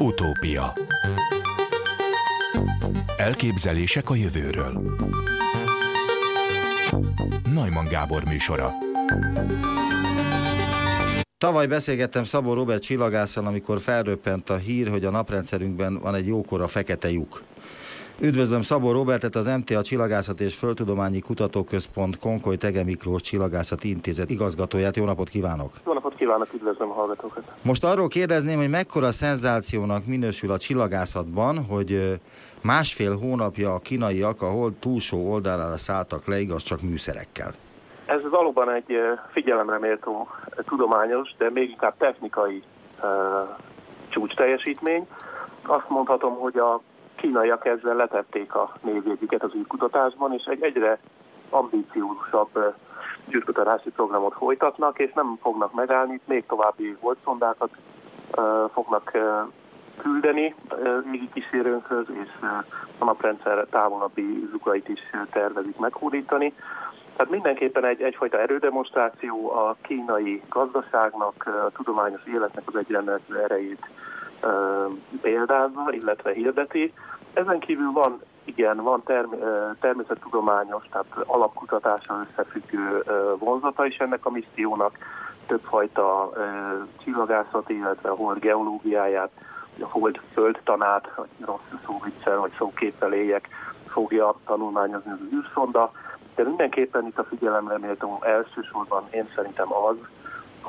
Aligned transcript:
Utópia. 0.00 0.72
Elképzelések 3.16 4.10
a 4.10 4.14
jövőről. 4.14 4.96
Najman 7.52 7.84
Gábor 7.84 8.24
műsora. 8.24 8.72
Tavaly 11.38 11.66
beszélgettem 11.66 12.24
Szabó 12.24 12.52
Robert 12.52 12.82
csillagásszal, 12.82 13.46
amikor 13.46 13.80
felröppent 13.80 14.50
a 14.50 14.56
hír, 14.56 14.88
hogy 14.88 15.04
a 15.04 15.10
naprendszerünkben 15.10 15.98
van 15.98 16.14
egy 16.14 16.26
jókora 16.26 16.68
fekete 16.68 17.10
lyuk. 17.10 17.42
Üdvözlöm 18.20 18.62
Szabó 18.62 18.92
Robertet, 18.92 19.34
az 19.34 19.46
MTA 19.46 19.82
Csillagászat 19.82 20.40
és 20.40 20.56
Földtudományi 20.56 21.20
Kutatóközpont 21.20 22.18
Konkoly 22.18 22.56
Tege 22.56 22.84
Miklós 22.84 23.22
Csillagászati 23.22 23.88
Intézet 23.88 24.30
igazgatóját. 24.30 24.96
Jó 24.96 25.04
napot 25.04 25.28
kívánok! 25.28 25.72
Jó 25.86 25.92
napot 25.92 26.14
kívánok, 26.14 26.48
üdvözlöm 26.54 26.90
a 26.90 26.92
hallgatókat! 26.92 27.42
Most 27.62 27.84
arról 27.84 28.08
kérdezném, 28.08 28.58
hogy 28.58 28.70
mekkora 28.70 29.12
szenzációnak 29.12 30.06
minősül 30.06 30.50
a 30.50 30.58
csillagászatban, 30.58 31.64
hogy 31.64 32.20
másfél 32.62 33.16
hónapja 33.16 33.74
a 33.74 33.78
kínaiak 33.78 34.42
a 34.42 34.50
hold 34.50 34.74
túlsó 34.74 35.30
oldalára 35.32 35.76
szálltak 35.76 36.26
le, 36.26 36.38
igaz 36.38 36.62
csak 36.62 36.82
műszerekkel. 36.82 37.54
Ez 38.06 38.20
valóban 38.30 38.70
egy 38.70 38.96
figyelemre 39.30 39.78
méltó 39.78 40.28
tudományos, 40.66 41.34
de 41.38 41.50
még 41.52 41.70
inkább 41.70 41.94
technikai 41.98 42.62
uh, 43.02 43.08
csúcs 44.08 44.34
teljesítmény. 44.34 45.06
Azt 45.62 45.88
mondhatom, 45.88 46.34
hogy 46.34 46.56
a 46.56 46.80
kínaiak 47.18 47.66
ezzel 47.66 47.94
letették 47.94 48.54
a 48.54 48.72
névjegyüket 48.80 49.42
az 49.42 49.54
űrkutatásban, 49.54 50.32
és 50.32 50.44
egy 50.44 50.62
egyre 50.62 50.98
ambíciósabb 51.50 52.74
űrkutatási 53.34 53.90
programot 53.90 54.34
folytatnak, 54.34 54.98
és 54.98 55.12
nem 55.12 55.38
fognak 55.42 55.72
megállni, 55.72 56.20
még 56.24 56.46
további 56.46 56.96
holdszondákat 57.00 57.70
fognak 58.72 59.12
küldeni 59.96 60.54
régi 61.10 61.28
kísérőnkhöz, 61.32 62.06
és 62.22 62.28
a 62.98 63.04
naprendszer 63.04 63.66
távolabbi 63.70 64.48
zugait 64.50 64.88
is 64.88 65.00
tervezik 65.30 65.78
meghódítani. 65.78 66.52
Tehát 67.16 67.32
mindenképpen 67.32 67.84
egy, 67.84 68.02
egyfajta 68.02 68.40
erődemonstráció 68.40 69.50
a 69.50 69.76
kínai 69.80 70.42
gazdaságnak, 70.48 71.46
a 71.66 71.70
tudományos 71.70 72.20
életnek 72.26 72.62
az 72.66 72.76
egyenlő 72.76 73.20
erejét 73.44 73.88
példázza, 75.20 75.86
illetve 75.90 76.32
hirdeti. 76.32 76.92
Ezen 77.38 77.58
kívül 77.58 77.92
van, 77.92 78.22
igen, 78.44 78.76
van 78.76 79.02
term, 79.02 79.30
természettudományos, 79.80 80.84
tehát 80.90 81.06
alapkutatással 81.26 82.26
összefüggő 82.30 83.04
vonzata 83.38 83.86
is 83.86 83.96
ennek 83.96 84.26
a 84.26 84.30
missziónak, 84.30 84.98
többfajta 85.46 86.32
csillagászat, 87.02 87.68
illetve 87.70 88.08
hold 88.08 88.38
geológiáját, 88.38 89.30
a 89.80 89.86
hold 89.86 90.20
földtanát, 90.32 91.10
rossz 91.44 91.80
szóviccel 91.86 92.38
vagy 92.38 92.52
szóképpel 92.58 93.12
éljek, 93.12 93.48
fogja 93.88 94.34
tanulmányozni 94.46 95.10
az 95.10 95.18
űrszonda, 95.34 95.92
de 96.34 96.42
mindenképpen 96.42 97.06
itt 97.06 97.18
a 97.18 97.24
figyelemre 97.24 97.78
méltó 97.78 98.18
elsősorban 98.22 99.04
én 99.10 99.28
szerintem 99.34 99.72
az, 99.72 99.96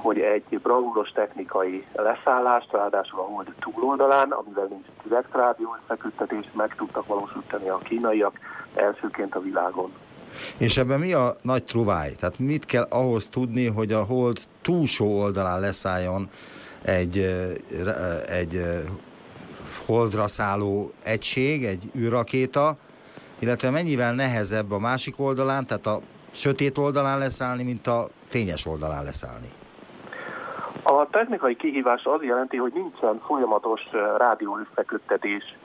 hogy 0.02 0.19
egy 0.19 0.59
bravúros 0.61 1.11
technikai 1.11 1.86
leszállást, 1.95 2.72
ráadásul 2.72 3.19
a 3.19 3.23
hold 3.23 3.53
túloldalán, 3.59 4.31
amivel 4.31 4.66
nincs 4.69 4.86
direkt 5.03 5.36
rádió 5.36 5.75
összeköttetés, 5.83 6.45
meg 6.53 6.75
tudtak 6.75 7.08
valósítani 7.08 7.69
a 7.69 7.78
kínaiak 7.78 8.39
elsőként 8.73 9.36
a 9.36 9.42
világon. 9.42 9.92
És 10.58 10.77
ebben 10.77 11.00
mi 11.00 11.14
a 11.14 11.36
nagy 11.42 11.64
truváj? 11.64 12.16
Tehát 12.20 12.39
mit 12.39 12.66
kell 12.66 12.88
ahhoz 12.89 13.27
tudni, 13.27 13.67
hogy 13.67 13.92
a 13.92 14.03
hold 14.03 14.39
túlsó 14.61 15.20
oldalán 15.20 15.59
leszálljon 15.59 16.30
egy, 16.81 17.17
egy 18.27 18.61
holdra 19.86 20.27
szálló 20.27 20.92
egység, 21.03 21.66
egy 21.66 21.92
űrrakéta, 21.95 22.75
illetve 23.39 23.70
mennyivel 23.70 24.14
nehezebb 24.14 24.72
a 24.72 24.80
másik 24.80 25.20
oldalán, 25.20 25.65
tehát 25.65 25.86
a 25.86 26.02
sötét 26.32 26.77
oldalán 26.77 27.17
leszállni, 27.17 27.64
mint 27.64 27.88
a 27.88 28.09
fényes 28.26 28.65
oldalán 28.65 29.04
leszállni? 29.04 29.52
A 30.84 31.10
technikai 31.10 31.56
kihívás 31.56 32.04
az 32.06 32.23
jelenti, 32.23 32.58
hogy 32.58 32.73
nincsen 32.73 33.20
folyamatos 33.20 33.82
rádióösszeköttetés 34.17 35.56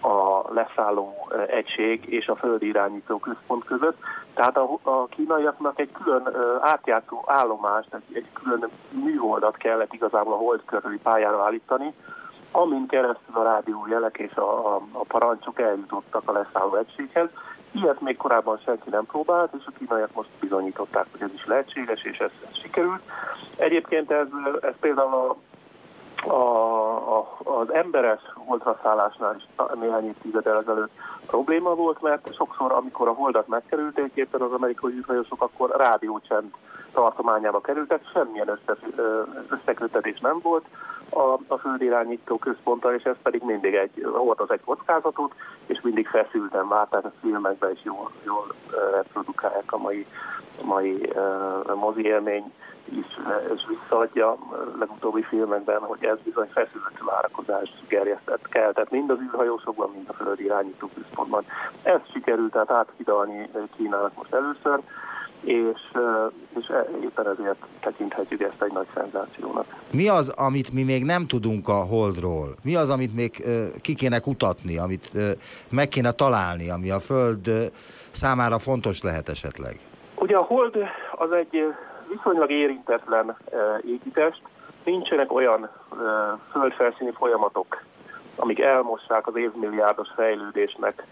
a 0.00 0.52
leszálló 0.52 1.32
egység 1.48 2.04
és 2.06 2.28
a 2.28 2.36
földi 2.36 2.66
irányító 2.66 3.18
központ 3.18 3.64
között. 3.64 3.98
Tehát 4.34 4.56
a, 4.56 5.06
kínaiaknak 5.08 5.78
egy 5.80 5.92
külön 5.92 6.28
átjátszó 6.60 7.24
állomást, 7.26 7.94
egy, 8.12 8.26
külön 8.32 8.68
műholdat 8.90 9.56
kellett 9.56 9.92
igazából 9.92 10.32
a 10.32 10.36
hold 10.36 10.62
körüli 10.64 10.98
pályára 10.98 11.44
állítani, 11.44 11.94
amin 12.50 12.86
keresztül 12.86 13.36
a 13.36 13.42
rádiójelek 13.42 14.18
és 14.18 14.34
a, 14.34 14.74
a 14.74 15.04
parancsok 15.08 15.60
eljutottak 15.60 16.22
a 16.24 16.32
leszálló 16.32 16.74
egységhez. 16.74 17.28
Ilyet 17.74 18.00
még 18.00 18.16
korábban 18.16 18.58
senki 18.64 18.90
nem 18.90 19.06
próbált, 19.06 19.54
és 19.58 19.64
a 19.66 19.72
kínaiak 19.78 20.12
most 20.12 20.28
bizonyították, 20.40 21.06
hogy 21.10 21.22
ez 21.22 21.32
is 21.34 21.46
lehetséges, 21.46 22.02
és 22.02 22.18
ez, 22.18 22.30
ez 22.48 22.58
sikerült. 22.58 23.02
Egyébként 23.56 24.10
ez, 24.10 24.26
ez 24.60 24.74
például 24.80 25.14
a, 25.14 25.36
a, 26.28 27.18
a, 27.18 27.38
az 27.44 27.72
emberes 27.72 28.20
holdraszállásnál 28.34 29.36
is 29.36 29.44
néhány 29.80 30.06
évtizeddel 30.06 30.58
ezelőtt 30.58 30.92
probléma 31.26 31.74
volt, 31.74 32.02
mert 32.02 32.34
sokszor, 32.34 32.72
amikor 32.72 33.08
a 33.08 33.12
holdat 33.12 33.48
megkerülték 33.48 34.10
éppen 34.14 34.40
az 34.40 34.52
amerikai 34.52 34.92
űrhajósok, 34.92 35.42
akkor 35.42 35.74
rádiócsend 35.76 36.54
tartományába 36.92 37.60
kerültek, 37.60 38.00
semmilyen 38.12 38.58
összekötetés 39.48 40.20
nem 40.20 40.38
volt 40.42 40.64
a, 41.10 41.38
a 41.46 41.56
földirányító 41.56 42.38
központtal, 42.38 42.94
és 42.94 43.02
ez 43.02 43.16
pedig 43.22 43.42
mindig 43.42 43.74
egy, 43.74 44.04
volt 44.04 44.40
az 44.40 44.50
egy 44.50 44.60
kockázatot, 44.64 45.34
és 45.66 45.80
mindig 45.80 46.08
feszülten 46.08 46.68
várt, 46.68 46.90
tehát 46.90 47.04
a 47.04 47.12
filmekben 47.20 47.70
is 47.70 47.80
jól, 47.82 48.10
jól 48.24 48.54
reprodukálják 48.92 49.72
a 49.72 49.78
mai, 49.78 50.06
mai 50.64 50.92
uh, 50.92 51.74
mozi 51.74 52.04
élmény 52.04 52.52
is, 52.84 53.06
és 53.54 53.66
visszaadja 53.68 54.36
legutóbbi 54.78 55.22
filmekben, 55.22 55.80
hogy 55.80 56.04
ez 56.04 56.16
bizony 56.24 56.48
feszült 56.52 57.02
várakozás 57.04 57.72
gerjesztett 57.88 58.48
kell, 58.48 58.72
tehát 58.72 58.90
mind 58.90 59.10
az 59.10 59.20
űrhajósokban, 59.20 59.90
mind 59.94 60.08
a 60.08 60.12
földi 60.12 60.44
irányító 60.44 60.90
központban. 60.94 61.44
Ez 61.82 62.00
sikerült 62.12 62.52
tehát 62.52 62.70
áthidalni 62.70 63.48
Kínának 63.76 64.16
most 64.16 64.34
először, 64.34 64.80
és, 65.44 65.80
és 66.58 66.68
e, 66.68 66.86
éppen 67.02 67.28
ezért 67.28 67.66
tekinthetjük 67.80 68.40
ezt 68.40 68.62
egy 68.62 68.72
nagy 68.72 68.86
szenzációnak. 68.94 69.66
Mi 69.90 70.08
az, 70.08 70.28
amit 70.28 70.72
mi 70.72 70.82
még 70.82 71.04
nem 71.04 71.26
tudunk 71.26 71.68
a 71.68 71.84
Holdról? 71.84 72.54
Mi 72.62 72.76
az, 72.76 72.90
amit 72.90 73.14
még 73.14 73.44
ki 73.80 73.94
kéne 73.94 74.18
kutatni, 74.18 74.78
amit 74.78 75.10
meg 75.68 75.88
kéne 75.88 76.12
találni, 76.12 76.70
ami 76.70 76.90
a 76.90 77.00
Föld 77.00 77.70
számára 78.10 78.58
fontos 78.58 79.02
lehet 79.02 79.28
esetleg? 79.28 79.80
Ugye 80.14 80.36
a 80.36 80.42
Hold 80.42 80.76
az 81.12 81.32
egy 81.32 81.74
viszonylag 82.08 82.50
érintetlen 82.50 83.36
égitest, 83.86 84.42
nincsenek 84.84 85.32
olyan 85.32 85.70
földfelszíni 86.50 87.10
folyamatok, 87.10 87.82
amik 88.36 88.60
elmossák 88.60 89.26
az 89.26 89.36
évmilliárdos 89.36 90.08
fejlődésnek 90.16 91.06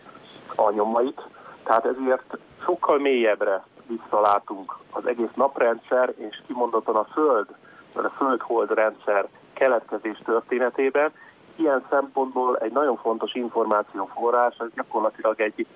a 0.54 0.70
nyomait, 0.70 1.20
tehát 1.62 1.84
ezért 1.84 2.38
sokkal 2.64 2.98
mélyebbre 2.98 3.64
visszalátunk 3.98 4.78
az 4.90 5.06
egész 5.06 5.34
naprendszer 5.34 6.12
és 6.16 6.42
kimondottan 6.46 6.96
a 6.96 7.04
Föld, 7.04 7.46
vagy 7.92 8.04
a 8.04 8.10
Föld-hold 8.16 8.70
rendszer 8.70 9.28
keletkezés 9.52 10.18
történetében. 10.24 11.10
Ilyen 11.56 11.84
szempontból 11.90 12.58
egy 12.58 12.72
nagyon 12.72 12.96
fontos 12.96 13.34
információforrás, 13.34 14.56
ez 14.58 14.68
gyakorlatilag 14.74 15.40
egy, 15.40 15.66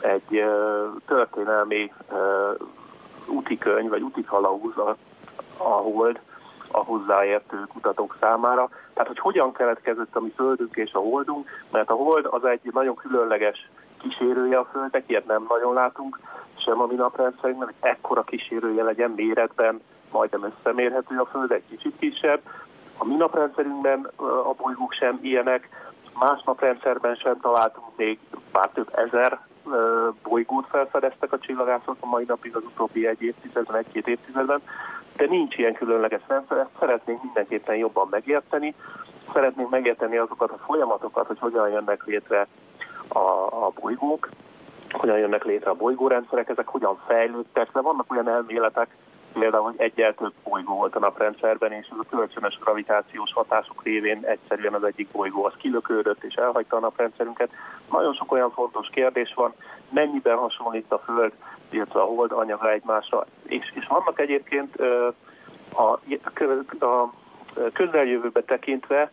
egy 0.00 0.44
történelmi 1.06 1.92
útikönyv, 3.26 3.90
vagy 3.90 4.02
útikalauz 4.02 4.76
a, 4.76 4.96
a 5.56 5.68
hold 5.68 6.20
a 6.70 6.84
hozzáértő 6.84 7.64
kutatók 7.72 8.16
számára. 8.20 8.68
Tehát, 8.92 9.08
hogy 9.08 9.18
hogyan 9.18 9.52
keletkezett 9.52 10.16
a 10.16 10.20
mi 10.20 10.32
Földünk 10.36 10.76
és 10.76 10.92
a 10.92 10.98
Holdunk, 10.98 11.48
mert 11.70 11.90
a 11.90 11.94
Hold 11.94 12.26
az 12.30 12.44
egy 12.44 12.60
nagyon 12.72 12.94
különleges 12.94 13.68
kísérője 14.08 14.58
a 14.58 14.68
Földnek, 14.72 15.04
ilyet 15.06 15.26
nem 15.26 15.46
nagyon 15.48 15.74
látunk 15.74 16.18
sem 16.56 16.80
a 16.80 16.86
mi 16.86 16.94
naprendszerünkben, 16.94 17.68
hogy 17.68 17.90
ekkora 17.90 18.22
kísérője 18.22 18.82
legyen 18.82 19.10
méretben, 19.16 19.80
majdnem 20.12 20.54
összemérhető 20.56 21.18
a 21.18 21.26
Föld, 21.26 21.50
egy 21.50 21.62
kicsit 21.68 21.98
kisebb. 21.98 22.40
A 22.98 23.04
mi 23.04 23.14
naprendszerünkben 23.14 24.10
a 24.44 24.54
bolygók 24.56 24.92
sem 24.92 25.18
ilyenek, 25.22 25.68
más 26.18 26.42
naprendszerben 26.44 27.14
sem 27.14 27.40
találtunk 27.40 27.96
még 27.96 28.18
pár 28.52 28.68
több 28.68 28.90
ezer 28.94 29.40
bolygót 30.22 30.66
felfedeztek 30.68 31.32
a 31.32 31.38
csillagászok 31.38 31.96
a 32.00 32.06
mai 32.06 32.24
napig 32.24 32.56
az 32.56 32.62
utóbbi 32.62 33.06
egy 33.06 33.22
évtizedben, 33.22 33.76
egy-két 33.76 34.08
évtizedben, 34.08 34.60
de 35.16 35.26
nincs 35.26 35.56
ilyen 35.56 35.74
különleges 35.74 36.20
rendszer, 36.26 36.58
ezt 36.58 36.78
szeretnénk 36.78 37.22
mindenképpen 37.22 37.76
jobban 37.76 38.08
megérteni, 38.10 38.74
szeretnénk 39.32 39.70
megérteni 39.70 40.16
azokat 40.16 40.50
a 40.50 40.64
folyamatokat, 40.66 41.26
hogy 41.26 41.38
hogyan 41.38 41.68
jönnek 41.68 42.04
létre 42.04 42.46
a, 43.14 43.64
a 43.64 43.72
bolygók, 43.80 44.28
hogyan 44.90 45.18
jönnek 45.18 45.44
létre 45.44 45.70
a 45.70 45.74
bolygórendszerek, 45.74 46.48
ezek 46.48 46.66
hogyan 46.66 46.98
fejlődtek, 47.06 47.72
de 47.72 47.80
vannak 47.80 48.12
olyan 48.12 48.28
elméletek, 48.28 48.96
például, 49.32 49.64
hogy 49.64 49.74
egyel 49.76 50.14
több 50.14 50.32
bolygó 50.44 50.74
volt 50.76 50.96
a 50.96 50.98
naprendszerben, 50.98 51.72
és 51.72 51.86
ez 51.92 51.98
a 51.98 52.16
kölcsönös 52.16 52.58
gravitációs 52.58 53.32
hatások 53.32 53.82
révén 53.82 54.24
egyszerűen 54.24 54.74
az 54.74 54.84
egyik 54.84 55.08
bolygó 55.08 55.44
az 55.44 55.52
kilökődött 55.56 56.24
és 56.24 56.34
elhagyta 56.34 56.76
a 56.76 56.80
naprendszerünket. 56.80 57.50
Nagyon 57.90 58.14
sok 58.14 58.32
olyan 58.32 58.50
fontos 58.50 58.88
kérdés 58.88 59.34
van, 59.34 59.54
mennyiben 59.88 60.36
hasonlít 60.36 60.92
a 60.92 60.98
Föld, 60.98 61.32
illetve 61.70 62.00
a 62.00 62.04
Hold 62.04 62.32
anyaga 62.32 62.70
egymásra, 62.70 63.26
és, 63.42 63.72
és 63.74 63.86
vannak 63.86 64.20
egyébként 64.20 64.76
a, 65.74 66.00
a 66.80 67.12
közeljövőbe 67.72 68.42
tekintve 68.42 69.10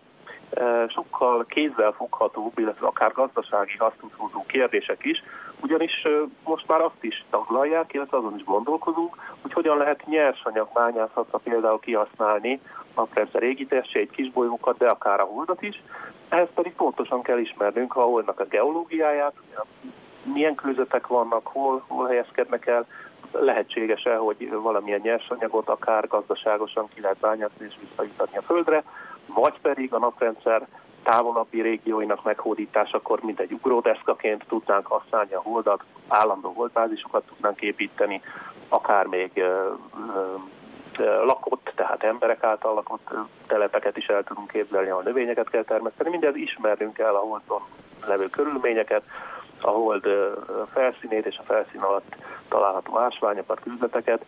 sokkal 0.88 1.46
kézzelfoghatóbb, 1.46 2.60
illetve 2.60 2.88
akár 2.88 3.12
gazdasági 3.12 3.78
hasznot 3.78 4.14
hozó 4.16 4.44
kérdések 4.46 5.06
is, 5.06 5.24
ugyanis 5.62 6.08
most 6.44 6.68
már 6.68 6.82
azt 6.82 7.04
is 7.04 7.26
taglalják, 7.30 7.94
illetve 7.94 8.18
azon 8.18 8.36
is 8.36 8.44
gondolkozunk, 8.44 9.16
hogy 9.42 9.54
hogyan 9.54 9.78
lehet 9.78 10.06
nyersanyag 10.06 10.68
bányászatra 10.74 11.38
például 11.38 11.80
kihasználni 11.80 12.62
naprendszer 12.96 13.44
égitestjeit, 13.44 14.12
kisbolygókat, 14.12 14.78
de 14.78 14.88
akár 14.88 15.20
a 15.20 15.24
holdat 15.24 15.62
is. 15.62 15.82
Ehhez 16.30 16.48
pedig 16.54 16.74
pontosan 16.74 17.22
kell 17.22 17.38
ismernünk 17.38 17.96
a 17.96 18.02
holdnak 18.02 18.40
a 18.40 18.46
geológiáját, 18.46 19.34
milyen 20.34 20.56
kőzetek 20.56 21.08
vannak, 21.08 21.48
hol, 21.48 21.84
hol 21.88 22.08
helyezkednek 22.08 22.66
el, 22.66 22.86
lehetséges-e, 23.32 24.16
hogy 24.16 24.52
valamilyen 24.52 25.00
nyersanyagot 25.04 25.70
akár 25.70 26.08
gazdaságosan 26.08 26.88
ki 26.94 27.02
lehet 27.02 27.18
bányászni 27.18 27.66
és 27.66 27.76
visszajutani 27.80 28.38
a 28.38 28.42
Földre, 28.42 28.84
vagy 29.26 29.60
pedig 29.62 29.94
a 29.94 30.00
naprendszer 30.00 30.68
távolabbi 31.04 31.62
régióinak 31.62 32.24
meghódításakor, 32.24 33.20
mint 33.22 33.40
egy 33.40 33.54
ugródeszkaként 33.54 34.46
tudnánk 34.48 34.88
használni 34.88 35.34
a 35.34 35.42
holdat, 35.42 35.84
állandó 36.08 36.52
holdbázisokat 36.56 37.24
tudnánk 37.28 37.62
építeni, 37.62 38.22
akár 38.68 39.06
még 39.06 39.32
ö, 39.36 39.72
ö, 40.98 41.26
lakott, 41.26 41.72
tehát 41.76 42.04
emberek 42.04 42.44
által 42.44 42.74
lakott 42.74 43.14
telepeket 43.48 43.98
is 43.98 44.06
el 44.06 44.24
tudunk 44.24 44.52
képzelni, 44.52 44.90
ahol 44.90 45.04
növényeket 45.04 45.50
kell 45.50 45.64
termeszteni. 45.64 46.10
Mindez 46.10 46.36
ismernünk 46.36 46.94
kell 46.94 47.14
a 47.14 47.20
holdon 47.20 47.62
levő 48.06 48.30
körülményeket, 48.30 49.04
a 49.62 49.70
hold 49.70 50.08
felszínét 50.74 51.26
és 51.26 51.38
a 51.38 51.44
felszín 51.44 51.82
alatt 51.82 52.16
található 52.48 52.98
ásványokat, 52.98 53.60
küzleteket. 53.60 54.26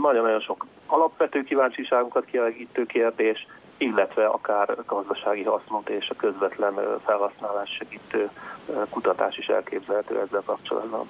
Nagyon-nagyon 0.00 0.40
sok 0.40 0.66
alapvető 0.90 1.44
kíváncsiságunkat 1.44 2.24
kielégítő 2.24 2.86
kérdés, 2.86 3.46
illetve 3.76 4.26
akár 4.26 4.76
gazdasági 4.86 5.42
hasznot 5.42 5.88
és 5.88 6.08
a 6.08 6.14
közvetlen 6.16 6.74
felhasználás 7.04 7.70
segítő 7.78 8.30
kutatás 8.90 9.38
is 9.38 9.46
elképzelhető 9.46 10.20
ezzel 10.26 10.42
kapcsolatban. 10.44 11.08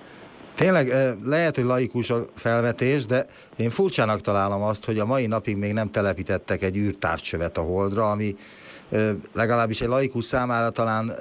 Tényleg 0.55 0.93
lehet, 1.25 1.55
hogy 1.55 1.65
laikus 1.65 2.11
a 2.11 2.25
felvetés, 2.35 3.07
de 3.07 3.27
én 3.57 3.71
furcsának 3.71 4.21
találom 4.21 4.63
azt, 4.63 4.85
hogy 4.85 4.99
a 4.99 5.07
mai 5.07 5.27
napig 5.27 5.57
még 5.57 5.73
nem 5.73 5.91
telepítettek 5.91 6.63
egy 6.63 6.77
űrtávcsövet 6.77 7.57
a 7.57 7.61
Holdra, 7.61 8.11
ami 8.11 8.37
legalábbis 9.33 9.81
egy 9.81 9.89
laikus 9.89 10.25
számára 10.25 10.71
talán 10.71 11.13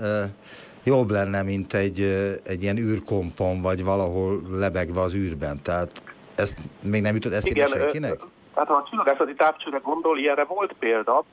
jobb 0.83 1.09
lenne, 1.09 1.41
mint 1.41 1.73
egy, 1.73 2.01
egy 2.44 2.62
ilyen 2.62 2.77
űrkompon, 2.77 3.62
vagy 3.62 3.83
valahol 3.83 4.41
lebegve 4.51 5.01
az 5.01 5.13
űrben. 5.13 5.62
Tehát 5.62 6.01
ezt 6.35 6.57
még 6.81 7.01
nem 7.01 7.13
jutott 7.13 7.33
eszébe 7.33 7.65
senkinek? 7.65 8.19
Hát 8.59 8.67
ha 8.67 8.73
a 8.73 8.88
csillagászati 8.89 9.33
távcsőre 9.33 9.77
gondol, 9.77 10.17
ilyenre 10.17 10.44
volt 10.44 10.73
példa, 10.79 11.23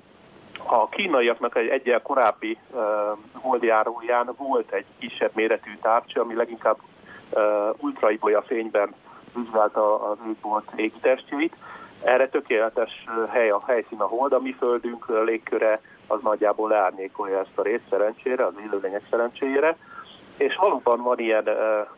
a 0.67 0.88
kínaiaknak 0.88 1.56
egy 1.56 1.69
egyel 1.69 2.02
korábbi 2.02 2.58
uh, 2.70 2.82
holdjáróján 3.32 4.34
volt 4.37 4.73
egy 4.73 4.84
kisebb 4.99 5.31
méretű 5.34 5.70
távcső, 5.82 6.20
ami 6.20 6.34
leginkább 6.34 6.76
uh, 7.31 7.43
ultraibolya 7.78 8.43
fényben 8.43 8.94
vizsgálta 9.34 10.11
az 10.11 10.19
égbolt 10.28 10.70
égitestjeit. 10.76 11.56
Erre 12.05 12.28
tökéletes 12.28 13.05
hely 13.29 13.50
a 13.50 13.62
helyszín 13.67 14.00
a 14.00 14.06
hold, 14.06 14.32
a 14.32 14.40
mi 14.40 14.52
földünk 14.52 15.06
légköre 15.25 15.81
az 16.06 16.19
nagyjából 16.22 16.69
leárnyékolja 16.69 17.38
ezt 17.38 17.58
a 17.58 17.62
részt 17.62 17.88
szerencsére, 17.90 18.46
az 18.46 18.55
élőlények 18.67 19.02
szerencsére. 19.11 19.76
És 20.37 20.56
valóban 20.56 21.03
van 21.03 21.19
ilyen 21.19 21.49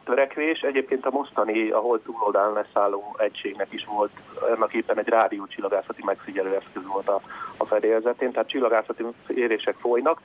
törekvés. 0.05 0.61
Egyébként 0.61 1.07
a 1.07 1.11
mostani, 1.11 1.71
a 1.71 1.79
hold 1.79 2.01
túloldán 2.01 2.53
leszálló 2.53 3.17
egységnek 3.19 3.73
is 3.73 3.85
volt, 3.85 4.11
ennek 4.57 4.73
éppen 4.73 4.99
egy 4.99 5.09
rádiócsillagászati 5.09 6.03
megfigyelő 6.05 6.55
eszköz 6.55 6.87
volt 6.87 7.09
a, 7.09 7.21
a 7.57 7.65
fedélzetén, 7.65 8.33
tehát 8.33 8.49
csillagászati 8.49 9.05
érések 9.27 9.77
folynak. 9.81 10.21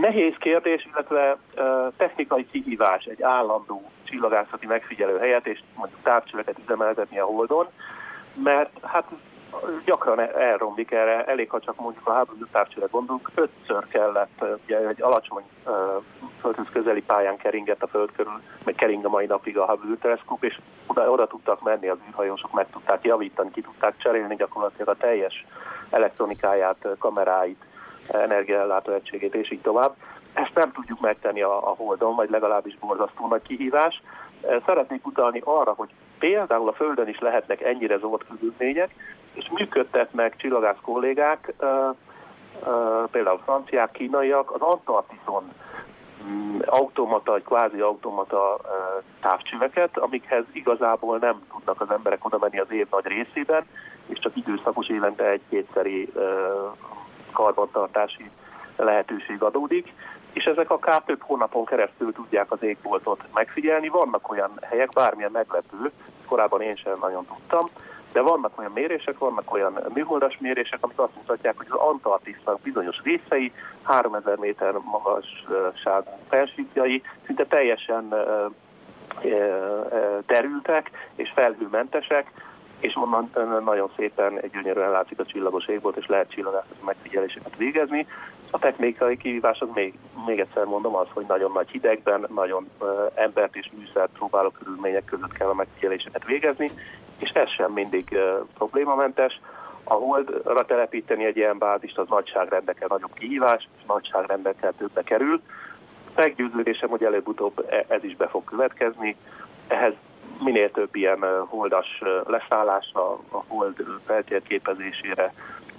Nehéz 0.00 0.34
kérdés, 0.38 0.88
illetve 0.92 1.36
technikai 1.96 2.46
kihívás 2.50 3.04
egy 3.04 3.22
állandó 3.22 3.90
csillagászati 4.04 4.66
megfigyelő 4.66 5.18
helyet, 5.18 5.46
és 5.46 5.60
mondjuk 5.74 6.00
távcsöveket 6.02 6.58
üzemeltetni 6.64 7.18
a 7.18 7.24
holdon, 7.24 7.66
mert 8.42 8.70
hát 8.82 9.04
gyakran 9.84 10.20
elromlik 10.20 10.90
erre, 10.90 11.24
elég, 11.24 11.50
ha 11.50 11.60
csak 11.60 11.76
mondjuk 11.76 12.08
a 12.08 12.12
háború 12.12 12.46
távcsőre 12.52 12.86
gondolunk, 12.90 13.30
ötször 13.34 13.88
kellett, 13.88 14.44
ugye 14.64 14.88
egy 14.88 15.02
alacsony 15.02 15.42
földhöz 16.40 16.66
közeli 16.72 17.02
pályán 17.02 17.36
keringett 17.36 17.82
a 17.82 17.86
föld 17.86 18.12
körül, 18.16 18.40
meg 18.64 18.74
kering 18.74 19.04
a 19.04 19.08
mai 19.08 19.26
napig 19.26 19.58
a 19.58 19.66
Hubble 19.66 19.96
teleszkóp, 20.00 20.44
és 20.44 20.60
oda, 20.86 21.10
oda 21.10 21.26
tudtak 21.26 21.62
menni 21.62 21.88
az 21.88 21.98
űrhajósok, 22.08 22.52
meg 22.52 22.66
tudták 22.70 23.04
javítani, 23.04 23.50
ki 23.50 23.60
tudták 23.60 23.94
cserélni 23.96 24.36
gyakorlatilag 24.36 24.88
a 24.88 24.94
teljes 24.94 25.46
elektronikáját, 25.90 26.86
kameráit, 26.98 27.64
energiaellátó 28.08 28.92
egységét, 28.92 29.34
és 29.34 29.50
így 29.50 29.60
tovább. 29.60 29.94
Ezt 30.32 30.54
nem 30.54 30.72
tudjuk 30.72 31.00
megtenni 31.00 31.42
a, 31.42 31.68
a 31.68 31.74
Holdon, 31.76 32.14
vagy 32.14 32.30
legalábbis 32.30 32.78
borzasztó 32.78 33.28
nagy 33.28 33.42
kihívás. 33.42 34.02
Szeretnék 34.66 35.06
utalni 35.06 35.40
arra, 35.44 35.72
hogy 35.72 35.88
például 36.18 36.68
a 36.68 36.72
Földön 36.72 37.08
is 37.08 37.18
lehetnek 37.18 37.60
ennyire 37.60 37.98
zord 37.98 38.24
körülmények, 38.28 38.94
és 39.32 39.50
működtetnek 39.50 40.36
csillagász 40.36 40.76
kollégák, 40.82 41.52
például 43.10 43.40
franciák, 43.44 43.90
kínaiak, 43.90 44.50
az 44.50 44.60
Antarktiszon 44.60 45.52
mm, 46.24 46.58
automata, 46.64 47.34
egy 47.36 47.44
kvázi 47.44 47.80
automata 47.80 48.60
távcsöveket, 49.20 49.98
amikhez 49.98 50.44
igazából 50.52 51.18
nem 51.18 51.42
tudnak 51.52 51.80
az 51.80 51.90
emberek 51.90 52.24
oda 52.24 52.38
menni 52.38 52.58
az 52.58 52.70
év 52.70 52.86
nagy 52.90 53.06
részében, 53.06 53.66
és 54.06 54.18
csak 54.18 54.36
időszakos 54.36 54.88
évente 54.88 55.24
egy-kétszeri 55.24 56.12
karbantartási 57.32 58.30
lehetőség 58.76 59.42
adódik, 59.42 59.92
és 60.32 60.44
ezek 60.44 60.70
akár 60.70 61.02
több 61.02 61.22
hónapon 61.22 61.64
keresztül 61.64 62.12
tudják 62.12 62.52
az 62.52 62.62
égboltot 62.62 63.24
megfigyelni. 63.34 63.88
Vannak 63.88 64.30
olyan 64.30 64.50
helyek, 64.62 64.88
bármilyen 64.88 65.30
meglepő, 65.30 65.90
korábban 66.26 66.62
én 66.62 66.76
sem 66.76 66.96
nagyon 67.00 67.26
tudtam, 67.26 67.68
de 68.12 68.20
vannak 68.20 68.58
olyan 68.58 68.72
mérések, 68.74 69.18
vannak 69.18 69.52
olyan 69.54 69.80
műholdas 69.94 70.38
mérések, 70.38 70.78
amik 70.80 70.98
azt 70.98 71.16
mutatják, 71.16 71.56
hogy 71.56 71.66
az 71.70 71.78
Antarktisznak 71.78 72.60
bizonyos 72.60 72.96
részei, 73.02 73.52
3000 73.82 74.38
méter 74.38 74.72
magasságú 74.72 76.10
felsítjai 76.28 77.02
szinte 77.26 77.46
teljesen 77.46 78.14
terültek 80.26 80.90
és 81.14 81.30
felhőmentesek, 81.34 82.30
és 82.80 82.96
onnan 82.96 83.30
nagyon 83.64 83.90
szépen 83.96 84.40
gyönyörűen 84.52 84.90
látszik 84.90 85.18
a 85.18 85.24
csillagos 85.24 85.66
égbolt, 85.66 85.96
és 85.96 86.06
lehet 86.06 86.30
csillagászati 86.30 86.84
megfigyeléseket 86.84 87.56
végezni. 87.56 88.06
A 88.50 88.58
technikai 88.58 89.16
kihívás 89.16 89.60
az 89.60 89.68
még, 89.74 89.98
még 90.26 90.40
egyszer 90.40 90.64
mondom 90.64 90.94
az, 90.94 91.06
hogy 91.12 91.24
nagyon 91.28 91.52
nagy 91.52 91.70
hidegben, 91.70 92.26
nagyon 92.34 92.70
embert 93.14 93.56
és 93.56 93.70
műszert 93.76 94.10
próbáló 94.12 94.50
körülmények 94.50 95.04
között 95.04 95.32
kell 95.32 95.48
a 95.48 95.54
megfigyeléseket 95.54 96.24
végezni, 96.24 96.72
és 97.20 97.30
ez 97.30 97.48
sem 97.48 97.72
mindig 97.72 98.18
problémamentes. 98.54 99.40
A 99.84 99.94
holdra 99.94 100.64
telepíteni 100.66 101.24
egy 101.24 101.36
ilyen 101.36 101.58
bázist 101.58 101.98
az 101.98 102.08
nagyságrendekkel 102.08 102.88
nagyobb 102.90 103.14
kihívás, 103.14 103.68
és 103.76 103.82
nagyságrendekkel 103.86 104.72
többe 104.78 105.02
kerül. 105.02 105.40
Meggyőződésem, 106.16 106.88
hogy 106.88 107.04
előbb-utóbb 107.04 107.66
e, 107.70 107.84
ez 107.88 108.04
is 108.04 108.16
be 108.16 108.28
fog 108.28 108.44
következni. 108.44 109.16
Ehhez 109.66 109.92
minél 110.44 110.70
több 110.70 110.94
ilyen 110.94 111.18
holdas 111.46 112.02
leszállásra, 112.26 113.12
a 113.12 113.44
hold 113.46 113.84
feltérképezésére 114.06 115.32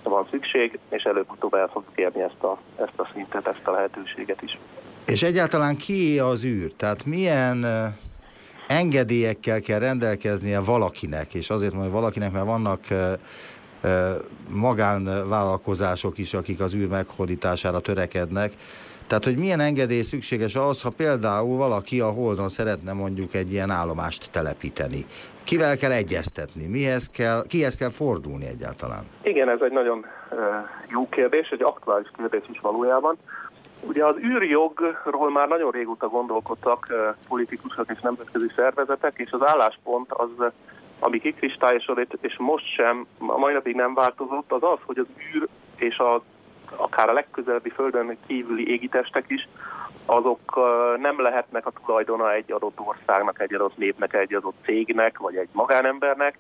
van 0.04 0.28
szükség, 0.30 0.80
és 0.90 1.04
előbb-utóbb 1.04 1.54
el 1.54 1.68
fogjuk 1.68 1.98
érni 1.98 2.22
ezt 2.22 2.44
a, 2.44 2.58
ezt 2.76 3.00
a 3.00 3.10
szintet, 3.14 3.48
ezt 3.48 3.68
a 3.68 3.72
lehetőséget 3.72 4.42
is. 4.42 4.58
És 5.06 5.24
egyáltalán 5.24 5.78
ki 5.78 6.20
az 6.20 6.44
űr? 6.44 6.72
Tehát 6.74 7.06
milyen 7.06 7.66
engedélyekkel 8.72 9.62
kell 9.62 9.80
rendelkeznie 9.80 10.60
valakinek, 10.60 11.34
és 11.34 11.50
azért 11.50 11.74
mondom, 11.74 11.92
hogy 11.92 12.00
valakinek, 12.00 12.32
mert 12.32 12.46
vannak 12.46 12.80
magánvállalkozások 14.50 16.18
is, 16.18 16.34
akik 16.34 16.60
az 16.60 16.74
űr 16.74 16.88
meghódítására 16.88 17.80
törekednek, 17.80 18.54
tehát, 19.08 19.26
hogy 19.26 19.38
milyen 19.38 19.60
engedély 19.60 20.02
szükséges 20.02 20.56
az, 20.56 20.82
ha 20.82 20.90
például 20.90 21.58
valaki 21.58 22.00
a 22.00 22.10
Holdon 22.10 22.50
szeretne 22.50 22.94
mondjuk 22.94 23.34
egy 23.34 23.52
ilyen 23.52 23.70
állomást 23.70 24.30
telepíteni. 24.32 25.06
Kivel 25.44 25.78
kell 25.78 25.92
egyeztetni? 25.92 26.66
Mihez 26.66 27.10
kell, 27.10 27.46
kihez 27.48 27.76
kell 27.76 27.90
fordulni 27.90 28.46
egyáltalán? 28.46 29.04
Igen, 29.22 29.50
ez 29.50 29.60
egy 29.62 29.72
nagyon 29.72 30.06
jó 30.88 31.10
kérdés, 31.10 31.50
egy 31.50 31.64
aktuális 31.64 32.12
kérdés 32.18 32.44
is 32.52 32.60
valójában. 32.60 33.18
Ugye 33.82 34.06
az 34.06 34.16
űrjogról 34.18 35.32
már 35.32 35.48
nagyon 35.48 35.72
régóta 35.72 36.08
gondolkodtak 36.08 36.94
politikusok 37.28 37.92
és 37.92 38.00
nemzetközi 38.00 38.48
szervezetek, 38.56 39.14
és 39.18 39.32
az 39.32 39.46
álláspont 39.46 40.12
az 40.12 40.52
ami 41.04 41.20
kikristályosodott, 41.20 42.18
és 42.22 42.38
most 42.38 42.66
sem, 42.66 43.06
a 43.18 43.38
mai 43.38 43.54
napig 43.54 43.76
nem 43.76 43.94
változott, 43.94 44.52
az 44.52 44.64
az, 44.64 44.78
hogy 44.86 44.98
az 44.98 45.06
űr 45.36 45.48
és 45.76 45.98
a, 45.98 46.24
akár 46.76 47.10
a 47.10 47.14
legközelebbi 47.14 47.70
földön 47.70 48.18
kívüli 48.28 48.72
égitestek 48.72 49.26
is, 49.28 49.48
azok 50.06 50.60
nem 50.98 51.22
lehetnek 51.22 51.66
a 51.66 51.72
tulajdona 51.86 52.34
egy 52.34 52.52
adott 52.52 52.80
országnak, 52.80 53.42
egy 53.42 53.54
adott 53.54 53.78
népnek, 53.78 54.14
egy 54.14 54.34
adott 54.34 54.56
cégnek, 54.66 55.18
vagy 55.18 55.36
egy 55.36 55.50
magánembernek, 55.52 56.38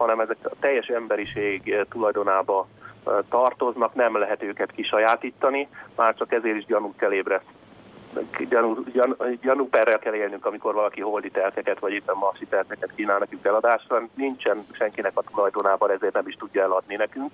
hanem 0.00 0.20
ezek 0.20 0.36
a 0.42 0.50
teljes 0.60 0.86
emberiség 0.86 1.86
tulajdonába 1.90 2.66
tartoznak, 3.28 3.94
nem 3.94 4.18
lehet 4.18 4.42
őket 4.42 4.70
kisajátítani, 4.72 5.68
már 5.96 6.14
csak 6.14 6.32
ezért 6.32 6.56
is 6.56 6.64
gyanút 6.64 6.96
kell 6.96 7.12
ébreszteni 7.12 7.58
gyanú, 8.48 8.84
gyan, 8.92 9.16
gyanúperrel 9.40 9.98
kell 9.98 10.14
élnünk, 10.14 10.46
amikor 10.46 10.74
valaki 10.74 11.00
holdi 11.00 11.30
telkeket, 11.30 11.78
vagy 11.78 11.92
éppen 11.92 12.16
marsi 12.16 12.46
telkeket 12.46 12.94
kínál 12.94 13.18
nekünk 13.18 13.44
eladásra. 13.44 14.08
Nincsen 14.14 14.64
senkinek 14.72 15.12
a 15.14 15.22
tulajdonában, 15.22 15.90
ezért 15.90 16.14
nem 16.14 16.26
is 16.26 16.36
tudja 16.36 16.62
eladni 16.62 16.96
nekünk. 16.96 17.30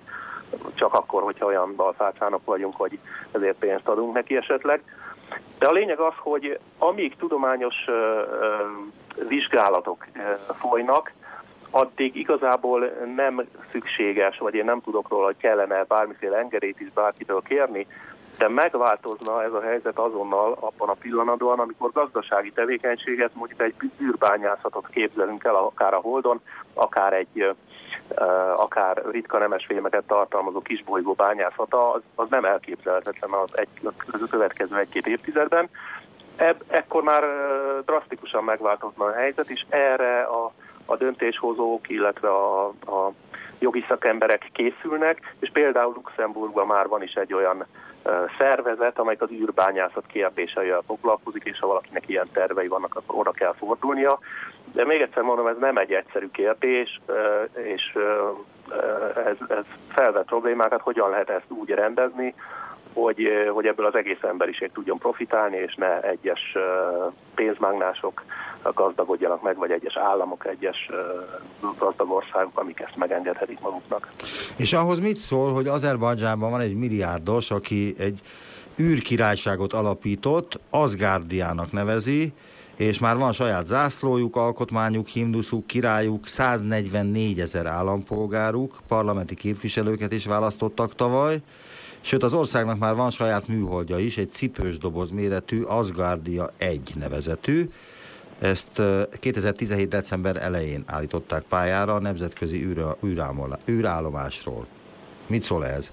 Csak 0.73 0.93
akkor, 0.93 1.23
hogyha 1.23 1.45
olyan 1.45 1.75
balfácsának 1.75 2.45
vagyunk, 2.45 2.75
hogy 2.75 2.99
ezért 3.31 3.57
pénzt 3.57 3.87
adunk 3.87 4.13
neki 4.13 4.35
esetleg. 4.35 4.81
De 5.59 5.67
a 5.67 5.71
lényeg 5.71 5.99
az, 5.99 6.13
hogy 6.17 6.59
amíg 6.77 7.15
tudományos 7.15 7.75
vizsgálatok 9.27 10.05
folynak, 10.59 11.11
addig 11.69 12.15
igazából 12.15 12.91
nem 13.15 13.43
szükséges, 13.71 14.37
vagy 14.37 14.53
én 14.53 14.65
nem 14.65 14.81
tudok 14.81 15.09
róla, 15.09 15.25
hogy 15.25 15.37
kellene 15.37 15.83
bármiféle 15.83 16.37
engedélyt 16.37 16.79
is 16.79 16.91
bárkitől 16.93 17.41
kérni, 17.41 17.87
de 18.37 18.47
megváltozna 18.47 19.43
ez 19.43 19.53
a 19.53 19.61
helyzet 19.61 19.97
azonnal 19.97 20.57
abban 20.59 20.89
a 20.89 20.93
pillanatban, 20.93 21.59
amikor 21.59 21.91
gazdasági 21.91 22.51
tevékenységet, 22.51 23.31
mondjuk 23.33 23.61
egy 23.61 23.73
űrbányászatot 24.01 24.87
képzelünk 24.87 25.43
el, 25.43 25.55
akár 25.55 25.93
a 25.93 25.99
Holdon, 25.99 26.41
akár 26.73 27.13
egy 27.13 27.55
akár 28.55 29.01
ritka 29.11 29.37
nemes 29.37 29.65
fémeket 29.65 30.03
tartalmazó 30.03 30.61
kisbolygó 30.61 31.13
bányászata, 31.13 31.91
az, 31.91 32.01
az 32.15 32.27
nem 32.29 32.45
elképzelhetetlen 32.45 33.31
az, 33.31 33.57
egy, 33.57 33.67
az 34.11 34.21
következő 34.29 34.77
egy-két 34.77 35.07
évtizedben. 35.07 35.69
Ebb, 36.35 36.63
ekkor 36.67 37.03
már 37.03 37.23
drasztikusan 37.85 38.43
megváltozna 38.43 39.05
a 39.05 39.13
helyzet, 39.13 39.49
és 39.49 39.65
erre 39.69 40.21
a, 40.21 40.51
a 40.89 40.95
döntéshozók, 40.95 41.89
illetve 41.89 42.29
a, 42.29 42.65
a 42.67 43.11
jogi 43.59 43.85
szakemberek 43.87 44.49
készülnek, 44.53 45.35
és 45.39 45.49
például 45.53 45.93
Luxemburgban 45.93 46.67
már 46.67 46.87
van 46.87 47.03
is 47.03 47.13
egy 47.13 47.33
olyan 47.33 47.65
szervezet, 48.37 48.99
amelyik 48.99 49.21
az 49.21 49.31
űrbányászat 49.31 50.05
kérdéseivel 50.07 50.83
foglalkozik, 50.87 51.43
és 51.43 51.59
ha 51.59 51.67
valakinek 51.67 52.09
ilyen 52.09 52.29
tervei 52.33 52.67
vannak, 52.67 52.95
akkor 52.95 53.19
oda 53.19 53.31
kell 53.31 53.53
fordulnia. 53.57 54.19
De 54.73 54.85
még 54.85 55.01
egyszer 55.01 55.23
mondom, 55.23 55.47
ez 55.47 55.57
nem 55.59 55.77
egy 55.77 55.91
egyszerű 55.91 56.29
kérdés, 56.31 57.01
és 57.53 57.97
ez, 59.15 59.35
ez 59.49 59.65
felvet 59.87 60.25
problémákat, 60.25 60.81
hogyan 60.81 61.09
lehet 61.09 61.29
ezt 61.29 61.45
úgy 61.49 61.69
rendezni, 61.69 62.33
hogy, 63.03 63.29
hogy 63.53 63.65
ebből 63.65 63.85
az 63.85 63.95
egész 63.95 64.21
emberiség 64.21 64.71
tudjon 64.73 64.97
profitálni, 64.97 65.57
és 65.57 65.75
ne 65.75 66.01
egyes 66.01 66.57
pénzmágnások 67.35 68.23
gazdagodjanak 68.73 69.41
meg, 69.41 69.57
vagy 69.57 69.71
egyes 69.71 69.97
államok, 69.97 70.45
egyes 70.45 70.89
gazdag 71.77 72.11
országok, 72.11 72.59
amik 72.59 72.79
ezt 72.79 72.95
megengedhetik 72.95 73.59
maguknak. 73.59 74.09
És 74.57 74.73
ahhoz 74.73 74.99
mit 74.99 75.17
szól, 75.17 75.53
hogy 75.53 75.67
Azerbajdzsánban 75.67 76.51
van 76.51 76.59
egy 76.59 76.75
milliárdos, 76.75 77.51
aki 77.51 77.93
egy 77.97 78.21
űrkirályságot 78.79 79.73
alapított, 79.73 80.59
Asgardiának 80.69 81.71
nevezi, 81.71 82.33
és 82.77 82.99
már 82.99 83.17
van 83.17 83.31
saját 83.31 83.65
zászlójuk, 83.65 84.35
alkotmányuk, 84.35 85.07
himnuszuk, 85.07 85.67
királyuk, 85.67 86.27
144 86.27 87.39
ezer 87.39 87.65
állampolgáruk, 87.65 88.75
parlamenti 88.87 89.35
képviselőket 89.35 90.11
is 90.11 90.25
választottak 90.25 90.95
tavaly, 90.95 91.41
Sőt, 92.07 92.23
az 92.23 92.33
országnak 92.33 92.77
már 92.79 92.95
van 92.95 93.09
saját 93.09 93.47
műholdja 93.47 93.97
is, 93.97 94.17
egy 94.17 94.31
cipős 94.31 94.77
doboz 94.77 95.11
méretű 95.11 95.61
Asgardia 95.61 96.49
1 96.57 96.93
nevezetű. 96.99 97.69
Ezt 98.39 98.81
2017. 99.19 99.87
december 99.87 100.35
elején 100.35 100.83
állították 100.85 101.43
pályára 101.43 101.93
a 101.93 101.99
nemzetközi 101.99 102.75
űrállomásról. 103.67 104.65
Mit 105.27 105.43
szól 105.43 105.65
ez? 105.65 105.91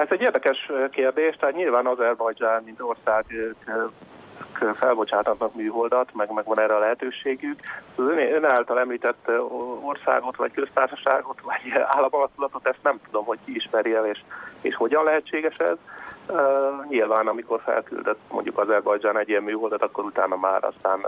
Ez 0.00 0.08
egy 0.10 0.20
érdekes 0.20 0.70
kérdés, 0.90 1.36
tehát 1.36 1.54
nyilván 1.54 1.86
Azerbajdzsán, 1.86 2.62
mint 2.64 2.80
ország 2.80 3.24
felbocsátatnak 4.74 5.54
műholdat, 5.54 6.14
meg, 6.14 6.32
meg 6.32 6.44
van 6.44 6.60
erre 6.60 6.74
a 6.74 6.78
lehetőségük. 6.78 7.60
Az 7.96 8.04
ön, 8.04 8.18
ön 8.18 8.44
által 8.44 8.78
említett 8.78 9.30
országot, 9.82 10.36
vagy 10.36 10.52
köztársaságot, 10.52 11.40
vagy 11.40 11.82
államalakulatot, 11.96 12.66
ezt 12.66 12.82
nem 12.82 13.00
tudom, 13.04 13.24
hogy 13.24 13.38
ki 13.44 13.54
ismeri 13.54 13.94
el, 13.94 14.06
és, 14.06 14.22
és 14.60 14.74
hogyan 14.74 15.04
lehetséges 15.04 15.56
ez. 15.56 15.76
Uh, 16.28 16.86
nyilván, 16.88 17.26
amikor 17.26 17.60
felküldött 17.64 18.20
mondjuk 18.30 18.58
Azerbajdzsán 18.58 19.18
egy 19.18 19.28
ilyen 19.28 19.42
műholdat, 19.42 19.82
akkor 19.82 20.04
utána 20.04 20.36
már 20.36 20.64
aztán 20.64 21.06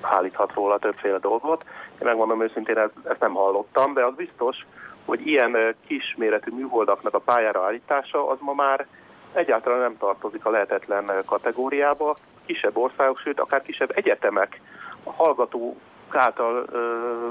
állíthat 0.00 0.52
róla 0.54 0.78
többféle 0.78 1.18
dolgot. 1.18 1.64
Én 1.90 2.06
megmondom 2.06 2.42
őszintén, 2.42 2.78
ezt, 2.78 3.20
nem 3.20 3.34
hallottam, 3.34 3.94
de 3.94 4.04
az 4.04 4.14
biztos, 4.14 4.66
hogy 5.04 5.26
ilyen 5.26 5.74
kisméretű 5.86 6.50
műholdaknak 6.50 7.14
a 7.14 7.18
pályára 7.18 7.64
állítása, 7.64 8.28
az 8.28 8.38
ma 8.40 8.52
már 8.52 8.86
egyáltalán 9.32 9.78
nem 9.78 9.98
tartozik 9.98 10.44
a 10.44 10.50
lehetetlen 10.50 11.10
kategóriába. 11.26 12.16
Kisebb 12.46 12.76
országok, 12.76 13.18
sőt 13.18 13.40
akár 13.40 13.62
kisebb 13.62 13.92
egyetemek 13.94 14.60
a 15.04 15.12
által 16.10 16.64
ö, 16.72 17.30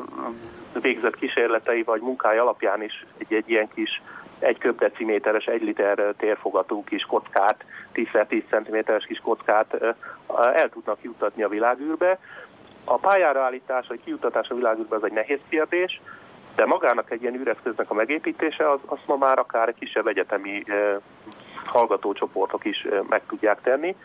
végzett 0.79 1.15
kísérletei 1.15 1.83
vagy 1.83 2.01
munkája 2.01 2.41
alapján 2.41 2.83
is 2.83 3.05
egy, 3.17 3.33
egy 3.33 3.49
ilyen 3.49 3.67
kis 3.73 4.01
egy 4.39 4.57
köbdeciméteres, 4.57 5.45
egy 5.45 5.61
liter 5.61 6.13
térfogatú 6.17 6.83
kis 6.83 7.03
kockát, 7.03 7.65
10x10 7.93 8.43
cm-es 8.49 9.05
kis 9.05 9.19
kockát 9.19 9.77
el 10.53 10.69
tudnak 10.69 10.97
juttatni 11.01 11.43
a 11.43 11.49
világűrbe. 11.49 12.19
A 12.83 12.97
pályára 12.97 13.41
állítás 13.41 13.87
vagy 13.87 13.99
kijutatás 14.03 14.49
a 14.49 14.55
világűrbe 14.55 14.95
az 14.95 15.03
egy 15.03 15.11
nehéz 15.11 15.39
kérdés, 15.49 16.01
de 16.55 16.65
magának 16.65 17.11
egy 17.11 17.21
ilyen 17.21 17.35
űreszköznek 17.35 17.89
a 17.89 17.93
megépítése, 17.93 18.69
az, 18.69 18.79
az 18.85 18.97
ma 19.05 19.15
már 19.15 19.39
akár 19.39 19.73
kisebb 19.73 20.07
egyetemi 20.07 20.63
hallgatócsoportok 21.65 22.65
is 22.65 22.87
meg 23.09 23.21
tudják 23.27 23.61
tenni. 23.61 23.95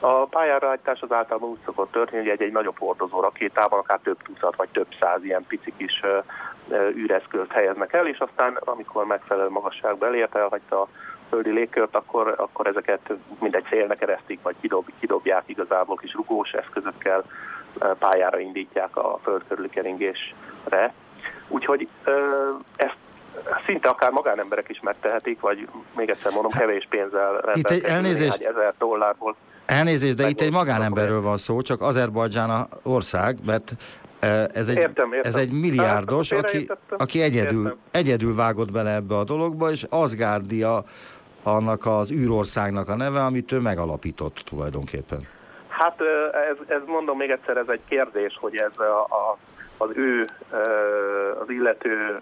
A 0.00 0.24
pályára 0.24 0.68
állítás 0.68 1.00
az 1.00 1.12
általában 1.12 1.48
úgy 1.48 1.58
szokott 1.64 1.92
történni, 1.92 2.22
hogy 2.22 2.30
egy, 2.30 2.42
egy 2.42 2.52
nagyobb 2.52 2.78
hordozó 2.78 3.20
rakétában 3.20 3.78
akár 3.78 3.98
több 4.02 4.22
tucat 4.22 4.56
vagy 4.56 4.68
több 4.68 4.86
száz 5.00 5.24
ilyen 5.24 5.44
pici 5.46 5.72
kis 5.76 6.02
űreszközt 6.94 7.52
helyeznek 7.52 7.92
el, 7.92 8.06
és 8.06 8.18
aztán 8.18 8.58
amikor 8.64 9.04
megfelelő 9.04 9.48
magasságba 9.48 10.06
elért, 10.06 10.36
elhagyta 10.36 10.80
a 10.80 10.88
földi 11.28 11.50
légkört, 11.50 11.94
akkor, 11.94 12.34
akkor 12.36 12.66
ezeket 12.66 13.12
mindegy 13.40 13.64
célnek 13.68 14.02
eresztik, 14.02 14.42
vagy 14.42 14.54
kidob, 14.60 14.86
kidobják 15.00 15.42
igazából 15.46 15.96
kis 15.96 16.14
rugós 16.14 16.52
eszközökkel, 16.52 17.24
pályára 17.98 18.38
indítják 18.38 18.96
a 18.96 19.18
föld 19.22 19.42
körüli 19.48 19.68
keringésre. 19.68 20.92
Úgyhogy 21.48 21.88
ezt 22.76 22.96
szinte 23.64 23.88
akár 23.88 24.10
magánemberek 24.10 24.68
is 24.68 24.80
megtehetik, 24.80 25.40
vagy 25.40 25.68
még 25.96 26.10
egyszer 26.10 26.32
mondom, 26.32 26.50
kevés 26.50 26.86
pénzzel 26.90 27.40
egy 27.52 27.82
elnézést, 27.84 28.40
ezer 28.40 28.74
dollárból. 28.78 29.36
Elnézést, 29.70 30.14
de 30.14 30.28
itt 30.28 30.40
egy 30.40 30.52
magánemberről 30.52 31.20
van 31.20 31.38
szó, 31.38 31.60
csak 31.60 31.82
Azerbajdzsán 31.82 32.50
a 32.50 32.66
ország, 32.82 33.38
mert 33.46 33.72
e, 34.20 34.26
ez 34.52 34.68
egy, 34.68 34.76
értem, 34.76 35.12
értem. 35.12 35.32
ez 35.32 35.34
egy 35.34 35.50
milliárdos, 35.52 36.32
hát, 36.32 36.44
aki, 36.44 36.70
aki 36.88 37.22
egyedül, 37.22 37.76
egyedül 37.90 38.34
vágott 38.34 38.72
bele 38.72 38.94
ebbe 38.94 39.16
a 39.16 39.24
dologba, 39.24 39.70
és 39.70 39.86
Asgardia 39.88 40.84
annak 41.42 41.86
az 41.86 42.10
űrországnak 42.10 42.88
a 42.88 42.96
neve, 42.96 43.24
amit 43.24 43.52
ő 43.52 43.58
megalapított 43.58 44.42
tulajdonképpen. 44.44 45.26
Hát 45.68 46.00
ez, 46.50 46.76
ez 46.76 46.80
mondom 46.86 47.16
még 47.16 47.30
egyszer, 47.30 47.56
ez 47.56 47.68
egy 47.68 47.80
kérdés, 47.88 48.36
hogy 48.40 48.56
ez 48.56 48.78
a, 48.78 49.00
a, 49.00 49.38
az 49.76 49.90
ő, 49.94 50.24
az 51.40 51.50
illető 51.50 52.20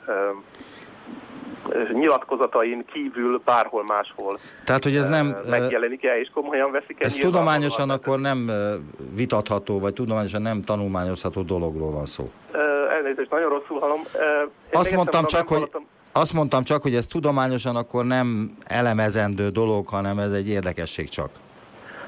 nyilatkozatain 1.93 2.85
kívül 2.93 3.41
bárhol 3.45 3.85
máshol 3.85 4.39
Tehát, 4.65 4.85
hogy 4.85 4.97
ez 4.97 5.09
nem 5.09 5.37
megjelenik-e, 5.51 6.19
és 6.21 6.31
komolyan 6.35 6.71
veszik-e. 6.71 7.05
Ez 7.05 7.15
tudományosan 7.15 7.91
akkor 7.91 8.21
nem 8.21 8.51
vitatható, 9.15 9.79
vagy 9.79 9.93
tudományosan 9.93 10.43
nem 10.43 10.63
tanulmányozható 10.63 11.43
dologról 11.43 11.91
van 11.93 12.07
szó. 12.07 12.31
Elnézést, 12.91 13.31
nagyon 13.31 13.49
rosszul 13.49 13.79
hallom. 13.79 14.01
Azt 14.73 14.93
mondtam, 14.93 15.25
csak, 15.25 15.49
hogy, 15.49 15.71
azt 16.13 16.33
mondtam 16.33 16.65
csak, 16.65 16.83
hogy 16.83 16.95
ez 16.95 17.07
tudományosan 17.07 17.77
akkor 17.77 18.05
nem 18.05 18.57
elemezendő 18.65 19.49
dolog, 19.49 19.89
hanem 19.89 20.19
ez 20.19 20.33
egy 20.33 20.49
érdekesség 20.49 21.09
csak. 21.09 21.31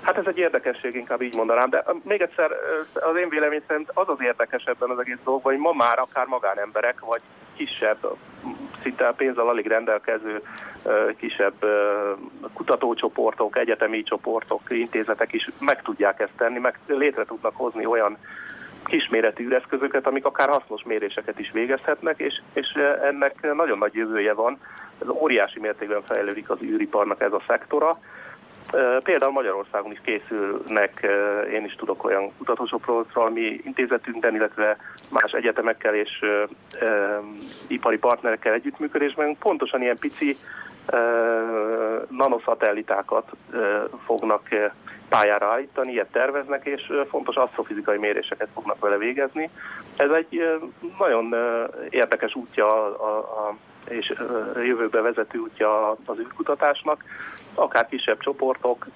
Hát 0.01 0.17
ez 0.17 0.25
egy 0.27 0.39
érdekesség, 0.39 0.95
inkább 0.95 1.23
így 1.23 1.35
mondanám, 1.35 1.71
de 1.71 1.85
még 2.03 2.21
egyszer 2.21 2.51
az 2.95 3.17
én 3.17 3.29
vélemény 3.29 3.63
szerint 3.67 3.91
az 3.95 4.09
az 4.09 4.21
érdekesebben 4.21 4.91
az 4.91 4.99
egész 4.99 5.19
dolog, 5.25 5.43
hogy 5.43 5.59
ma 5.59 5.73
már 5.73 5.99
akár 5.99 6.27
magánemberek, 6.27 7.01
vagy 7.01 7.21
kisebb, 7.65 8.17
szinte 8.83 9.13
pénzzel 9.17 9.49
alig 9.49 9.67
rendelkező 9.67 10.43
kisebb 11.17 11.55
kutatócsoportok, 12.53 13.57
egyetemi 13.57 14.03
csoportok, 14.03 14.61
intézetek 14.69 15.33
is 15.33 15.51
meg 15.59 15.83
tudják 15.83 16.21
ezt 16.21 16.37
tenni, 16.37 16.59
meg 16.59 16.79
létre 16.87 17.25
tudnak 17.25 17.57
hozni 17.57 17.87
olyan 17.87 18.17
kisméretű 18.85 19.45
űreszközöket, 19.45 20.07
amik 20.07 20.25
akár 20.25 20.49
hasznos 20.49 20.83
méréseket 20.83 21.39
is 21.39 21.51
végezhetnek, 21.51 22.19
és, 22.19 22.41
és 22.53 22.69
ennek 23.03 23.55
nagyon 23.55 23.79
nagy 23.79 23.95
jövője 23.95 24.35
van. 24.35 24.59
Ez 25.03 25.09
óriási 25.09 25.61
mértékben 25.61 26.01
fejlődik 26.01 26.51
az 26.51 26.59
űriparnak 26.63 27.21
ez 27.21 27.33
a 27.33 27.43
szektora. 27.47 28.01
Például 29.03 29.33
Magyarországon 29.33 29.93
is 29.93 30.01
készülnek, 30.05 31.07
én 31.53 31.65
is 31.65 31.75
tudok 31.75 32.05
olyan 32.05 32.33
kutatósokról, 32.39 33.31
mi 33.31 33.61
intézetünkben, 33.65 34.35
illetve 34.35 34.77
más 35.11 35.33
egyetemekkel 35.33 35.95
és 35.95 36.25
ipari 37.67 37.99
partnerekkel 37.99 38.53
együttműködésben 38.53 39.37
pontosan 39.39 39.83
ilyen 39.83 39.99
pici 39.99 40.37
nanoszatellitákat 42.09 43.31
fognak 44.05 44.49
pályára 45.09 45.47
állítani, 45.47 45.93
ilyet 45.93 46.13
terveznek, 46.13 46.67
és 46.67 46.93
fontos 47.09 47.37
asztrofizikai 47.37 47.99
méréseket 47.99 48.49
fognak 48.55 48.81
vele 48.81 48.97
végezni. 48.97 49.51
Ez 49.97 50.11
egy 50.11 50.59
nagyon 50.99 51.35
érdekes 51.91 52.35
útja 52.35 52.67
a, 52.85 53.19
a, 53.19 53.57
és 53.89 54.13
jövőbe 54.55 55.01
vezető 55.01 55.39
útja 55.39 55.91
az 55.91 56.19
űrkutatásnak. 56.19 57.05
Akár 57.61 57.89
kisebb 57.89 58.19
csoportok, 58.19 58.87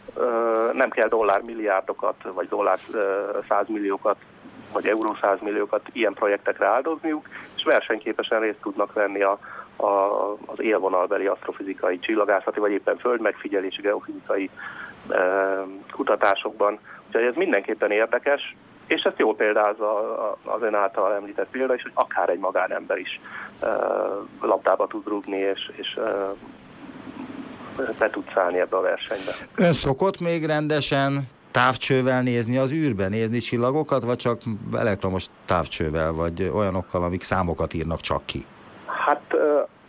nem 0.72 0.90
kell 0.90 1.08
dollármilliárdokat, 1.08 2.14
vagy 2.22 2.48
dollár 2.48 2.78
százmilliókat, 3.48 4.16
vagy 4.72 4.86
euró 4.86 5.16
százmilliókat 5.20 5.82
ilyen 5.92 6.14
projektekre 6.14 6.66
áldozniuk, 6.66 7.28
és 7.56 7.64
versenyképesen 7.64 8.40
részt 8.40 8.60
tudnak 8.62 8.92
venni 8.92 9.22
a, 9.22 9.38
a, 9.76 9.86
az 10.46 10.60
élvonalbeli 10.60 11.26
asztrofizikai 11.26 11.98
csillagászati, 11.98 12.60
vagy 12.60 12.70
éppen 12.70 12.96
földmegfigyelési 12.96 13.80
geofizikai 13.80 14.50
kutatásokban. 15.90 16.78
Úgyhogy 17.06 17.24
ez 17.24 17.34
mindenképpen 17.34 17.90
érdekes, 17.90 18.56
és 18.86 19.02
ezt 19.02 19.18
jól 19.18 19.34
példázza 19.34 20.18
az 20.44 20.62
ön 20.62 20.74
által 20.74 21.14
említett 21.14 21.50
példa 21.50 21.74
is, 21.74 21.82
hogy 21.82 21.92
akár 21.94 22.28
egy 22.28 22.38
magánember 22.38 22.98
is 22.98 23.20
e, 23.60 23.66
labdába 24.40 24.86
tud 24.86 25.08
rúgni, 25.08 25.38
és, 25.38 25.70
és 25.76 25.98
be 27.98 28.10
tud 28.10 28.24
szállni 28.34 28.58
ebbe 28.58 28.76
a 28.76 28.80
versenybe. 28.80 29.32
Ön 29.56 29.72
szokott 29.72 30.20
még 30.20 30.46
rendesen 30.46 31.26
távcsővel 31.50 32.22
nézni 32.22 32.56
az 32.56 32.72
űrbe, 32.72 33.08
nézni 33.08 33.38
csillagokat, 33.38 34.04
vagy 34.04 34.16
csak 34.16 34.40
elektromos 34.76 35.26
távcsővel, 35.44 36.12
vagy 36.12 36.50
olyanokkal, 36.54 37.02
amik 37.02 37.22
számokat 37.22 37.74
írnak 37.74 38.00
csak 38.00 38.26
ki? 38.26 38.46
Hát 38.86 39.34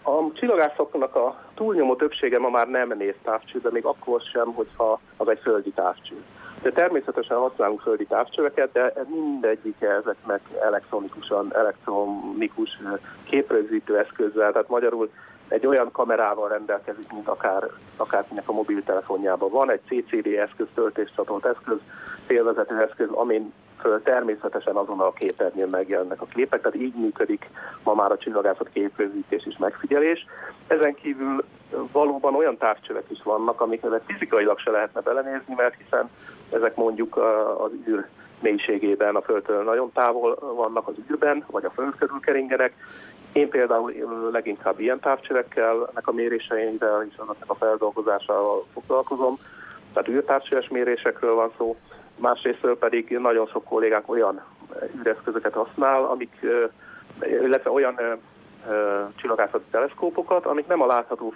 a 0.04 0.34
csillagászoknak 0.34 1.16
a 1.16 1.44
túlnyomó 1.56 1.96
többsége 1.96 2.40
ma 2.40 2.50
már 2.50 2.68
nem 2.68 2.94
néz 2.98 3.14
távcsőbe, 3.24 3.70
még 3.72 3.86
akkor 3.86 4.22
sem, 4.22 4.54
hogyha 4.54 5.00
az 5.18 5.28
egy 5.28 5.40
földi 5.42 5.70
távcső. 5.70 6.16
De 6.62 6.72
természetesen 6.72 7.38
használunk 7.38 7.82
földi 7.82 8.06
távcsöveket, 8.06 8.72
de 8.72 8.94
mindegyik 9.08 9.82
ezeknek 9.82 10.42
elektronikusan, 10.62 11.56
elektronikus 11.56 12.80
képrögzítő 13.24 13.98
eszközzel, 13.98 14.52
tehát 14.52 14.70
magyarul 14.70 15.10
egy 15.48 15.66
olyan 15.66 15.92
kamerával 15.92 16.50
rendelkezik, 16.50 17.12
mint 17.12 17.28
akár, 17.28 17.70
akárkinek 17.98 18.50
a 18.50 18.54
mobiltelefonjában 18.54 19.50
van, 19.50 19.72
egy 19.72 19.82
CCD 19.88 20.28
eszköz, 20.28 20.68
töltéscsatolt 20.74 21.46
eszköz, 21.46 21.78
félvezető 22.26 22.82
eszköz, 22.82 23.10
amin 23.10 23.54
föl 23.80 24.02
természetesen 24.02 24.76
azon 24.76 25.00
a 25.00 25.14
képernyőn 25.14 25.70
megjelennek 25.70 26.22
a 26.22 26.26
képek, 26.26 26.62
tehát 26.62 26.78
így 26.78 26.94
működik 26.96 27.50
ma 27.84 27.94
már 27.94 28.12
a 28.12 28.18
csillagászat 28.18 28.70
képrögzítés 28.74 29.46
és 29.46 29.58
megfigyelés. 29.58 30.26
Ezen 30.68 30.96
kívül 30.96 31.46
valóban 31.92 32.36
olyan 32.36 32.58
távcsövek 32.58 33.06
is 33.08 33.24
vannak, 33.24 33.62
amiket 33.62 34.02
fizikailag 34.06 34.60
se 34.60 34.72
lehetne 34.72 35.02
belenézni, 35.02 35.54
mert 35.56 35.76
hiszen 35.84 36.10
ezek 36.52 36.76
mondjuk 36.76 37.18
az 37.58 37.72
űr 37.88 38.08
mélységében 38.40 39.16
a 39.16 39.22
Földtől 39.22 39.64
nagyon 39.64 39.92
távol 39.94 40.36
vannak 40.56 40.88
az 40.88 40.94
űrben, 41.12 41.46
vagy 41.52 41.66
a 41.66 41.70
Föld 41.70 41.96
körül 41.98 42.20
keringenek. 42.20 42.74
Én 43.36 43.50
például 43.50 43.94
leginkább 44.32 44.80
ilyen 44.80 45.00
távcsövekkel, 45.00 45.90
ennek 45.92 46.08
a 46.08 46.12
méréseivel 46.12 47.06
és 47.10 47.18
annak 47.18 47.36
a 47.46 47.56
feldolgozásával 47.56 48.66
foglalkozom, 48.74 49.38
tehát 49.94 50.10
űrtávcsöves 50.10 50.70
mérésekről 50.70 51.36
van 51.36 51.52
szó, 51.58 51.76
másrésztől 52.16 52.78
pedig 52.78 53.18
nagyon 53.18 53.48
sok 53.48 53.64
kollégánk 53.64 54.10
olyan 54.10 54.42
űreszközöket 54.98 55.54
használ, 55.54 56.06
amik, 56.06 56.46
illetve 57.22 57.70
olyan 57.70 58.00
csillagászati 59.16 59.66
teleszkópokat, 59.72 60.46
amik 60.46 60.68
nem 60.68 60.82
a 60.82 60.86
látható 60.86 61.34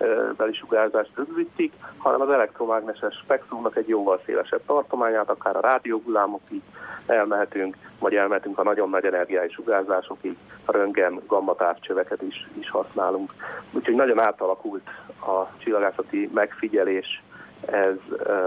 fénybeli 0.00 0.52
sugárzást 0.52 1.10
rögzítik, 1.14 1.72
hanem 1.98 2.20
az 2.20 2.30
elektromágneses 2.30 3.14
spektrumnak 3.22 3.76
egy 3.76 3.88
jóval 3.88 4.20
szélesebb 4.24 4.60
tartományát, 4.66 5.28
akár 5.28 5.56
a 5.56 5.60
rádióhullámokig 5.60 6.62
elmehetünk, 7.06 7.76
vagy 7.98 8.14
elmehetünk 8.14 8.58
a 8.58 8.62
nagyon 8.62 8.90
nagy 8.90 9.04
energiái 9.04 9.48
sugárzásokig, 9.48 10.36
a 10.64 10.72
röntgen, 10.72 11.20
gamma 11.26 11.54
távcsöveket 11.54 12.22
is, 12.22 12.48
is 12.58 12.70
használunk. 12.70 13.32
Úgyhogy 13.72 13.94
nagyon 13.94 14.18
átalakult 14.18 14.88
a 15.20 15.58
csillagászati 15.58 16.30
megfigyelés 16.34 17.22
ez 17.66 17.96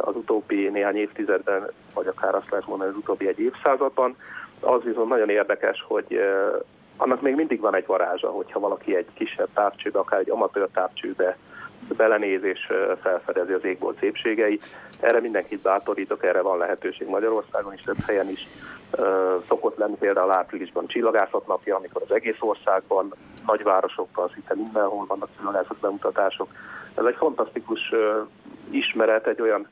az 0.01 0.15
utóbbi 0.15 0.69
néhány 0.69 0.95
évtizedben, 0.95 1.69
vagy 1.93 2.07
akár 2.07 2.35
azt 2.35 2.49
lehet 2.49 2.67
mondani, 2.67 2.89
az 2.89 2.97
utóbbi 2.97 3.27
egy 3.27 3.39
évszázadban. 3.39 4.15
Az 4.59 4.83
viszont 4.83 5.09
nagyon 5.09 5.29
érdekes, 5.29 5.85
hogy 5.87 6.21
annak 6.97 7.21
még 7.21 7.35
mindig 7.35 7.59
van 7.59 7.75
egy 7.75 7.85
varázsa, 7.85 8.29
hogyha 8.29 8.59
valaki 8.59 8.95
egy 8.95 9.07
kisebb 9.13 9.49
távcsőbe, 9.53 9.99
akár 9.99 10.19
egy 10.19 10.29
amatőr 10.29 10.67
távcsőbe 10.73 11.37
belenéz 11.97 12.43
és 12.43 12.71
felfedezi 13.01 13.53
az 13.53 13.63
égbolt 13.63 13.99
szépségeit. 13.99 14.63
Erre 14.99 15.19
mindenkit 15.19 15.61
bátorítok, 15.61 16.23
erre 16.23 16.41
van 16.41 16.57
lehetőség 16.57 17.07
Magyarországon 17.07 17.73
is, 17.73 17.81
több 17.81 18.01
helyen 18.05 18.29
is. 18.29 18.47
Szokott 19.47 19.77
lenni 19.77 19.95
például 19.95 20.31
áprilisban 20.31 20.87
csillagászat 20.87 21.47
napja, 21.47 21.75
amikor 21.75 22.01
az 22.01 22.15
egész 22.15 22.37
országban, 22.39 23.13
nagyvárosokban, 23.47 24.29
szinte 24.33 24.55
mindenhol 24.55 25.05
vannak 25.05 25.29
csillagászat 25.37 25.77
bemutatások. 25.77 26.47
Ez 26.95 27.05
egy 27.05 27.15
fantasztikus 27.15 27.93
ismeret, 28.69 29.27
egy 29.27 29.41
olyan 29.41 29.67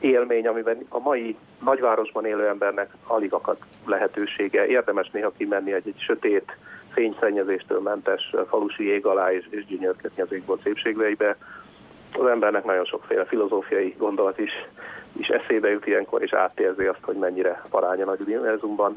élmény, 0.00 0.46
amiben 0.46 0.86
a 0.88 0.98
mai 0.98 1.36
nagyvárosban 1.64 2.26
élő 2.26 2.46
embernek 2.46 2.90
alig 3.06 3.32
akad 3.32 3.56
lehetősége. 3.86 4.66
Érdemes 4.66 5.10
néha 5.10 5.32
kimenni 5.36 5.72
egy, 5.72 5.86
egy 5.86 6.00
sötét, 6.00 6.56
fényszennyezéstől 6.92 7.80
mentes 7.80 8.34
falusi 8.48 8.88
ég 8.88 9.06
alá 9.06 9.32
és, 9.32 9.46
és 9.50 9.66
gyönyörködni 9.66 10.22
az 10.22 10.32
égbolt 10.32 10.62
szépségveibe. 10.62 11.36
Az 12.18 12.26
embernek 12.26 12.64
nagyon 12.64 12.84
sokféle 12.84 13.24
filozófiai 13.24 13.94
gondolat 13.98 14.38
is, 14.38 14.50
is 15.12 15.28
eszébe 15.28 15.70
jut 15.70 15.86
ilyenkor, 15.86 16.22
és 16.22 16.32
átérzi 16.32 16.84
azt, 16.84 17.02
hogy 17.02 17.16
mennyire 17.16 17.62
paránya 17.70 18.04
nagy 18.04 18.20
univerzumban. 18.20 18.96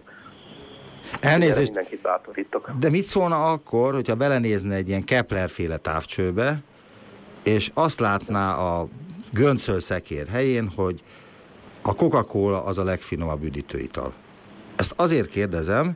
Elnézést, 1.21 1.65
mindenkit 1.65 2.01
bátorítok. 2.01 2.69
De 2.79 2.89
mit 2.89 3.03
szólna 3.03 3.51
akkor, 3.51 3.93
hogyha 3.93 4.15
belenézne 4.15 4.75
egy 4.75 4.87
ilyen 4.87 5.03
Kepler-féle 5.03 5.77
távcsőbe, 5.77 6.57
és 7.43 7.71
azt 7.73 7.99
látná 7.99 8.53
a 8.53 8.87
göncölszekér 9.33 10.27
helyén, 10.27 10.67
hogy 10.75 11.03
a 11.81 11.93
Coca-Cola 11.93 12.63
az 12.63 12.77
a 12.77 12.83
legfinomabb 12.83 13.43
üdítőital. 13.43 14.13
Ezt 14.75 14.93
azért 14.95 15.29
kérdezem, 15.29 15.95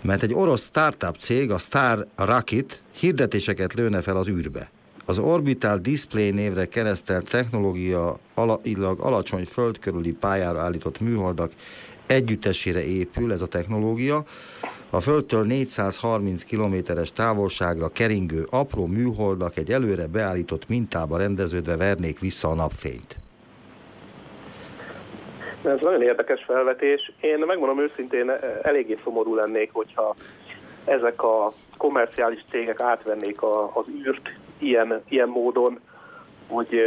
mert 0.00 0.22
egy 0.22 0.34
orosz 0.34 0.62
startup 0.62 1.16
cég, 1.18 1.50
a 1.50 1.58
Star 1.58 2.06
Rocket 2.16 2.82
hirdetéseket 2.92 3.74
lőne 3.74 4.00
fel 4.00 4.16
az 4.16 4.28
űrbe. 4.28 4.70
Az 5.04 5.18
Orbital 5.18 5.78
Display 5.78 6.30
névre 6.30 6.64
keresztelt 6.64 7.30
technológia 7.30 8.18
alailag 8.34 9.00
alacsony 9.00 9.44
föld 9.44 9.78
körüli 9.78 10.12
pályára 10.12 10.60
állított 10.60 11.00
műholdak 11.00 11.52
együttesére 12.06 12.84
épül 12.84 13.32
ez 13.32 13.40
a 13.40 13.46
technológia. 13.46 14.24
A 14.92 15.00
Földtől 15.00 15.44
430 15.44 16.44
kilométeres 16.44 17.12
távolságra 17.12 17.88
keringő 17.88 18.46
apró 18.50 18.86
műholdak 18.86 19.56
egy 19.56 19.72
előre 19.72 20.06
beállított 20.06 20.68
mintába 20.68 21.16
rendeződve 21.16 21.76
vernék 21.76 22.20
vissza 22.20 22.48
a 22.48 22.54
napfényt. 22.54 23.16
Ez 25.64 25.80
nagyon 25.80 26.02
érdekes 26.02 26.44
felvetés. 26.44 27.12
Én 27.20 27.38
megmondom 27.38 27.80
őszintén, 27.80 28.32
eléggé 28.62 28.96
szomorú 29.04 29.34
lennék, 29.34 29.70
hogyha 29.72 30.14
ezek 30.84 31.22
a 31.22 31.52
komerciális 31.76 32.44
cégek 32.50 32.80
átvennék 32.80 33.42
a, 33.42 33.76
az 33.76 33.84
űrt 34.06 34.30
ilyen, 34.58 35.02
ilyen 35.08 35.28
módon, 35.28 35.80
hogy 36.48 36.78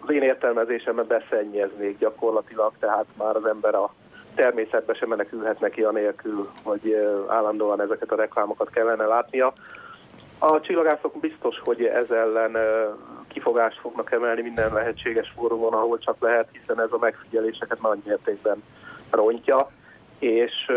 az 0.00 0.10
én 0.10 0.22
értelmezésemben 0.22 1.06
beszennyeznék 1.06 1.98
gyakorlatilag, 1.98 2.72
tehát 2.78 3.06
már 3.16 3.36
az 3.36 3.44
ember 3.44 3.74
a 3.74 3.94
természetbe 4.38 4.94
sem 4.94 5.08
menekülhet 5.08 5.60
neki 5.60 5.82
anélkül, 5.82 6.48
hogy 6.62 6.96
állandóan 7.28 7.80
ezeket 7.80 8.12
a 8.12 8.16
reklámokat 8.16 8.70
kellene 8.70 9.04
látnia. 9.04 9.52
A 10.38 10.60
csillagászok 10.60 11.20
biztos, 11.20 11.58
hogy 11.58 11.84
ez 11.84 12.10
ellen 12.10 12.56
kifogást 13.28 13.78
fognak 13.80 14.12
emelni 14.12 14.42
minden 14.42 14.72
lehetséges 14.72 15.32
fórumon, 15.36 15.72
ahol 15.72 15.98
csak 15.98 16.16
lehet, 16.20 16.48
hiszen 16.52 16.80
ez 16.80 16.92
a 16.92 16.98
megfigyeléseket 16.98 17.80
nagy 17.80 17.98
mértékben 18.04 18.62
rontja, 19.10 19.70
és, 20.18 20.72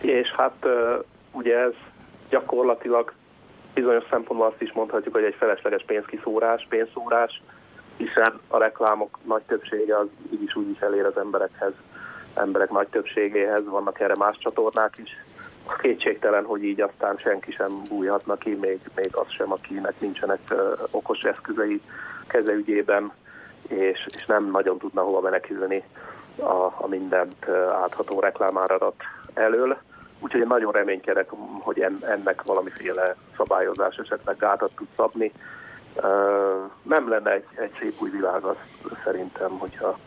és 0.00 0.32
hát 0.36 0.66
ugye 1.32 1.58
ez 1.58 1.74
gyakorlatilag 2.28 3.12
bizonyos 3.74 4.04
szempontból 4.10 4.46
azt 4.46 4.62
is 4.62 4.72
mondhatjuk, 4.72 5.14
hogy 5.14 5.24
egy 5.24 5.36
felesleges 5.38 5.84
pénzkiszórás, 5.86 6.66
pénzszórás, 6.68 7.42
hiszen 7.96 8.40
a 8.48 8.58
reklámok 8.58 9.18
nagy 9.22 9.42
többsége 9.42 9.98
az 9.98 10.06
így 10.30 10.42
is 10.42 10.56
úgy 10.56 10.70
is 10.70 10.78
elér 10.80 11.04
az 11.04 11.16
emberekhez 11.16 11.72
emberek 12.34 12.70
nagy 12.70 12.88
többségéhez, 12.88 13.64
vannak 13.64 14.00
erre 14.00 14.14
más 14.16 14.38
csatornák 14.38 14.98
is. 14.98 15.10
Kétségtelen, 15.78 16.44
hogy 16.44 16.64
így 16.64 16.80
aztán 16.80 17.16
senki 17.16 17.52
sem 17.52 17.82
bújhatna 17.88 18.36
ki, 18.36 18.54
még, 18.54 18.80
még 18.94 19.16
az 19.16 19.26
sem, 19.28 19.52
akinek 19.52 20.00
nincsenek 20.00 20.54
okos 20.90 21.22
eszközei 21.22 21.82
kezeügyében, 22.26 23.12
és, 23.68 24.06
és 24.16 24.26
nem 24.26 24.50
nagyon 24.50 24.78
tudna 24.78 25.02
hova 25.02 25.20
menekülni 25.20 25.82
a, 26.36 26.64
a 26.76 26.86
mindent 26.88 27.48
átható 27.82 28.20
reklámáradat 28.20 28.94
elől. 29.34 29.76
Úgyhogy 30.20 30.40
én 30.40 30.46
nagyon 30.46 30.72
reménykedek, 30.72 31.30
hogy 31.60 31.80
ennek 32.00 32.42
valamiféle 32.42 33.16
szabályozás 33.36 33.96
esetleg 33.96 34.36
gátat 34.36 34.70
tud 34.76 34.86
szabni. 34.96 35.32
Nem 36.82 37.08
lenne 37.08 37.32
egy, 37.32 37.44
egy 37.54 37.72
szép 37.78 38.00
új 38.00 38.10
világ 38.10 38.44
az 38.44 38.56
szerintem, 39.04 39.58
hogyha 39.58 39.98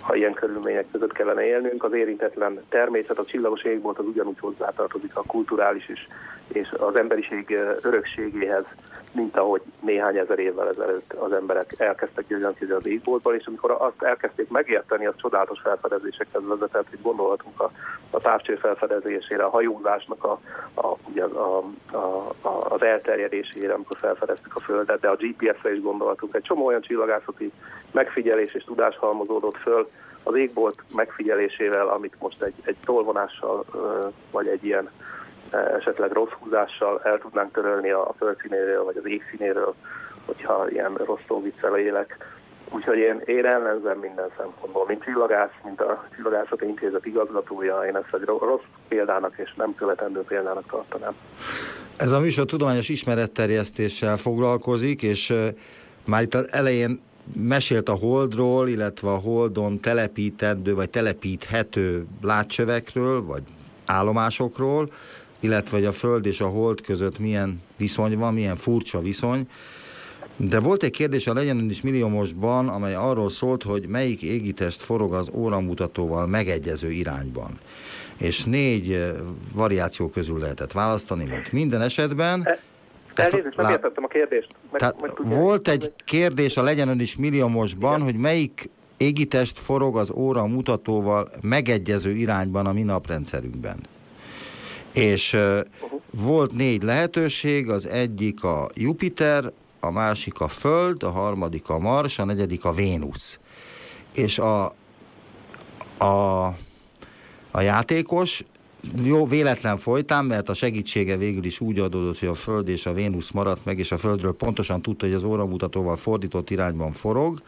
ha 0.00 0.14
ilyen 0.14 0.32
körülmények 0.32 0.86
között 0.92 1.12
kellene 1.12 1.44
élnünk. 1.44 1.84
Az 1.84 1.92
érintetlen 1.92 2.62
természet, 2.68 3.18
a 3.18 3.24
csillagos 3.24 3.62
égbolt 3.62 3.98
az 3.98 4.06
ugyanúgy 4.06 4.38
hozzátartozik 4.40 5.16
a 5.16 5.22
kulturális 5.26 5.88
és, 5.88 6.06
és 6.52 6.74
az 6.78 6.96
emberiség 6.96 7.58
örökségéhez, 7.82 8.64
mint 9.12 9.36
ahogy 9.36 9.62
néhány 9.80 10.16
ezer 10.16 10.38
évvel 10.38 10.68
ezelőtt 10.68 11.12
az 11.12 11.32
emberek 11.32 11.74
elkezdtek 11.78 12.26
gyönyörűzni 12.26 12.70
az 12.70 12.86
égboltban, 12.86 13.34
és 13.34 13.46
amikor 13.46 13.70
azt 13.70 14.02
elkezdték 14.02 14.48
megérteni, 14.48 15.06
az 15.06 15.14
csodálatos 15.16 15.60
felfedezésekhez 15.60 16.42
vezetett, 16.46 16.86
hogy 16.88 17.02
gondolhatunk 17.02 17.60
a, 17.60 17.70
a 18.10 18.18
távcső 18.20 18.56
felfedezésére, 18.56 19.44
a 19.44 19.50
hajózásnak 19.50 20.24
a, 20.24 20.40
a, 20.74 20.86
a, 21.20 21.64
a, 21.92 22.28
a, 22.40 22.72
az 22.72 22.82
elterjedésére, 22.82 23.72
amikor 23.72 23.96
felfedeztük 23.96 24.56
a 24.56 24.60
Földet, 24.60 25.00
de 25.00 25.08
a 25.08 25.16
GPS-re 25.16 25.74
is 25.74 25.80
gondolhatunk. 25.80 26.34
Egy 26.34 26.42
csomó 26.42 26.66
olyan 26.66 26.80
csillagászati 26.80 27.52
megfigyelés 27.90 28.52
és 28.52 28.64
tudás 28.64 28.96
halmozódott 28.96 29.56
föl 29.56 29.90
az 30.22 30.34
égbolt 30.34 30.82
megfigyelésével, 30.94 31.88
amit 31.88 32.14
most 32.18 32.42
egy, 32.42 32.54
egy 32.62 32.76
tolvonással 32.84 33.64
vagy 34.30 34.46
egy 34.46 34.64
ilyen 34.64 34.90
esetleg 35.50 36.12
rossz 36.12 36.30
húzással 36.30 37.00
el 37.04 37.18
tudnánk 37.18 37.52
törölni 37.52 37.90
a 37.90 38.14
földszínéről 38.18 38.84
vagy 38.84 38.96
az 38.96 39.06
égszínéről, 39.06 39.74
hogyha 40.26 40.70
ilyen 40.70 40.94
rossz 40.94 41.20
szóviccel 41.28 41.78
élek. 41.78 42.16
Úgyhogy 42.70 42.98
én, 42.98 43.22
én 43.24 43.44
ellenzem 43.46 43.98
minden 43.98 44.28
szempontból, 44.36 44.84
mint 44.86 45.02
csillagász, 45.02 45.50
mint 45.64 45.80
a 45.80 46.08
Csillagászati 46.14 46.66
Intézet 46.66 47.06
igazgatója, 47.06 47.80
én 47.80 47.96
ezt 47.96 48.14
egy 48.14 48.24
rossz 48.24 48.62
példának 48.88 49.34
és 49.36 49.54
nem 49.56 49.74
követendő 49.74 50.20
példának 50.20 50.66
tartanám. 50.70 51.14
Ez 51.96 52.10
a 52.10 52.20
műsor 52.20 52.44
tudományos 52.44 52.88
ismeretterjesztéssel 52.88 54.16
foglalkozik, 54.16 55.02
és 55.02 55.32
már 56.06 56.22
itt 56.22 56.34
az 56.34 56.48
elején 56.50 57.00
mesélt 57.32 57.88
a 57.88 57.94
Holdról, 57.94 58.68
illetve 58.68 59.08
a 59.08 59.18
Holdon 59.18 59.80
telepítendő 59.80 60.74
vagy 60.74 60.90
telepíthető 60.90 62.06
látcsövekről, 62.22 63.24
vagy 63.24 63.42
állomásokról, 63.86 64.88
illetve 65.44 65.76
hogy 65.76 65.86
a 65.86 65.92
Föld 65.92 66.26
és 66.26 66.40
a 66.40 66.46
Hold 66.46 66.80
között 66.80 67.18
milyen 67.18 67.62
viszony 67.76 68.18
van, 68.18 68.34
milyen 68.34 68.56
furcsa 68.56 69.00
viszony. 69.00 69.48
De 70.36 70.58
volt 70.58 70.82
egy 70.82 70.90
kérdés 70.90 71.26
a 71.26 71.34
Legyen 71.34 71.70
is 71.70 71.82
milliómosban, 71.82 72.68
amely 72.68 72.94
arról 72.94 73.30
szólt, 73.30 73.62
hogy 73.62 73.86
melyik 73.86 74.22
égitest 74.22 74.82
forog 74.82 75.14
az 75.14 75.28
óramutatóval 75.32 76.26
megegyező 76.26 76.90
irányban. 76.90 77.58
És 78.18 78.44
négy 78.44 79.12
variáció 79.54 80.08
közül 80.08 80.38
lehetett 80.38 80.72
választani, 80.72 81.24
mint 81.24 81.52
minden 81.52 81.80
esetben. 81.80 82.42
E- 82.44 82.58
Elnézést, 83.14 83.56
nem 83.56 83.70
értettem 83.70 84.04
a 84.04 84.06
kérdést. 84.06 84.48
Meg, 84.70 84.80
Tehát 84.80 85.00
meg 85.00 85.38
volt 85.38 85.68
egy 85.68 85.92
kérdés 86.04 86.56
a 86.56 86.62
Legyen 86.62 86.88
Ön 86.88 87.00
is 87.00 87.16
milliómosban, 87.16 87.94
Igen. 87.94 88.04
hogy 88.04 88.16
melyik 88.16 88.70
égitest 88.96 89.58
forog 89.58 89.96
az 89.96 90.10
óra 90.10 90.46
mutatóval 90.46 91.30
megegyező 91.40 92.10
irányban 92.10 92.66
a 92.66 92.72
mi 92.72 92.82
naprendszerünkben. 92.82 93.76
És 94.94 95.32
uh-huh. 95.32 96.00
volt 96.10 96.52
négy 96.52 96.82
lehetőség, 96.82 97.68
az 97.68 97.86
egyik 97.86 98.44
a 98.44 98.68
Jupiter, 98.74 99.52
a 99.80 99.90
másik 99.90 100.40
a 100.40 100.48
Föld, 100.48 101.02
a 101.02 101.10
harmadik 101.10 101.68
a 101.68 101.78
Mars, 101.78 102.18
a 102.18 102.24
negyedik 102.24 102.64
a 102.64 102.72
Vénusz. 102.72 103.38
És 104.14 104.38
a, 104.38 104.64
a, 105.98 106.44
a 107.50 107.60
játékos 107.60 108.44
jó 109.02 109.26
véletlen 109.26 109.78
folytán, 109.78 110.24
mert 110.24 110.48
a 110.48 110.54
segítsége 110.54 111.16
végül 111.16 111.44
is 111.44 111.60
úgy 111.60 111.78
adódott, 111.78 112.18
hogy 112.18 112.28
a 112.28 112.34
Föld 112.34 112.68
és 112.68 112.86
a 112.86 112.92
Vénusz 112.92 113.30
maradt 113.30 113.64
meg, 113.64 113.78
és 113.78 113.92
a 113.92 113.98
Földről 113.98 114.34
pontosan 114.34 114.82
tudta, 114.82 115.06
hogy 115.06 115.14
az 115.14 115.24
óramutatóval 115.24 115.96
fordított 115.96 116.50
irányban 116.50 116.92
forog, 116.92 117.42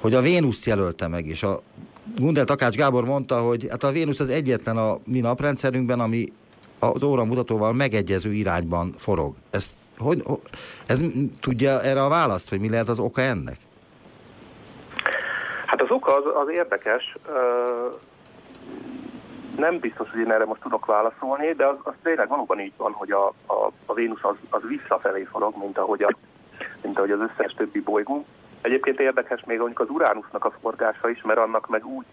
hogy 0.00 0.14
a 0.14 0.20
Vénusz 0.20 0.66
jelölte 0.66 1.08
meg, 1.08 1.26
és 1.26 1.42
a 1.42 1.62
Gundel 2.16 2.44
Takács 2.44 2.74
Gábor 2.74 3.04
mondta, 3.04 3.40
hogy 3.40 3.66
hát 3.70 3.82
a 3.82 3.92
Vénusz 3.92 4.20
az 4.20 4.28
egyetlen 4.28 4.76
a 4.76 4.98
mi 5.04 5.20
naprendszerünkben, 5.20 6.00
ami 6.00 6.26
az 6.78 7.02
óramutatóval 7.02 7.72
megegyező 7.72 8.32
irányban 8.32 8.94
forog. 8.96 9.34
Ez, 9.50 9.72
hogy, 9.98 10.22
ez 10.86 11.00
tudja 11.40 11.82
erre 11.82 12.04
a 12.04 12.08
választ, 12.08 12.48
hogy 12.48 12.60
mi 12.60 12.70
lehet 12.70 12.88
az 12.88 12.98
oka 12.98 13.20
ennek? 13.20 13.56
Hát 15.66 15.82
az 15.82 15.90
oka 15.90 16.16
az, 16.16 16.24
az 16.42 16.48
érdekes 16.48 17.16
nem 19.56 19.78
biztos, 19.78 20.10
hogy 20.10 20.20
én 20.20 20.30
erre 20.30 20.44
most 20.44 20.60
tudok 20.60 20.86
válaszolni, 20.86 21.52
de 21.52 21.66
az, 21.66 21.76
az 21.82 21.92
tényleg 22.02 22.28
valóban 22.28 22.60
így 22.60 22.72
van, 22.76 22.92
hogy 22.92 23.10
a, 23.10 23.26
a, 23.46 23.72
a 23.86 23.94
Vénusz 23.94 24.24
az, 24.24 24.36
az 24.50 24.60
visszafelé 24.68 25.22
forog, 25.22 25.54
mint 25.60 25.78
ahogy, 25.78 26.02
a, 26.02 26.08
mint 26.82 26.96
ahogy 26.96 27.10
az 27.10 27.20
összes 27.20 27.54
többi 27.54 27.80
bolygó. 27.80 28.24
Egyébként 28.60 29.00
érdekes 29.00 29.44
még 29.44 29.58
mondjuk 29.58 29.80
az 29.80 29.88
Uránusznak 29.88 30.44
a 30.44 30.52
forgása 30.60 31.08
is, 31.08 31.22
mert 31.22 31.38
annak 31.38 31.68
meg 31.68 31.86
úgy 31.86 32.04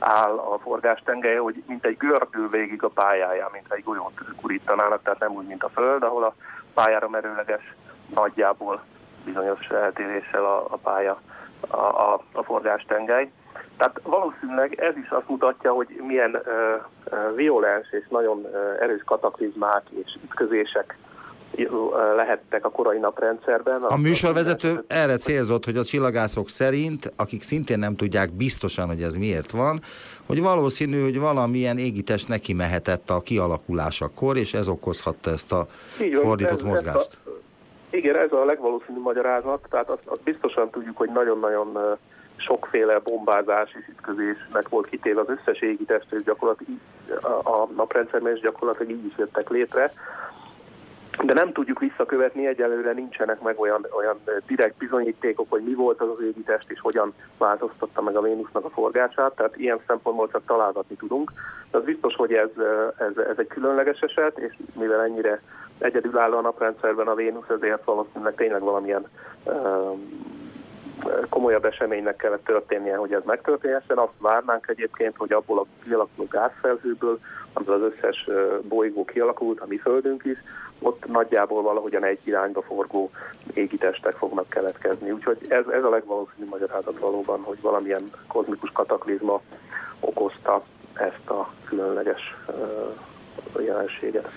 áll 0.00 0.36
a 0.36 0.58
forgás 0.58 1.02
tengelye, 1.04 1.38
hogy 1.38 1.62
mint 1.66 1.84
egy 1.84 1.96
gördül 1.96 2.48
végig 2.48 2.82
a 2.82 2.88
pályáján, 2.88 3.48
mint 3.52 3.72
egy 3.72 3.84
golyót 3.84 4.20
kurítanának, 4.40 5.02
tehát 5.02 5.18
nem 5.18 5.32
úgy, 5.32 5.46
mint 5.46 5.64
a 5.64 5.68
Föld, 5.68 6.02
ahol 6.02 6.24
a 6.24 6.34
pályára 6.74 7.08
merőleges 7.08 7.74
nagyjából 8.14 8.82
bizonyos 9.24 9.68
eltéréssel 9.68 10.44
a, 10.44 10.64
a 10.70 10.76
pálya, 10.76 11.20
a, 11.68 11.76
a, 11.76 12.22
a 12.32 12.42
forgás 12.42 12.84
tengely. 12.88 13.30
Tehát 13.76 14.00
valószínűleg 14.02 14.74
ez 14.80 14.96
is 14.96 15.08
azt 15.08 15.28
mutatja, 15.28 15.72
hogy 15.72 16.00
milyen 16.06 16.34
uh, 16.34 17.34
violens 17.34 17.92
és 17.92 18.06
nagyon 18.08 18.38
uh, 18.38 18.76
erős 18.80 19.02
kataklizmák 19.04 19.82
és 19.88 20.18
ütközések 20.24 20.96
lehettek 22.16 22.64
a 22.64 22.70
korai 22.70 22.98
naprendszerben. 22.98 23.82
A 23.82 23.96
műsorvezető 23.96 24.84
erre 24.86 25.16
célzott, 25.16 25.64
hogy 25.64 25.76
a 25.76 25.84
csillagászok 25.84 26.48
szerint, 26.48 27.12
akik 27.16 27.42
szintén 27.42 27.78
nem 27.78 27.96
tudják 27.96 28.32
biztosan, 28.32 28.86
hogy 28.86 29.02
ez 29.02 29.14
miért 29.14 29.50
van, 29.50 29.80
hogy 30.26 30.40
valószínű, 30.42 31.02
hogy 31.02 31.18
valamilyen 31.18 31.78
égitest 31.78 32.28
neki 32.28 32.52
mehetett 32.52 33.10
a 33.10 33.20
kialakulásakor, 33.20 34.36
és 34.36 34.54
ez 34.54 34.68
okozhatta 34.68 35.30
ezt 35.30 35.52
a 35.52 35.66
Így 36.02 36.14
fordított 36.14 36.58
ez, 36.58 36.64
mozgást. 36.64 37.18
Ez 37.24 37.32
a, 37.32 37.96
igen, 37.96 38.16
ez 38.16 38.32
a 38.32 38.44
legvalószínűbb 38.44 39.02
magyarázat, 39.02 39.66
tehát 39.70 39.88
azt, 39.88 40.02
azt 40.06 40.22
biztosan 40.22 40.70
tudjuk, 40.70 40.96
hogy 40.96 41.10
nagyon-nagyon 41.12 41.78
sokféle 42.36 42.98
bombázás 42.98 43.70
és 43.80 43.88
ütközésnek 43.88 44.68
volt 44.68 44.86
kitéve 44.86 45.20
az 45.20 45.28
összes 45.28 45.60
égitest, 45.60 46.06
és 46.10 46.22
gyakorlatilag 46.22 46.80
a 47.42 47.66
naprendszerben 47.76 48.34
is 48.34 48.40
gyakorlatilag 48.40 48.92
így 48.92 49.04
is 49.04 49.14
jöttek 49.16 49.50
létre. 49.50 49.92
De 51.24 51.32
nem 51.32 51.52
tudjuk 51.52 51.78
visszakövetni, 51.78 52.46
egyelőre 52.46 52.92
nincsenek 52.92 53.40
meg 53.40 53.60
olyan, 53.60 53.86
olyan 53.96 54.20
direkt 54.46 54.76
bizonyítékok, 54.76 55.46
hogy 55.50 55.62
mi 55.62 55.74
volt 55.74 56.00
az 56.00 56.08
az 56.08 56.24
égitest, 56.24 56.70
és 56.70 56.80
hogyan 56.80 57.14
változtatta 57.38 58.02
meg 58.02 58.16
a 58.16 58.22
Vénusznak 58.22 58.64
a 58.64 58.70
forgását, 58.70 59.32
tehát 59.34 59.56
ilyen 59.56 59.80
szempontból 59.86 60.28
csak 60.28 60.42
találgatni 60.46 60.96
tudunk. 60.96 61.32
De 61.70 61.78
az 61.78 61.84
biztos, 61.84 62.14
hogy 62.14 62.32
ez, 62.32 62.48
ez, 62.98 63.16
ez 63.16 63.38
egy 63.38 63.46
különleges 63.46 64.00
eset, 64.00 64.38
és 64.38 64.56
mivel 64.72 65.02
ennyire 65.02 65.42
egyedülálló 65.78 66.36
a 66.36 66.40
naprendszerben 66.40 67.06
a 67.06 67.14
Vénusz, 67.14 67.48
ezért 67.48 67.84
valószínűleg 67.84 68.34
tényleg 68.34 68.60
valamilyen 68.60 69.06
um, 69.44 70.38
komolyabb 71.28 71.64
eseménynek 71.64 72.16
kellett 72.16 72.44
történnie, 72.44 72.96
hogy 72.96 73.12
ez 73.12 73.22
megtörténhessen. 73.24 73.98
Azt 73.98 74.12
várnánk 74.18 74.68
egyébként, 74.68 75.16
hogy 75.16 75.32
abból 75.32 75.58
a 75.58 75.66
kialakuló 75.84 76.26
gázfelhőből, 76.30 77.18
amiből 77.52 77.84
az 77.84 77.92
összes 77.92 78.28
bolygó 78.68 79.04
kialakult, 79.04 79.60
a 79.60 79.66
mi 79.66 79.76
Földünk 79.76 80.24
is, 80.24 80.38
ott 80.78 81.06
nagyjából 81.06 81.62
valahogyan 81.62 82.04
egy 82.04 82.18
irányba 82.24 82.62
forgó 82.62 83.10
égitestek 83.54 84.16
fognak 84.16 84.48
keletkezni. 84.48 85.10
Úgyhogy 85.10 85.38
ez, 85.48 85.64
ez 85.66 85.84
a 85.84 85.88
legvalószínűbb 85.88 86.50
magyarázat 86.50 86.98
valóban, 86.98 87.40
hogy 87.40 87.60
valamilyen 87.60 88.02
kozmikus 88.26 88.70
kataklizma 88.72 89.40
okozta 90.00 90.64
ezt 90.94 91.30
a 91.30 91.52
különleges 91.64 92.36
jelenséget. 93.58 94.28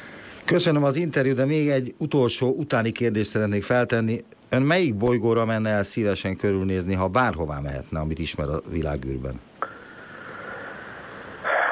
Köszönöm 0.45 0.83
az 0.83 0.95
interjú, 0.95 1.33
de 1.33 1.45
még 1.45 1.69
egy 1.69 1.93
utolsó 1.97 2.53
utáni 2.57 2.91
kérdést 2.91 3.29
szeretnék 3.29 3.63
feltenni. 3.63 4.23
Ön 4.49 4.61
melyik 4.61 4.95
bolygóra 4.95 5.45
menne 5.45 5.69
el 5.69 5.83
szívesen 5.83 6.37
körülnézni, 6.37 6.93
ha 6.93 7.07
bárhová 7.07 7.59
mehetne, 7.59 7.99
amit 7.99 8.19
ismer 8.19 8.49
a 8.49 8.61
világűrben? 8.71 9.39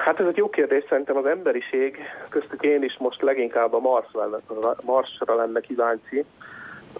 Hát 0.05 0.19
ez 0.19 0.25
egy 0.25 0.37
jó 0.37 0.49
kérdés, 0.49 0.83
szerintem 0.89 1.17
az 1.17 1.25
emberiség, 1.25 1.97
köztük 2.29 2.63
én 2.63 2.83
is 2.83 2.97
most 2.97 3.21
leginkább 3.21 3.73
a 3.73 3.79
Marsra 3.79 4.29
lenne, 4.29 4.75
Marsra 4.85 5.35
lenne 5.35 5.59
kíváncsi. 5.59 6.25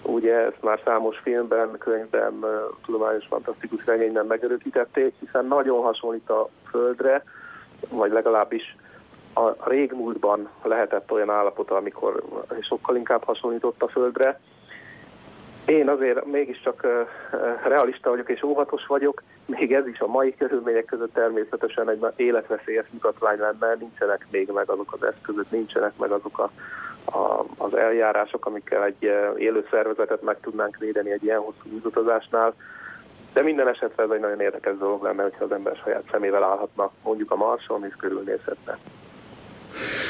Ugye 0.01 0.35
ezt 0.35 0.61
már 0.61 0.79
számos 0.83 1.17
filmben, 1.17 1.77
könyvben, 1.77 2.45
tudományos 2.85 3.25
fantasztikus 3.25 3.85
regényben 3.85 4.25
megörökítették, 4.25 5.13
hiszen 5.19 5.45
nagyon 5.45 5.81
hasonlít 5.83 6.29
a 6.29 6.49
Földre, 6.69 7.23
vagy 7.89 8.11
legalábbis 8.11 8.75
a 9.33 9.69
régmúltban 9.69 10.49
lehetett 10.63 11.11
olyan 11.11 11.29
állapota, 11.29 11.75
amikor 11.75 12.23
sokkal 12.61 12.95
inkább 12.95 13.23
hasonlított 13.23 13.81
a 13.83 13.87
Földre. 13.87 14.39
Én 15.71 15.89
azért 15.89 16.25
mégiscsak 16.25 16.87
realista 17.63 18.09
vagyok 18.09 18.29
és 18.29 18.43
óvatos 18.43 18.85
vagyok, 18.85 19.23
még 19.45 19.73
ez 19.73 19.87
is 19.87 19.99
a 19.99 20.07
mai 20.07 20.35
körülmények 20.35 20.85
között 20.85 21.13
természetesen 21.13 21.89
egy 21.89 22.05
életveszélyes 22.15 22.85
mutatvány 22.89 23.39
lenne, 23.39 23.75
nincsenek 23.79 24.27
még 24.31 24.49
meg 24.53 24.69
azok 24.69 24.93
az 24.93 25.03
eszközök, 25.03 25.45
nincsenek 25.49 25.91
meg 25.97 26.11
azok 26.11 26.39
a, 26.39 26.51
a, 27.17 27.45
az 27.57 27.75
eljárások, 27.75 28.45
amikkel 28.45 28.83
egy 28.83 29.03
élő 29.37 29.67
szervezetet 29.69 30.21
meg 30.21 30.37
tudnánk 30.41 30.77
védeni 30.77 31.11
egy 31.11 31.23
ilyen 31.23 31.39
hosszú 31.39 31.79
utazásnál. 31.83 32.53
De 33.33 33.41
minden 33.41 33.67
esetre 33.67 34.03
ez 34.03 34.09
egy 34.09 34.19
nagyon 34.19 34.39
érdekes 34.39 34.77
dolog 34.77 35.03
lenne, 35.03 35.23
hogyha 35.23 35.43
az 35.43 35.51
ember 35.51 35.75
saját 35.83 36.03
szemével 36.11 36.43
állhatna 36.43 36.91
mondjuk 37.03 37.31
a 37.31 37.35
Marson 37.35 37.85
és 37.85 37.93
körülnézhetne. 37.97 38.77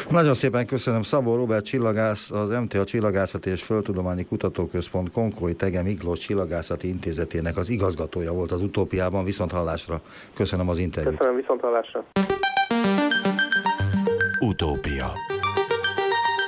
Nagyon 0.10 0.34
szépen 0.34 0.66
köszönöm 0.66 1.02
Szabó 1.02 1.36
Robert 1.36 1.66
Csillagász, 1.66 2.32
az 2.32 2.50
MTA 2.50 2.84
Csillagászati 2.84 3.50
és 3.50 3.64
Földtudományi 3.64 4.26
Kutatóközpont 4.26 5.12
Konkói 5.12 5.54
Tege 5.54 5.82
Miklós 5.82 6.20
Csillagászati 6.20 6.88
Intézetének 6.88 7.58
az 7.58 7.70
igazgatója 7.70 8.34
volt 8.34 8.52
az 8.52 8.62
utópiában. 8.62 9.24
Viszont 9.24 9.52
hallásra. 9.52 10.02
Köszönöm 10.34 10.70
az 10.70 10.78
interjút. 10.78 11.18
Köszönöm, 11.18 11.36
viszont 11.36 11.62
hallásra. 11.62 12.06
Utópia 14.40 15.14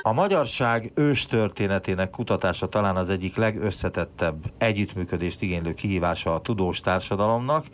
a 0.06 0.14
magyarság 0.14 0.92
őstörténetének 0.96 2.10
kutatása 2.10 2.68
talán 2.68 2.96
az 2.96 3.10
egyik 3.10 3.36
legösszetettebb 3.36 4.36
együttműködést 4.58 5.42
igénylő 5.42 5.74
kihívása 5.74 6.34
a 6.34 6.42
tudós 6.42 6.80
társadalomnak, 6.80 7.66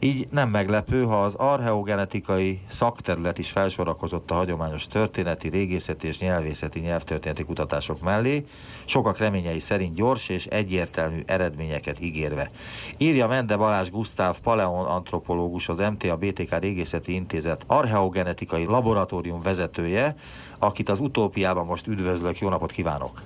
így 0.00 0.28
nem 0.30 0.48
meglepő, 0.48 1.04
ha 1.04 1.22
az 1.22 1.34
archeogenetikai 1.34 2.60
szakterület 2.68 3.38
is 3.38 3.50
felsorakozott 3.50 4.30
a 4.30 4.34
hagyományos 4.34 4.86
történeti, 4.86 5.48
régészeti 5.48 6.06
és 6.06 6.18
nyelvészeti 6.18 6.80
nyelvtörténeti 6.80 7.44
kutatások 7.44 8.00
mellé, 8.00 8.44
sokak 8.84 9.18
reményei 9.18 9.58
szerint 9.58 9.94
gyors 9.94 10.28
és 10.28 10.46
egyértelmű 10.46 11.20
eredményeket 11.26 12.00
ígérve. 12.00 12.50
Írja 12.96 13.26
Mende 13.26 13.56
Balázs 13.56 13.90
Gusztáv 13.90 14.38
paleoantropológus, 14.38 15.68
az 15.68 15.78
MTA 15.78 16.16
BTK 16.16 16.58
Régészeti 16.58 17.14
Intézet 17.14 17.64
archeogenetikai 17.66 18.64
laboratórium 18.64 19.42
vezetője, 19.42 20.14
akit 20.58 20.88
az 20.88 20.98
utópiában 20.98 21.66
most 21.66 21.86
üdvözlök. 21.86 22.38
Jó 22.38 22.48
napot 22.48 22.72
kívánok! 22.72 23.22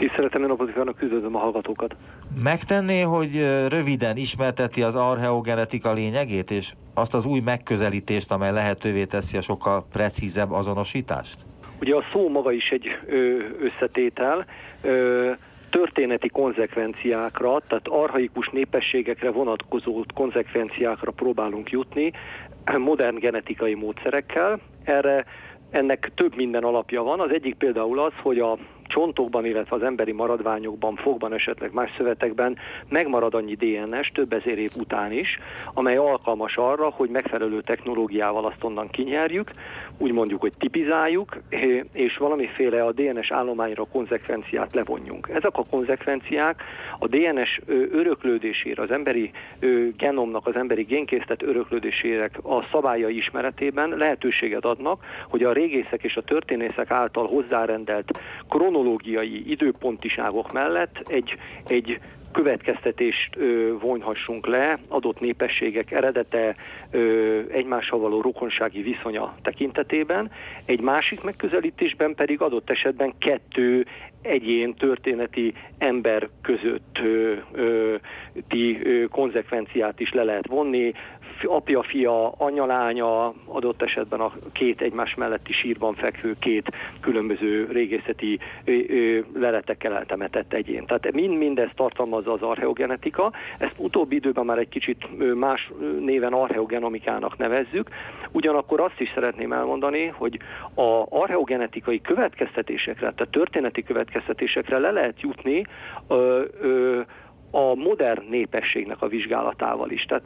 Tiszteletem, 0.00 0.40
jó 0.40 0.46
napot 0.46 0.72
kívánok, 0.72 1.02
üdvözlöm 1.02 1.36
a 1.36 1.38
hallgatókat. 1.38 1.94
Megtenné, 2.42 3.00
hogy 3.00 3.30
röviden 3.68 4.16
ismerteti 4.16 4.82
az 4.82 4.94
archeogenetika 4.94 5.92
lényegét, 5.92 6.50
és 6.50 6.72
azt 6.94 7.14
az 7.14 7.24
új 7.24 7.40
megközelítést, 7.40 8.30
amely 8.30 8.52
lehetővé 8.52 9.04
teszi 9.04 9.36
a 9.36 9.40
sokkal 9.40 9.86
precízebb 9.92 10.50
azonosítást? 10.50 11.36
Ugye 11.80 11.94
a 11.94 12.04
szó 12.12 12.28
maga 12.28 12.52
is 12.52 12.70
egy 12.70 12.86
összetétel, 13.60 14.44
történeti 15.70 16.28
konzekvenciákra, 16.28 17.60
tehát 17.68 17.88
arhaikus 17.88 18.48
népességekre 18.48 19.30
vonatkozó 19.30 20.04
konzekvenciákra 20.14 21.10
próbálunk 21.10 21.70
jutni 21.70 22.12
modern 22.78 23.18
genetikai 23.18 23.74
módszerekkel. 23.74 24.60
Erre 24.84 25.24
ennek 25.70 26.10
több 26.14 26.36
minden 26.36 26.62
alapja 26.62 27.02
van. 27.02 27.20
Az 27.20 27.30
egyik 27.30 27.54
például 27.54 28.00
az, 28.00 28.12
hogy 28.22 28.38
a 28.38 28.58
csontokban, 28.90 29.44
illetve 29.44 29.76
az 29.76 29.82
emberi 29.82 30.12
maradványokban, 30.12 30.96
fogban, 30.96 31.32
esetleg 31.32 31.72
más 31.72 31.90
szövetekben 31.96 32.56
megmarad 32.88 33.34
annyi 33.34 33.54
DNS 33.54 34.10
több 34.14 34.32
ezer 34.32 34.58
év 34.58 34.70
után 34.78 35.12
is, 35.12 35.38
amely 35.74 35.96
alkalmas 35.96 36.56
arra, 36.56 36.88
hogy 36.88 37.08
megfelelő 37.08 37.60
technológiával 37.60 38.44
azt 38.44 38.64
onnan 38.64 38.88
kinyerjük, 38.88 39.50
úgy 39.98 40.12
mondjuk, 40.12 40.40
hogy 40.40 40.52
tipizáljuk, 40.58 41.36
és 41.92 42.16
valamiféle 42.16 42.84
a 42.84 42.92
DNS 42.92 43.30
állományra 43.30 43.84
konzekvenciát 43.92 44.74
levonjunk. 44.74 45.28
Ezek 45.28 45.56
a 45.58 45.64
konzekvenciák 45.70 46.62
a 46.98 47.06
DNS 47.06 47.60
öröklődésére, 47.90 48.82
az 48.82 48.90
emberi 48.90 49.30
genomnak, 49.96 50.46
az 50.46 50.56
emberi 50.56 50.82
génkészlet 50.82 51.42
öröklődésére 51.42 52.30
a 52.42 52.62
szabályai 52.72 53.16
ismeretében 53.16 53.88
lehetőséget 53.88 54.64
adnak, 54.64 55.04
hogy 55.28 55.42
a 55.42 55.52
régészek 55.52 56.02
és 56.02 56.16
a 56.16 56.22
történészek 56.22 56.90
által 56.90 57.26
hozzárendelt 57.26 58.20
kronológiai 58.48 58.79
kronológiai 58.80 59.50
időpontiságok 59.50 60.52
mellett 60.52 61.02
egy, 61.06 61.36
egy 61.66 62.00
következtetést 62.32 63.36
ö, 63.36 63.72
vonhassunk 63.80 64.46
le 64.46 64.78
adott 64.88 65.20
népességek 65.20 65.90
eredete 65.90 66.54
ö, 66.90 67.40
egymással 67.50 67.98
való 67.98 68.20
rokonsági 68.20 68.82
viszonya 68.82 69.34
tekintetében. 69.42 70.30
Egy 70.64 70.80
másik 70.80 71.22
megközelítésben 71.22 72.14
pedig 72.14 72.40
adott 72.40 72.70
esetben 72.70 73.12
kettő 73.18 73.86
egyén 74.22 74.74
történeti 74.74 75.54
ember 75.78 76.28
között 76.42 76.98
ö, 77.02 77.34
ö, 77.52 77.94
ti 78.48 78.80
ö, 78.82 79.04
konzekvenciát 79.04 80.00
is 80.00 80.12
le 80.12 80.22
lehet 80.22 80.46
vonni, 80.46 80.92
apja, 81.46 81.82
fia, 81.82 82.30
anya, 82.30 82.66
lánya, 82.66 83.34
adott 83.44 83.82
esetben 83.82 84.20
a 84.20 84.32
két 84.52 84.80
egymás 84.80 85.14
melletti 85.14 85.52
sírban 85.52 85.94
fekvő 85.94 86.36
két 86.38 86.70
különböző 87.00 87.68
régészeti 87.72 88.38
leletekkel 89.34 89.96
eltemetett 89.96 90.52
egyén. 90.52 90.86
Tehát 90.86 91.12
mind 91.12 91.36
mindezt 91.36 91.74
tartalmazza 91.74 92.32
az 92.32 92.42
archeogenetika, 92.42 93.32
ezt 93.58 93.74
utóbbi 93.76 94.14
időben 94.14 94.44
már 94.44 94.58
egy 94.58 94.68
kicsit 94.68 95.34
más 95.34 95.70
néven 96.00 96.32
archeogenomikának 96.32 97.36
nevezzük, 97.36 97.88
ugyanakkor 98.30 98.80
azt 98.80 99.00
is 99.00 99.10
szeretném 99.14 99.52
elmondani, 99.52 100.06
hogy 100.06 100.38
a 100.74 101.06
archeogenetikai 101.08 102.00
következtetésekre, 102.00 103.12
tehát 103.12 103.32
történeti 103.32 103.82
következtetésekre 103.82 104.78
le 104.78 104.90
lehet 104.90 105.20
jutni 105.20 105.66
ö, 106.08 106.42
ö, 106.60 107.00
a 107.50 107.74
modern 107.74 108.28
népességnek 108.28 109.02
a 109.02 109.08
vizsgálatával 109.08 109.90
is. 109.90 110.04
Tehát 110.04 110.22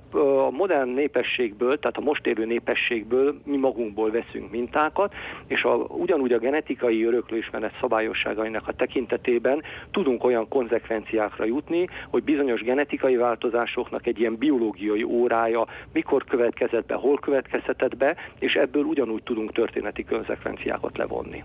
a 0.46 0.50
modern 0.50 0.88
népességből, 0.88 1.78
tehát 1.78 1.96
a 1.96 2.00
most 2.00 2.26
élő 2.26 2.44
népességből 2.44 3.40
mi 3.44 3.56
magunkból 3.56 4.10
veszünk 4.10 4.50
mintákat, 4.50 5.14
és 5.46 5.62
a, 5.62 5.74
ugyanúgy 5.74 6.32
a 6.32 6.38
genetikai 6.38 7.04
öröklésmenet 7.04 7.76
szabályosságainak 7.80 8.68
a 8.68 8.72
tekintetében 8.72 9.62
tudunk 9.90 10.24
olyan 10.24 10.48
konzekvenciákra 10.48 11.44
jutni, 11.44 11.88
hogy 12.10 12.22
bizonyos 12.22 12.60
genetikai 12.60 13.16
változásoknak 13.16 14.06
egy 14.06 14.20
ilyen 14.20 14.36
biológiai 14.36 15.02
órája 15.02 15.66
mikor 15.92 16.24
következett 16.24 16.86
be, 16.86 16.94
hol 16.94 17.18
következhetett 17.18 17.96
be, 17.96 18.16
és 18.38 18.54
ebből 18.54 18.84
ugyanúgy 18.84 19.22
tudunk 19.22 19.52
történeti 19.52 20.04
konzekvenciákat 20.04 20.96
levonni. 20.96 21.44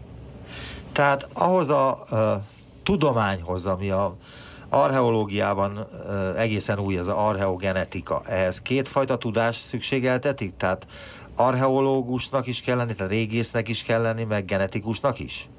Tehát 0.94 1.28
ahhoz 1.34 1.70
a 1.70 1.98
uh, 2.12 2.18
tudományhoz, 2.84 3.66
ami 3.66 3.90
a 3.90 4.16
archeológiában 4.70 5.88
egészen 6.38 6.80
új 6.80 6.98
az 6.98 7.08
archeogenetika. 7.08 8.22
Ehhez 8.26 8.62
kétfajta 8.62 9.18
tudás 9.18 9.56
szükségeltetik? 9.56 10.58
Tehát 10.58 10.88
archeológusnak 11.36 12.48
is 12.48 12.62
kell 12.62 12.78
lenni, 12.78 12.94
tehát 12.94 13.12
régésznek 13.12 13.68
is 13.68 13.84
kell 13.84 14.02
lenni, 14.02 14.24
meg 14.24 14.46
genetikusnak 14.46 15.20
is? 15.20 15.50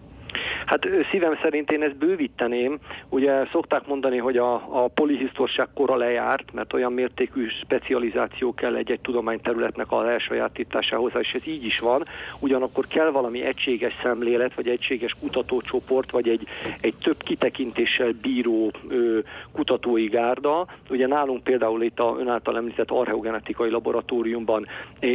Hát 0.66 0.88
szívem 1.10 1.38
szerint 1.42 1.70
én 1.70 1.82
ezt 1.82 1.96
bővíteném. 1.96 2.78
Ugye 3.08 3.46
szokták 3.52 3.86
mondani, 3.86 4.16
hogy 4.16 4.36
a, 4.36 4.54
a 4.54 4.88
polihisztorság 4.94 5.68
kora 5.74 5.96
lejárt, 5.96 6.52
mert 6.52 6.72
olyan 6.72 6.92
mértékű 6.92 7.48
specializáció 7.48 8.54
kell 8.54 8.74
egy-egy 8.74 9.00
tudományterületnek 9.00 9.92
a 9.92 10.10
elsajátításához, 10.10 11.12
és 11.20 11.34
ez 11.34 11.46
így 11.46 11.64
is 11.64 11.78
van. 11.78 12.04
Ugyanakkor 12.40 12.86
kell 12.86 13.10
valami 13.10 13.42
egységes 13.42 13.98
szemlélet, 14.02 14.54
vagy 14.54 14.68
egységes 14.68 15.16
kutatócsoport, 15.20 16.10
vagy 16.10 16.28
egy, 16.28 16.46
egy 16.80 16.94
több 17.02 17.22
kitekintéssel 17.22 18.12
bíró 18.22 18.70
ö, 18.88 19.18
kutatói 19.52 20.06
gárda. 20.06 20.66
Ugye 20.90 21.06
nálunk 21.06 21.42
például 21.42 21.82
itt 21.82 22.00
a 22.00 22.16
ön 22.18 22.28
által 22.28 22.56
említett 22.56 22.90
archeogenetikai 22.90 23.70
laboratóriumban 23.70 24.66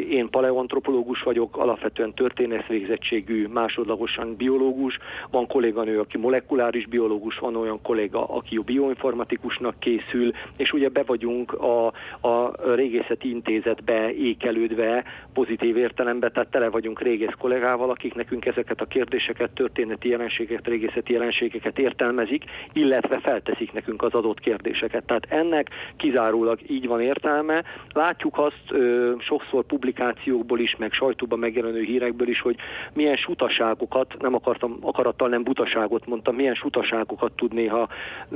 én 0.10 0.30
paleoantropológus 0.30 1.22
vagyok, 1.22 1.58
alapvetően 1.58 2.14
történész 2.14 2.66
végzettségű, 2.68 3.48
másodlagosan 3.48 4.36
biológus, 4.36 4.98
van 5.36 5.48
kolléganő, 5.48 6.00
aki 6.00 6.17
molekuláris 6.17 6.88
biológus, 6.88 7.38
van 7.38 7.56
olyan 7.56 7.82
kolléga, 7.82 8.26
aki 8.26 8.62
bioinformatikusnak 8.65 9.80
készül, 9.80 10.32
és 10.58 10.74
ugye 10.74 10.89
be 10.89 11.04
vagyunk 11.04 11.54
a, 11.54 11.86
a 12.21 12.52
régészeti 12.76 13.30
intézetbe 13.30 14.13
ékelődve 14.13 15.04
pozitív 15.34 15.78
értelemben, 15.78 16.32
tehát 16.32 16.50
tele 16.50 16.69
vagyunk 16.69 17.02
régész 17.02 17.34
kollégával, 17.38 17.89
akik 17.89 18.13
nekünk 18.13 18.45
ezeket 18.45 18.82
a 18.82 18.86
kérdéseket, 18.86 19.52
történeti 19.52 20.10
jelenségeket, 20.10 20.67
régészeti 20.67 21.13
jelenségeket 21.13 21.80
értelmezik, 21.80 22.43
illetve 22.74 23.19
felteszik 23.19 23.74
nekünk 23.74 24.02
az 24.04 24.13
adott 24.13 24.39
kérdéseket. 24.39 25.04
Tehát 25.04 25.26
ennek 25.30 25.69
kizárólag 25.98 26.60
így 26.67 26.88
van 26.88 27.02
értelme. 27.02 27.63
Látjuk 27.93 28.38
azt 28.38 28.71
ö, 28.71 29.12
sokszor 29.19 29.63
publikációkból 29.65 30.60
is, 30.60 30.76
meg 30.76 30.93
sajtóban 30.93 31.39
megjelenő 31.39 31.82
hírekből 31.82 32.28
is, 32.28 32.39
hogy 32.39 32.56
milyen 32.93 33.15
sutaságokat 33.15 34.15
nem 34.19 34.34
akartam, 34.34 34.78
akarattal 34.82 35.25
nem 35.30 35.44
butaságot 35.44 36.06
mondtam, 36.06 36.36
milyen 36.36 36.54
sutaságokat 36.54 37.32
tud 37.32 37.54
néha 37.54 37.88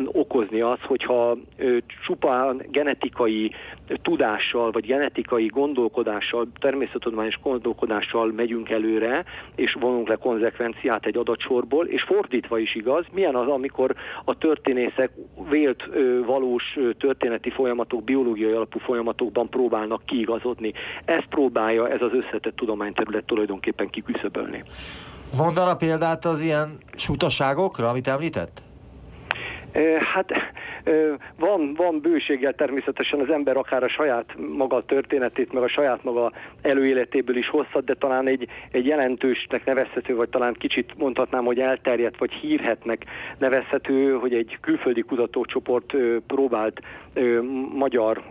okozni 0.05 0.61
az, 0.61 0.79
hogyha 0.81 1.37
csupán 2.05 2.61
genetikai 2.71 3.51
tudással, 4.01 4.71
vagy 4.71 4.85
genetikai 4.85 5.45
gondolkodással, 5.45 6.47
természettudományos 6.59 7.39
gondolkodással 7.43 8.31
megyünk 8.35 8.69
előre, 8.69 9.25
és 9.55 9.73
vonunk 9.73 10.07
le 10.07 10.15
konzekvenciát 10.15 11.05
egy 11.05 11.17
adatsorból, 11.17 11.85
és 11.85 12.01
fordítva 12.01 12.59
is 12.59 12.75
igaz, 12.75 13.05
milyen 13.11 13.35
az, 13.35 13.47
amikor 13.47 13.95
a 14.25 14.37
történészek 14.37 15.11
vélt 15.49 15.89
valós 16.25 16.77
történeti 16.97 17.49
folyamatok, 17.49 18.03
biológiai 18.03 18.51
alapú 18.51 18.79
folyamatokban 18.79 19.49
próbálnak 19.49 20.05
kiigazodni. 20.05 20.73
Ezt 21.05 21.27
próbálja 21.29 21.89
ez 21.89 22.01
az 22.01 22.13
összetett 22.13 22.55
tudományterület 22.55 23.25
tulajdonképpen 23.25 23.89
kiküszöbölni. 23.89 24.63
Mondana 25.37 25.75
példát 25.75 26.25
az 26.25 26.41
ilyen 26.41 26.77
sutaságokra, 26.95 27.89
amit 27.89 28.07
említett? 28.07 28.61
Hát 30.13 30.31
van, 31.35 31.73
van 31.73 32.01
bőséggel 32.01 32.53
természetesen 32.53 33.19
az 33.19 33.29
ember 33.29 33.57
akár 33.57 33.83
a 33.83 33.87
saját 33.87 34.25
maga 34.57 34.85
történetét, 34.85 35.53
meg 35.53 35.63
a 35.63 35.67
saját 35.67 36.03
maga 36.03 36.31
előéletéből 36.61 37.37
is 37.37 37.47
hozhat, 37.47 37.83
de 37.83 37.93
talán 37.93 38.27
egy, 38.27 38.47
egy 38.71 38.85
jelentősnek 38.85 39.65
nevezhető, 39.65 40.15
vagy 40.15 40.29
talán 40.29 40.53
kicsit 40.53 40.97
mondhatnám, 40.97 41.45
hogy 41.45 41.59
elterjedt, 41.59 42.17
vagy 42.17 42.31
hírhetnek 42.31 43.05
nevezhető, 43.37 44.11
hogy 44.13 44.33
egy 44.33 44.57
külföldi 44.61 45.01
kutatócsoport 45.01 45.93
próbált 46.27 46.81
magyar 47.73 48.23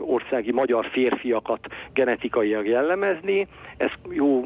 országi 0.00 0.52
magyar 0.52 0.86
férfiakat 0.86 1.66
genetikailag 1.92 2.66
jellemezni. 2.66 3.46
Ez 3.76 3.90
jó 4.10 4.44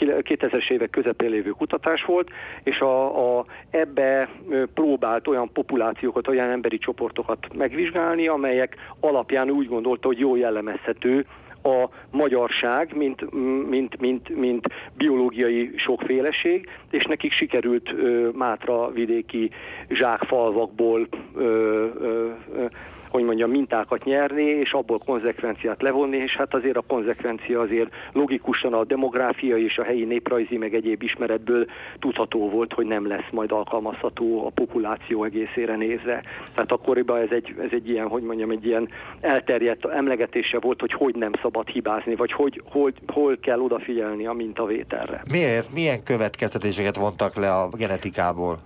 2000-es 0.00 0.70
évek 0.70 0.90
közepén 0.90 1.30
lévő 1.30 1.50
kutatás 1.50 2.04
volt, 2.04 2.30
és 2.62 2.80
a, 2.80 3.38
a, 3.38 3.44
ebbe 3.70 4.28
próbált 4.74 5.28
olyan 5.28 5.52
populációkat, 5.52 6.28
olyan 6.28 6.50
emberi 6.50 6.78
csoportokat 6.78 7.46
megvizsgálni, 7.54 8.26
amelyek 8.26 8.76
alapján 9.00 9.50
úgy 9.50 9.68
gondolta, 9.68 10.06
hogy 10.06 10.18
jól 10.18 10.38
jellemezhető 10.38 11.26
a 11.62 11.88
magyarság, 12.10 12.96
mint, 12.96 13.32
mint, 13.68 14.00
mint, 14.00 14.28
mint 14.28 14.66
biológiai 14.96 15.72
sokféleség, 15.76 16.68
és 16.90 17.04
nekik 17.04 17.32
sikerült 17.32 17.92
ö, 17.92 18.28
Mátra 18.34 18.90
vidéki 18.90 19.50
zsákfalvakból 19.88 21.08
ö, 21.34 21.42
ö, 22.00 22.30
ö, 22.54 22.64
hogy 23.10 23.24
mondjam, 23.24 23.50
mintákat 23.50 24.04
nyerni, 24.04 24.42
és 24.42 24.72
abból 24.72 24.98
konzekvenciát 24.98 25.82
levonni, 25.82 26.16
és 26.16 26.36
hát 26.36 26.54
azért 26.54 26.76
a 26.76 26.84
konzekvencia 26.86 27.60
azért 27.60 27.90
logikusan 28.12 28.72
a 28.72 28.84
demográfiai 28.84 29.64
és 29.64 29.78
a 29.78 29.82
helyi 29.82 30.04
néprajzi, 30.04 30.56
meg 30.56 30.74
egyéb 30.74 31.02
ismeretből 31.02 31.66
tudható 31.98 32.50
volt, 32.50 32.72
hogy 32.72 32.86
nem 32.86 33.06
lesz 33.06 33.28
majd 33.30 33.52
alkalmazható 33.52 34.46
a 34.46 34.50
populáció 34.50 35.24
egészére 35.24 35.76
nézve. 35.76 36.22
Tehát 36.54 36.72
akkoriban 36.72 37.20
ez 37.20 37.30
egy, 37.30 37.54
ez 37.58 37.70
egy 37.70 37.90
ilyen, 37.90 38.08
hogy 38.08 38.22
mondjam, 38.22 38.50
egy 38.50 38.66
ilyen 38.66 38.88
elterjedt 39.20 39.84
emlegetése 39.84 40.58
volt, 40.58 40.80
hogy 40.80 40.92
hogy 40.92 41.14
nem 41.14 41.32
szabad 41.42 41.68
hibázni, 41.68 42.14
vagy 42.14 42.32
hogy 42.32 42.62
hol, 42.64 42.92
hol 43.06 43.38
kell 43.40 43.60
odafigyelni 43.60 44.26
a 44.26 44.32
mintavételre. 44.32 45.22
Miért? 45.30 45.72
Milyen 45.72 46.02
következtetéseket 46.02 46.96
vontak 46.96 47.34
le 47.34 47.52
a 47.54 47.68
genetikából? 47.76 48.58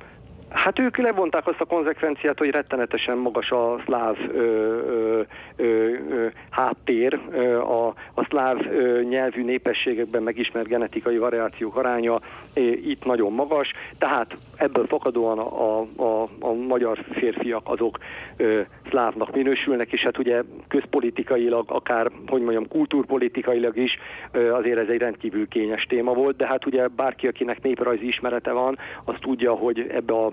Hát 0.54 0.78
ők 0.78 0.96
levonták 0.96 1.46
azt 1.46 1.60
a 1.60 1.64
konzekvenciát, 1.64 2.38
hogy 2.38 2.50
rettenetesen 2.50 3.18
magas 3.18 3.50
a 3.50 3.80
szláv 3.84 4.16
ö, 4.34 5.20
ö, 5.56 5.62
ö, 5.66 6.26
háttér, 6.50 7.20
ö, 7.30 7.58
a, 7.58 7.86
a 8.14 8.24
szláv 8.28 8.66
ö, 8.66 9.00
nyelvű 9.00 9.44
népességekben 9.44 10.22
megismert 10.22 10.68
genetikai 10.68 11.18
variációk 11.18 11.76
aránya 11.76 12.20
ö, 12.54 12.60
itt 12.60 13.04
nagyon 13.04 13.32
magas, 13.32 13.72
tehát 13.98 14.36
ebből 14.56 14.86
fakadóan 14.86 15.38
a, 15.38 15.80
a, 15.80 16.28
a 16.40 16.52
magyar 16.52 17.04
férfiak 17.12 17.68
azok 17.68 17.98
ö, 18.36 18.60
szlávnak 18.88 19.34
minősülnek, 19.34 19.92
és 19.92 20.04
hát 20.04 20.18
ugye 20.18 20.42
közpolitikailag, 20.68 21.70
akár, 21.70 22.10
hogy 22.26 22.42
mondjam, 22.42 22.68
kultúrpolitikailag 22.68 23.76
is 23.76 23.98
ö, 24.32 24.54
azért 24.54 24.78
ez 24.78 24.88
egy 24.88 24.98
rendkívül 24.98 25.48
kényes 25.48 25.86
téma 25.86 26.12
volt, 26.12 26.36
de 26.36 26.46
hát 26.46 26.66
ugye 26.66 26.88
bárki, 26.88 27.26
akinek 27.26 27.62
néprajzi 27.62 28.06
ismerete 28.06 28.52
van, 28.52 28.78
az 29.04 29.14
tudja, 29.20 29.52
hogy 29.52 29.86
ebbe 29.90 30.14
a 30.14 30.32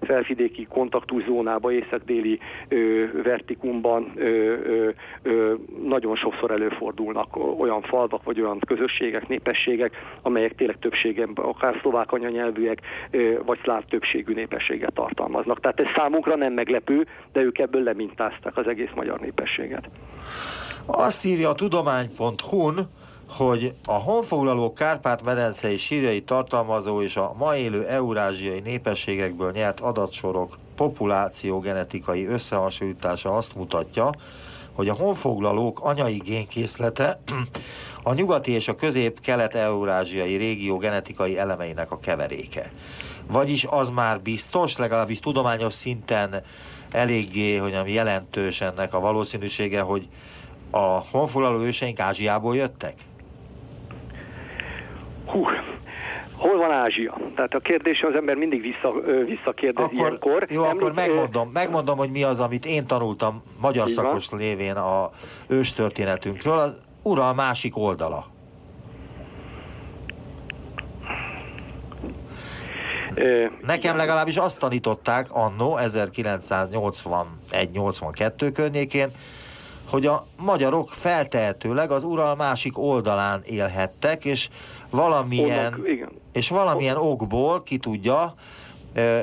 felvidéki 0.00 0.66
kontaktuszónába, 0.66 1.72
észak-déli 1.72 2.38
vertikumban 3.22 4.12
nagyon 5.84 6.16
sokszor 6.16 6.50
előfordulnak 6.50 7.36
olyan 7.58 7.82
falvak, 7.82 8.24
vagy 8.24 8.40
olyan 8.40 8.58
közösségek, 8.66 9.28
népességek, 9.28 9.92
amelyek 10.22 10.54
tényleg 10.54 10.78
többségében 10.78 11.44
akár 11.44 11.78
szlovák 11.80 12.12
anyanyelvűek, 12.12 12.80
vagy 13.44 13.58
szláv 13.62 13.84
többségű 13.84 14.34
népességet 14.34 14.92
tartalmaznak. 14.94 15.60
Tehát 15.60 15.80
ez 15.80 15.86
számunkra 15.94 16.36
nem 16.36 16.52
meglepő, 16.52 17.06
de 17.32 17.40
ők 17.40 17.58
ebből 17.58 17.82
lemintázták 17.82 18.56
az 18.56 18.66
egész 18.66 18.90
magyar 18.94 19.20
népességet. 19.20 19.88
Azt 20.86 21.24
írja 21.24 21.48
a 21.48 21.54
tudomány.hu-n, 21.54 22.78
hogy 23.36 23.74
a 23.84 23.92
honfoglaló 23.92 24.72
Kárpát-medencei 24.72 25.76
sírjai 25.76 26.22
tartalmazó 26.22 27.02
és 27.02 27.16
a 27.16 27.34
ma 27.38 27.56
élő 27.56 27.86
eurázsiai 27.86 28.60
népességekből 28.60 29.50
nyert 29.50 29.80
adatsorok 29.80 30.56
populációgenetikai 30.74 32.26
összehasonlítása 32.26 33.36
azt 33.36 33.54
mutatja, 33.54 34.10
hogy 34.72 34.88
a 34.88 34.94
honfoglalók 34.94 35.80
anyai 35.80 36.16
génkészlete 36.24 37.20
a 38.02 38.12
nyugati 38.12 38.50
és 38.50 38.68
a 38.68 38.74
közép-kelet-eurázsiai 38.74 40.36
régió 40.36 40.76
genetikai 40.76 41.38
elemeinek 41.38 41.90
a 41.90 41.98
keveréke. 41.98 42.72
Vagyis 43.26 43.64
az 43.64 43.88
már 43.88 44.20
biztos, 44.20 44.76
legalábbis 44.76 45.18
tudományos 45.18 45.72
szinten 45.72 46.42
eléggé, 46.90 47.56
hogy 47.56 47.74
ami 47.74 47.92
jelentős 47.92 48.60
ennek 48.60 48.94
a 48.94 49.00
valószínűsége, 49.00 49.80
hogy 49.80 50.08
a 50.70 51.04
honfoglaló 51.10 51.60
őseink 51.60 52.00
Ázsiából 52.00 52.56
jöttek? 52.56 52.94
Hú, 55.30 55.44
hol 56.36 56.58
van 56.58 56.70
Ázsia? 56.70 57.18
Tehát 57.34 57.54
a 57.54 57.58
kérdés 57.58 58.02
az 58.02 58.14
ember 58.14 58.36
mindig 58.36 58.60
vissza, 58.60 58.92
visszakérdezi 59.26 59.94
akkor, 59.94 60.06
ilyenkor. 60.06 60.46
Jó, 60.50 60.64
Említ, 60.64 60.80
akkor 60.80 60.92
megmondom, 60.92 61.50
megmondom, 61.52 61.98
hogy 61.98 62.10
mi 62.10 62.22
az, 62.22 62.40
amit 62.40 62.66
én 62.66 62.86
tanultam 62.86 63.42
magyar 63.60 63.88
szakos 63.88 64.28
van. 64.28 64.40
lévén 64.40 64.76
a 64.76 65.10
őstörténetünkről, 65.48 66.58
az 66.58 66.78
ura 67.02 67.28
a 67.28 67.34
másik 67.34 67.76
oldala. 67.76 68.26
Nekem 73.60 73.96
legalábbis 73.96 74.36
azt 74.36 74.58
tanították 74.58 75.26
annó 75.30 75.78
1981-82 75.82 78.50
környékén, 78.54 79.08
hogy 79.90 80.06
a 80.06 80.26
magyarok 80.36 80.90
feltehetőleg 80.90 81.90
az 81.90 82.04
ural 82.04 82.34
másik 82.34 82.78
oldalán 82.78 83.42
élhettek, 83.44 84.24
és 84.24 84.48
valamilyen, 84.90 85.72
Onnak, 85.72 85.88
igen. 85.88 86.10
és 86.32 86.48
valamilyen 86.48 86.96
okból, 86.96 87.62
ki 87.62 87.78
tudja, 87.78 88.34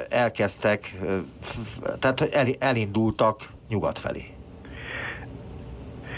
elkezdtek, 0.09 0.95
tehát 1.99 2.21
elindultak 2.59 3.49
nyugat 3.69 3.99
felé. 3.99 4.36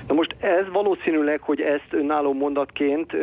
Na 0.09 0.15
most 0.15 0.35
ez 0.39 0.65
valószínűleg, 0.71 1.41
hogy 1.41 1.61
ezt 1.61 1.87
önálló 1.89 2.33
mondatként 2.33 3.13
ö, 3.13 3.17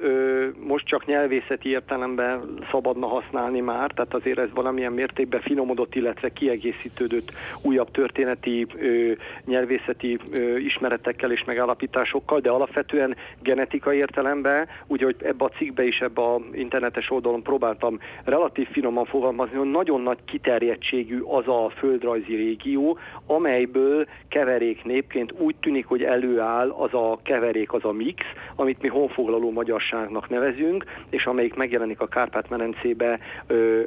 ö, 0.00 0.48
most 0.66 0.86
csak 0.86 1.06
nyelvészeti 1.06 1.68
értelemben 1.68 2.58
szabadna 2.70 3.06
használni 3.06 3.60
már, 3.60 3.90
tehát 3.90 4.14
azért 4.14 4.38
ez 4.38 4.48
valamilyen 4.54 4.92
mértékben 4.92 5.40
finomodott, 5.40 5.94
illetve 5.94 6.32
kiegészítődött 6.32 7.32
újabb 7.60 7.90
történeti 7.90 8.66
ö, 8.76 9.12
nyelvészeti 9.44 10.18
ö, 10.32 10.56
ismeretekkel 10.56 11.32
és 11.32 11.44
megállapításokkal, 11.44 12.40
de 12.40 12.50
alapvetően 12.50 13.16
genetikai 13.42 13.96
értelemben, 13.96 14.68
úgy, 14.86 15.02
hogy 15.02 15.16
ebbe 15.24 15.44
a 15.44 15.48
cikkbe 15.56 15.84
is, 15.84 16.00
ebbe 16.00 16.22
a 16.22 16.40
internetes 16.52 17.10
oldalon 17.10 17.42
próbáltam 17.42 17.98
relatív 18.24 18.68
finoman 18.68 19.04
fogalmazni, 19.04 19.56
hogy 19.56 19.70
nagyon 19.70 20.00
nagy 20.00 20.18
kiterjedtségű 20.24 21.20
az 21.20 21.48
a 21.48 21.70
földrajzi 21.76 22.34
régió, 22.34 22.98
amelyből 23.26 24.06
keverék 24.28 24.84
népként 24.84 25.32
úgy 25.38 25.54
tűnik, 25.60 25.86
hogy 25.86 26.02
elő 26.02 26.30
előáll 26.32 26.70
az 26.70 26.94
a 26.94 27.18
keverék, 27.22 27.72
az 27.72 27.84
a 27.84 27.92
mix, 27.92 28.24
amit 28.56 28.82
mi 28.82 28.88
honfoglaló 28.88 29.50
magyarságnak 29.50 30.28
nevezünk, 30.28 30.84
és 31.10 31.26
amelyik 31.26 31.54
megjelenik 31.54 32.00
a 32.00 32.06
Kárpát-medencébe 32.06 33.18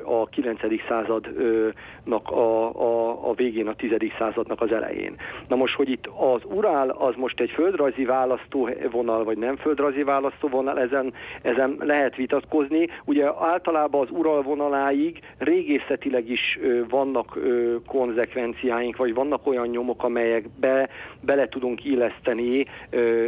a 0.04 0.26
9. 0.26 0.60
századnak 0.88 2.32
a, 2.32 2.82
a, 2.82 3.30
a 3.30 3.34
végén, 3.34 3.68
a 3.68 3.76
10. 3.76 3.92
századnak 4.18 4.62
az 4.62 4.72
elején. 4.72 5.16
Na 5.48 5.56
most, 5.56 5.76
hogy 5.76 5.90
itt 5.90 6.08
az 6.08 6.42
Urál 6.44 6.90
az 6.90 7.14
most 7.16 7.40
egy 7.40 7.50
földrajzi 7.50 8.06
választóvonal, 8.06 9.24
vagy 9.24 9.38
nem 9.38 9.56
földrajzi 9.56 10.04
választóvonal, 10.04 10.80
ezen, 10.80 11.14
ezen 11.42 11.76
lehet 11.80 12.16
vitatkozni. 12.16 12.88
Ugye 13.06 13.26
általában 13.40 14.02
az 14.02 14.10
Ural 14.12 14.42
vonaláig 14.42 15.20
régészetileg 15.38 16.30
is 16.30 16.60
vannak 16.90 17.40
konzekvenciáink, 17.88 18.98
vagy 18.98 19.14
vannak 19.14 19.48
olyan 19.48 19.68
nyomok, 19.68 20.04
amelyek 20.04 20.50
be, 20.60 20.90
bele 21.22 21.48
tudunk 21.48 21.86
illeszteni 21.86 22.35
építeni 22.40 22.66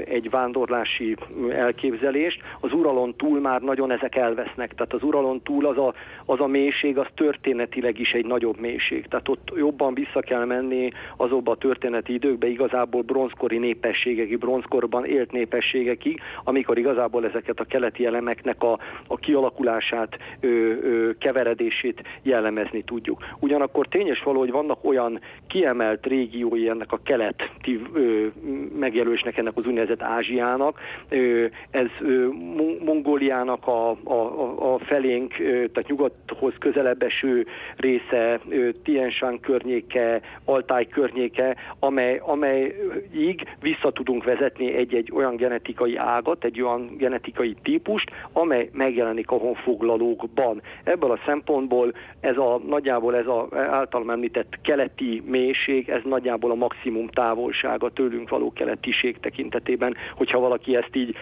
egy 0.05 0.29
vándorlási 0.29 1.15
elképzelést. 1.49 2.41
Az 2.59 2.73
Uralon 2.73 3.15
túl 3.15 3.39
már 3.39 3.61
nagyon 3.61 3.91
ezek 3.91 4.15
elvesznek, 4.15 4.73
tehát 4.73 4.93
az 4.93 5.03
Uralon 5.03 5.41
túl 5.41 5.65
az 5.65 5.77
a, 5.77 5.93
az 6.25 6.39
a 6.39 6.47
mélység, 6.47 6.97
az 6.97 7.07
történetileg 7.15 7.99
is 7.99 8.13
egy 8.13 8.25
nagyobb 8.25 8.59
mélység. 8.59 9.07
Tehát 9.07 9.27
ott 9.27 9.51
jobban 9.55 9.93
vissza 9.93 10.19
kell 10.19 10.45
menni 10.45 10.91
azokba 11.17 11.51
a 11.51 11.55
történeti 11.55 12.13
időkbe, 12.13 12.47
igazából 12.47 13.01
bronzkori 13.01 13.57
népességekig, 13.57 14.37
bronzkorban 14.37 15.05
élt 15.05 15.31
népességekig, 15.31 16.19
amikor 16.43 16.77
igazából 16.77 17.25
ezeket 17.25 17.59
a 17.59 17.65
keleti 17.65 18.05
elemeknek 18.05 18.63
a, 18.63 18.79
a 19.07 19.17
kialakulását, 19.17 20.17
ö, 20.39 20.47
ö, 20.47 21.11
keveredését 21.17 22.01
jellemezni 22.21 22.83
tudjuk. 22.83 23.23
Ugyanakkor 23.39 23.87
tényes 23.87 24.23
való, 24.23 24.39
hogy 24.39 24.51
vannak 24.51 24.83
olyan 24.83 25.19
kiemelt 25.47 26.05
régiói 26.05 26.69
ennek 26.69 26.91
a 26.91 26.99
keleti 27.03 27.81
ö, 27.93 28.27
megjelölésnek, 28.97 29.37
ennek 29.37 29.57
az 29.57 29.67
úgynevezett 29.67 30.01
Ázsiának, 30.01 30.79
ez 31.69 31.87
Mongóliának 32.85 33.67
a, 33.67 33.89
a, 33.89 34.73
a 34.73 34.79
felénk, 34.79 35.33
tehát 35.73 35.87
nyugathoz 35.87 36.53
közelebb 36.59 37.01
eső 37.01 37.45
része, 37.75 38.39
Tienshan 38.83 39.39
környéke, 39.39 40.21
Altáj 40.45 40.87
környéke, 40.87 41.55
amely, 41.79 42.21
amelyig 42.25 43.55
vissza 43.61 43.91
tudunk 43.91 44.23
vezetni 44.23 44.73
egy-egy 44.73 45.11
olyan 45.13 45.35
genetikai 45.35 45.95
ágat, 45.95 46.43
egy 46.43 46.61
olyan 46.61 46.95
genetikai 46.97 47.55
típust, 47.63 48.11
amely 48.31 48.69
megjelenik 48.73 49.31
a 49.31 49.35
honfoglalókban. 49.35 50.61
Ebből 50.83 51.11
a 51.11 51.19
szempontból 51.25 51.93
ez 52.19 52.37
a 52.37 52.61
nagyjából 52.67 53.15
ez 53.15 53.27
a 53.27 53.47
általam 53.51 54.09
említett 54.09 54.59
keleti 54.61 55.23
mélység, 55.25 55.89
ez 55.89 56.01
nagyjából 56.03 56.51
a 56.51 56.55
maximum 56.55 57.07
távolsága 57.07 57.89
tőlünk 57.89 58.29
való 58.29 58.53
keletiség 58.77 59.19
tekintetében, 59.19 59.95
hogyha 60.15 60.39
valaki 60.39 60.75
ezt 60.75 60.95
így 60.95 61.15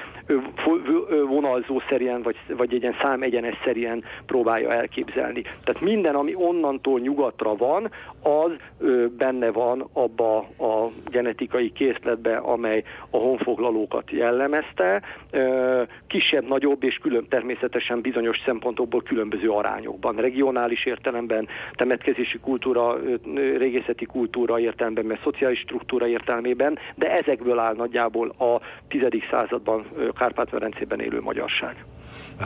vonalzó 1.28 1.82
szerűen, 1.90 2.22
vagy, 2.22 2.36
vagy 2.48 2.74
egy 2.74 2.82
ilyen 2.82 2.96
számegyenes 3.02 3.56
szerűen 3.64 4.04
próbálja 4.26 4.72
elképzelni. 4.72 5.42
Tehát 5.42 5.82
minden, 5.82 6.16
ami 6.16 6.36
onnantól 6.36 7.00
nyugatra 7.00 7.56
van, 7.56 7.92
az 8.22 8.52
benne 9.18 9.52
van 9.52 9.90
abba 9.94 10.38
a 10.58 10.90
genetikai 11.06 11.72
készletbe, 11.72 12.36
amely 12.36 12.84
a 13.10 13.18
honfoglalókat 13.18 14.12
jellemezte, 14.12 15.02
kisebb, 16.08 16.48
nagyobb 16.48 16.84
és 16.84 16.98
külön 16.98 17.26
természetesen 17.30 18.02
bizonyos 18.02 18.42
szempontokból 18.46 19.02
különböző 19.02 19.50
arányokban, 19.50 20.16
regionális 20.16 20.86
értelemben, 20.86 21.48
temetkezési 21.74 22.40
kultúra, 22.40 22.98
régészeti 23.58 24.06
kultúra 24.06 24.60
értelemben, 24.60 25.06
mert 25.06 25.22
szociális 25.24 25.60
struktúra 25.60 26.08
értelmében, 26.08 26.78
de 26.96 27.12
ezekből 27.46 27.60
áll 27.60 27.74
nagyjából 27.76 28.30
a 28.30 28.62
10. 28.88 29.02
században 29.32 29.86
Kárpát-Merencében 30.18 31.00
élő 31.00 31.22
magyarság. 31.22 31.86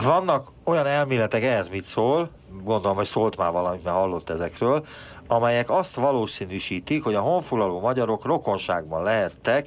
Vannak 0.04 0.46
olyan 0.64 0.86
elméletek, 0.86 1.42
ehhez 1.42 1.68
mit 1.68 1.84
szól, 1.84 2.28
gondolom, 2.64 2.96
hogy 2.96 3.06
szólt 3.06 3.36
már 3.36 3.52
valamit, 3.52 3.84
mert 3.84 3.96
hallott 3.96 4.30
ezekről, 4.30 4.84
amelyek 5.28 5.70
azt 5.70 5.94
valószínűsítik, 5.94 7.02
hogy 7.02 7.14
a 7.14 7.20
honfoglaló 7.20 7.80
magyarok 7.80 8.24
rokonságban 8.24 9.02
lehettek 9.02 9.66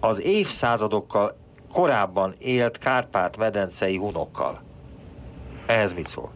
az 0.00 0.22
évszázadokkal 0.22 1.36
korábban 1.72 2.34
élt 2.38 2.78
Kárpát-medencei 2.78 3.96
hunokkal. 3.96 4.62
Ehhez 5.66 5.92
mit 5.92 6.08
szól? 6.08 6.30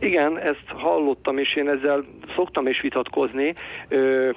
Igen, 0.00 0.38
ezt 0.38 0.64
hallottam, 0.66 1.38
és 1.38 1.54
én 1.54 1.68
ezzel 1.68 2.04
szoktam 2.34 2.66
is 2.66 2.80
vitatkozni. 2.80 3.54
Ö, 3.88 4.30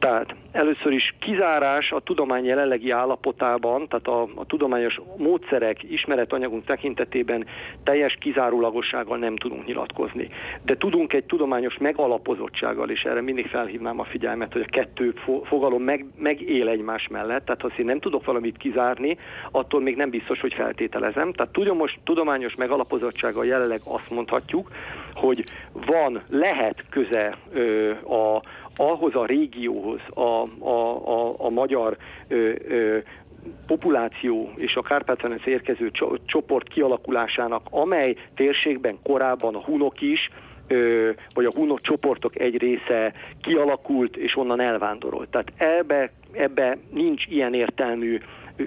tehát 0.00 0.34
először 0.52 0.92
is 0.92 1.14
kizárás 1.18 1.92
a 1.92 2.00
tudomány 2.00 2.44
jelenlegi 2.44 2.90
állapotában, 2.90 3.88
tehát 3.88 4.06
a, 4.06 4.22
a 4.34 4.46
tudományos 4.46 5.00
módszerek, 5.16 5.82
ismeretanyagunk 5.82 6.64
tekintetében 6.64 7.46
teljes 7.82 8.16
kizárólagossággal 8.16 9.18
nem 9.18 9.36
tudunk 9.36 9.66
nyilatkozni. 9.66 10.28
De 10.62 10.76
tudunk 10.76 11.12
egy 11.12 11.24
tudományos 11.24 11.78
megalapozottsággal, 11.78 12.90
és 12.90 13.04
erre 13.04 13.20
mindig 13.20 13.46
felhívnám 13.46 14.00
a 14.00 14.04
figyelmet, 14.04 14.52
hogy 14.52 14.62
a 14.66 14.70
kettő 14.70 15.14
fogalom 15.42 15.82
meg, 15.82 16.06
megél 16.18 16.68
egymás 16.68 17.08
mellett, 17.08 17.44
tehát 17.44 17.60
ha 17.60 17.70
én 17.78 17.84
nem 17.84 18.00
tudok 18.00 18.24
valamit 18.24 18.56
kizárni, 18.56 19.18
attól 19.50 19.80
még 19.80 19.96
nem 19.96 20.10
biztos, 20.10 20.40
hogy 20.40 20.54
feltételezem. 20.54 21.32
Tehát 21.32 21.52
tudomos, 21.52 21.98
tudományos 22.04 22.54
megalapozottsággal 22.54 23.46
jelenleg 23.46 23.80
azt 23.84 24.10
mondhatjuk, 24.10 24.70
hogy 25.14 25.44
van, 25.72 26.22
lehet 26.28 26.84
köze 26.90 27.36
ö, 27.52 27.90
a, 27.90 28.42
ahhoz 28.80 29.14
a 29.14 29.26
régióhoz, 29.26 30.00
a, 30.14 30.20
a, 30.20 31.08
a, 31.08 31.34
a 31.38 31.48
magyar 31.48 31.96
ö, 32.28 32.52
ö, 32.68 32.98
populáció 33.66 34.52
és 34.56 34.76
a 34.76 34.82
kárpát 34.82 35.46
érkező 35.46 35.90
csoport 36.26 36.68
kialakulásának, 36.68 37.66
amely 37.70 38.16
térségben 38.34 38.98
korábban 39.02 39.54
a 39.54 39.64
hunok 39.64 40.00
is, 40.00 40.30
vagy 41.34 41.44
a 41.44 41.52
hunok 41.54 41.80
csoportok 41.80 42.38
egy 42.38 42.56
része 42.56 43.12
kialakult 43.42 44.16
és 44.16 44.36
onnan 44.36 44.60
elvándorolt. 44.60 45.28
Tehát 45.28 45.52
ebbe, 45.56 46.12
ebbe 46.32 46.78
nincs 46.90 47.26
ilyen 47.26 47.54
értelmű 47.54 48.18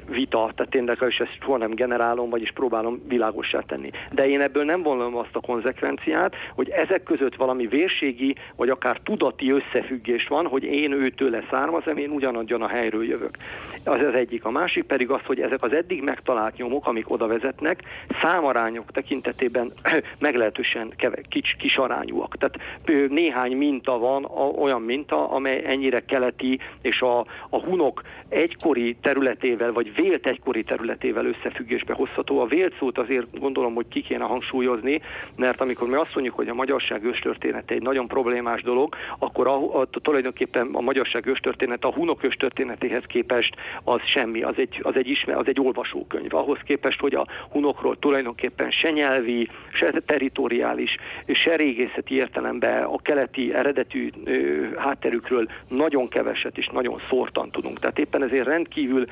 vita, 0.10 0.52
tehát 0.56 0.76
én 0.76 1.08
is 1.08 1.20
ezt 1.20 1.38
soha 1.42 1.58
nem 1.58 1.72
generálom, 1.72 2.30
vagyis 2.30 2.52
próbálom 2.52 3.02
világossá 3.08 3.60
tenni. 3.60 3.90
De 4.12 4.28
én 4.28 4.42
ebből 4.42 4.64
nem 4.64 4.82
vonom 4.82 5.16
azt 5.16 5.36
a 5.36 5.40
konzekvenciát, 5.40 6.36
hogy 6.56 6.70
ezek 6.70 7.04
között 7.04 7.36
valami 7.36 7.68
vérségi, 7.68 8.36
vagy 8.56 8.70
akár 8.70 9.00
tudati 9.04 9.52
összefüggés 9.52 10.28
van, 10.28 10.48
hogy 10.48 10.64
én 10.64 10.92
őtől 10.92 11.44
származom, 11.50 11.98
én 11.98 12.10
ugyanadjon 12.10 12.62
a 12.62 12.68
helyről 12.68 13.06
jövök. 13.06 13.38
Az 13.86 14.02
az 14.02 14.14
egyik. 14.14 14.46
A 14.46 14.52
másik 14.52 14.84
pedig 14.84 15.10
az, 15.10 15.22
hogy 15.26 15.40
ezek 15.40 15.64
az 15.64 15.74
eddig 15.74 16.04
megtalált 16.04 16.58
nyomok, 16.58 16.88
amik 16.88 17.10
oda 17.10 17.28
vezetnek, 17.28 17.82
számarányok 18.22 18.92
tekintetében 18.92 19.72
meglehetősen 20.20 20.94
kis, 21.30 21.56
kis 21.60 21.78
arányúak. 21.78 22.38
Tehát 22.38 22.82
néhány 23.10 23.58
minta 23.58 23.98
van, 23.98 24.26
olyan 24.60 24.82
minta, 24.82 25.30
amely 25.30 25.64
ennyire 25.66 26.06
keleti, 26.06 26.60
és 26.82 27.02
a, 27.02 27.20
a 27.50 27.60
hunok 27.60 28.02
egykori 28.30 28.96
területével, 29.02 29.72
vagy 29.72 29.96
vélt 29.96 30.28
egykori 30.28 30.64
területével 30.64 31.26
összefüggésbe 31.26 31.94
hozható. 31.94 32.40
A 32.40 32.46
vélt 32.46 32.76
szót 32.80 32.98
azért 32.98 33.40
gondolom, 33.40 33.74
hogy 33.74 33.88
ki 33.88 34.02
kéne 34.02 34.24
hangsúlyozni, 34.24 35.02
mert 35.36 35.62
amikor 35.62 35.88
mi 35.88 35.96
azt 35.96 36.14
mondjuk, 36.14 36.36
hogy 36.36 36.48
a 36.48 36.54
magyarság 36.54 37.04
őstörténete 37.04 37.74
egy 37.74 37.82
nagyon 37.82 38.08
problémás 38.08 38.62
dolog, 38.62 38.96
akkor 39.20 39.48
a, 39.48 39.80
a, 39.80 39.86
tulajdonképpen 39.86 40.70
a 40.74 40.82
magyarság 40.82 41.26
őstörténete 41.26 41.88
a 41.88 41.94
hunok 41.94 42.24
őstörténetéhez 42.24 43.04
képest 43.08 43.56
az 43.84 44.02
semmi, 44.06 44.42
az 44.42 44.54
egy, 44.58 44.80
az 44.82 44.96
egy, 44.96 45.08
ismer, 45.08 45.38
az 45.38 45.48
egy 45.48 45.60
olvasókönyv. 45.60 46.34
Ahhoz 46.34 46.60
képest, 46.66 47.00
hogy 47.00 47.16
a 47.16 47.28
hunokról 47.52 48.00
tulajdonképpen 48.00 48.72
se 48.72 48.92
nyelvi, 48.92 49.50
se 49.72 49.92
teritoriális, 50.06 50.98
se 51.28 51.56
régészeti 51.56 52.16
értelemben 52.16 52.84
a 52.84 52.98
keleti 52.98 53.54
eredetű 53.54 54.10
ö, 54.24 54.64
hátterükről 54.78 55.48
nagyon 55.68 56.08
keveset 56.08 56.58
és 56.58 56.68
nagyon 56.68 57.02
szórtan 57.10 57.52
tudunk. 57.52 57.80
Tehát 57.80 58.00
éppen 58.00 58.24
ezért 58.24 58.48
rendkívül 58.48 59.06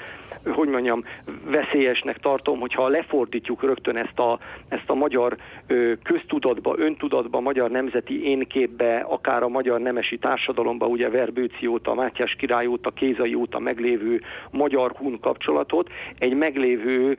hogy 0.50 0.68
mondjam, 0.68 1.04
veszélyesnek 1.46 2.18
tartom, 2.18 2.60
hogyha 2.60 2.88
lefordítjuk 2.88 3.64
rögtön 3.64 3.96
ezt 3.98 4.20
a, 4.20 4.40
ezt 4.68 4.90
a 4.90 4.94
magyar 4.94 5.38
ö, 5.68 5.94
köztudatba, 6.04 6.76
öntudatba, 6.78 7.40
magyar 7.40 7.70
nemzeti 7.70 8.24
énképbe, 8.26 8.98
akár 8.98 9.44
a 9.44 9.48
magyar 9.48 9.80
nemesi 9.80 10.18
társadalomba, 10.18 10.86
ugye 10.86 11.10
Verbőci 11.10 11.68
óta, 11.68 11.94
Mátyás 11.94 12.36
király 12.36 12.68
óta, 12.68 12.90
Kézai 12.90 13.34
óta 13.34 13.60
meglévő 13.60 14.22
magyar-hun 14.52 15.20
kapcsolatot, 15.20 15.90
egy 16.18 16.34
meglévő 16.34 17.18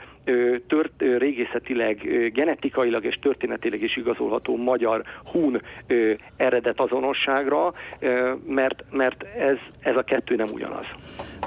tört, 0.66 0.92
régészetileg, 1.18 1.96
genetikailag 2.32 3.04
és 3.04 3.18
történetileg 3.18 3.82
is 3.82 3.96
igazolható 3.96 4.56
magyar 4.56 5.02
hun 5.24 5.62
eredet 6.36 6.80
azonosságra, 6.80 7.72
mert, 8.46 8.84
mert 8.90 9.22
ez, 9.22 9.56
ez 9.80 9.96
a 9.96 10.02
kettő 10.02 10.36
nem 10.36 10.48
ugyanaz. 10.52 10.84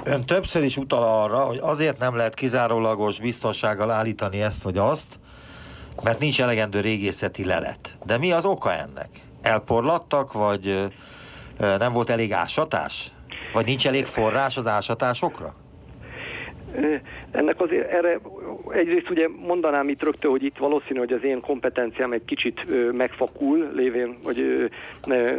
Ön 0.04 0.26
többször 0.26 0.62
is 0.62 0.76
utal 0.76 1.22
arra, 1.22 1.38
hogy 1.38 1.58
azért 1.60 1.98
nem 1.98 2.16
lehet 2.16 2.34
kizárólagos 2.34 3.20
biztonsággal 3.20 3.90
állítani 3.90 4.42
ezt 4.42 4.62
vagy 4.62 4.76
azt, 4.76 5.18
mert 6.02 6.18
nincs 6.18 6.40
elegendő 6.40 6.80
régészeti 6.80 7.44
lelet. 7.44 7.98
De 8.06 8.18
mi 8.18 8.32
az 8.32 8.44
oka 8.44 8.72
ennek? 8.72 9.08
Elporlattak, 9.42 10.32
vagy 10.32 10.84
nem 11.58 11.92
volt 11.92 12.10
elég 12.10 12.32
ásatás? 12.32 13.10
Vagy 13.52 13.64
nincs 13.64 13.86
elég 13.86 14.04
forrás 14.04 14.56
az 14.56 14.66
ásatásokra? 14.66 15.54
Ennek 17.30 17.60
azért 17.60 17.90
erre 17.90 18.18
egyrészt 18.68 19.10
ugye 19.10 19.28
mondanám 19.46 19.88
itt 19.88 20.02
rögtön, 20.02 20.30
hogy 20.30 20.42
itt 20.44 20.56
valószínű, 20.56 20.98
hogy 20.98 21.12
az 21.12 21.24
én 21.24 21.40
kompetenciám 21.40 22.12
egy 22.12 22.24
kicsit 22.24 22.66
megfakul, 22.92 23.70
lévén, 23.74 24.16
hogy 24.24 24.70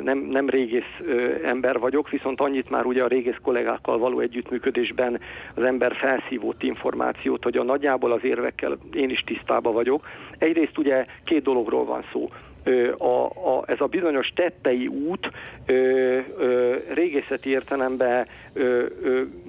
nem, 0.03 0.17
nem 0.17 0.49
régész 0.49 1.01
ember 1.43 1.79
vagyok, 1.79 2.09
viszont 2.09 2.41
annyit 2.41 2.69
már 2.69 2.85
ugye 2.85 3.03
a 3.03 3.07
régész 3.07 3.37
kollégákkal 3.41 3.97
való 3.97 4.19
együttműködésben 4.19 5.19
az 5.55 5.63
ember 5.63 5.95
felszívott 5.95 6.63
információt, 6.63 7.43
hogy 7.43 7.57
a 7.57 7.63
nagyjából 7.63 8.11
az 8.11 8.23
érvekkel 8.23 8.77
én 8.93 9.09
is 9.09 9.21
tisztában 9.21 9.73
vagyok. 9.73 10.07
Egyrészt 10.37 10.77
ugye 10.77 11.05
két 11.23 11.43
dologról 11.43 11.85
van 11.85 12.03
szó 12.11 12.29
a, 12.97 13.25
a, 13.25 13.63
ez 13.65 13.81
a 13.81 13.85
bizonyos 13.85 14.33
tettei 14.35 14.87
út 14.87 15.31
ö, 15.65 15.73
ö, 16.37 16.75
régészeti 16.93 17.49
értelemben 17.49 18.27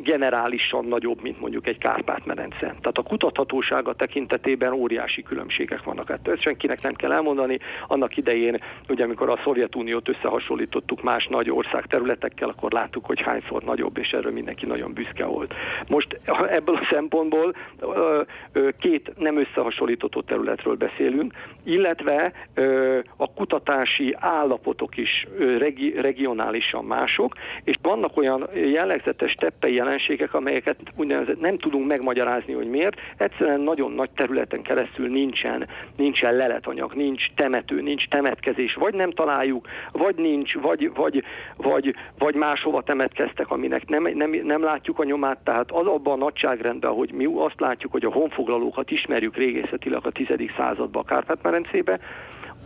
generálisan 0.03 0.85
nagyobb, 0.85 1.23
mint 1.23 1.41
mondjuk 1.41 1.67
egy 1.67 1.79
Kárpát-medence. 1.79 2.59
Tehát 2.59 2.99
a 2.99 3.03
kutathatósága 3.03 3.93
tekintetében 3.93 4.73
óriási 4.73 5.23
különbségek 5.23 5.83
vannak. 5.83 6.09
Hát 6.09 6.29
ezt 6.29 6.41
senkinek 6.41 6.83
nem 6.83 6.95
kell 6.95 7.13
elmondani. 7.13 7.59
Annak 7.87 8.17
idején, 8.17 8.61
ugye 8.89 9.05
amikor 9.05 9.29
a 9.29 9.41
Szovjetuniót 9.45 10.09
összehasonlítottuk 10.09 11.03
más 11.03 11.27
nagy 11.27 11.51
ország 11.51 11.87
területekkel, 11.87 12.49
akkor 12.49 12.73
láttuk, 12.73 13.05
hogy 13.05 13.23
hányszor 13.23 13.63
nagyobb, 13.63 13.99
és 13.99 14.13
erről 14.13 14.33
mindenki 14.33 14.67
nagyon 14.67 14.93
büszke 14.93 15.25
volt. 15.25 15.55
Most 15.89 16.21
ebből 16.49 16.75
a 16.75 16.85
szempontból 16.91 17.55
két 18.79 19.13
nem 19.19 19.39
összehasonlítható 19.39 20.21
területről 20.21 20.77
beszélünk, 20.77 21.33
illetve 21.65 22.33
a 23.17 23.33
kutatási 23.33 24.15
állapotok 24.19 24.97
is 24.97 25.27
regi, 25.59 26.01
regionálisan 26.01 26.85
mások, 26.85 27.35
és 27.65 27.77
vannak 27.83 28.17
olyan 28.17 28.49
jellegzetes 28.99 29.35
teppei 29.35 29.75
jelenségek, 29.75 30.35
amelyeket 30.35 30.77
úgynevezett 30.97 31.41
nem 31.41 31.59
tudunk 31.59 31.91
megmagyarázni, 31.91 32.53
hogy 32.53 32.69
miért. 32.69 33.01
Egyszerűen 33.17 33.61
nagyon 33.61 33.93
nagy 33.93 34.11
területen 34.11 34.63
keresztül 34.63 35.09
nincsen, 35.09 35.69
nincsen 35.97 36.35
leletanyag, 36.35 36.95
nincs 36.95 37.27
temető, 37.35 37.81
nincs 37.81 38.09
temetkezés, 38.09 38.75
vagy 38.75 38.95
nem 38.95 39.11
találjuk, 39.11 39.69
vagy 39.93 40.15
nincs, 40.17 40.55
vagy, 40.55 40.91
vagy, 40.95 41.23
vagy, 41.57 41.95
vagy 42.19 42.35
máshova 42.35 42.83
temetkeztek, 42.83 43.51
aminek 43.51 43.89
nem, 43.89 44.09
nem, 44.15 44.31
nem 44.31 44.63
látjuk 44.63 44.99
a 44.99 45.05
nyomát, 45.05 45.39
tehát 45.39 45.71
az 45.71 45.87
abban 45.87 46.21
a 46.21 46.25
nagyságrendben, 46.25 46.91
hogy 46.91 47.13
mi 47.13 47.25
azt 47.25 47.61
látjuk, 47.61 47.93
hogy 47.93 48.05
a 48.05 48.13
honfoglalókat 48.13 48.91
ismerjük 48.91 49.37
régészetileg 49.37 50.07
a 50.07 50.11
10. 50.11 50.27
században 50.57 51.03
a 51.03 51.07
Kárpát-merencébe, 51.07 51.99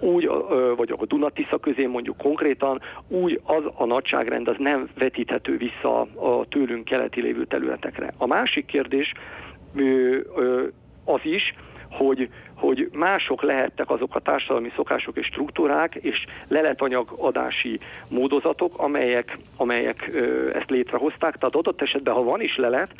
úgy, 0.01 0.31
vagy 0.77 0.95
a 0.99 1.07
Dunatisza 1.07 1.59
közé 1.59 1.87
mondjuk 1.87 2.17
konkrétan, 2.17 2.81
úgy 3.09 3.41
az 3.45 3.65
a 3.75 3.85
nagyságrend 3.85 4.49
az 4.49 4.57
nem 4.59 4.89
vetíthető 4.99 5.57
vissza 5.57 6.01
a 6.01 6.47
tőlünk 6.49 6.85
keleti 6.85 7.21
lévő 7.21 7.45
területekre. 7.45 8.15
A 8.17 8.27
másik 8.27 8.67
kérdés 8.67 9.13
az 11.05 11.21
is, 11.23 11.55
hogy, 11.91 12.29
hogy 12.55 12.89
mások 12.93 13.43
lehettek 13.43 13.91
azok 13.91 14.15
a 14.15 14.21
társadalmi 14.21 14.73
szokások 14.77 15.17
és 15.17 15.27
struktúrák 15.27 15.95
és 15.95 16.25
leletanyaгаdási 16.49 17.81
módozatok, 18.09 18.79
amelyek, 18.79 19.39
amelyek 19.57 20.11
ezt 20.55 20.71
létrehozták. 20.71 21.37
Tehát 21.37 21.55
adott 21.55 21.83
esetben, 21.83 22.15
ha 22.15 22.23
van 22.23 22.41
is 22.41 22.57
lelet, 22.57 22.91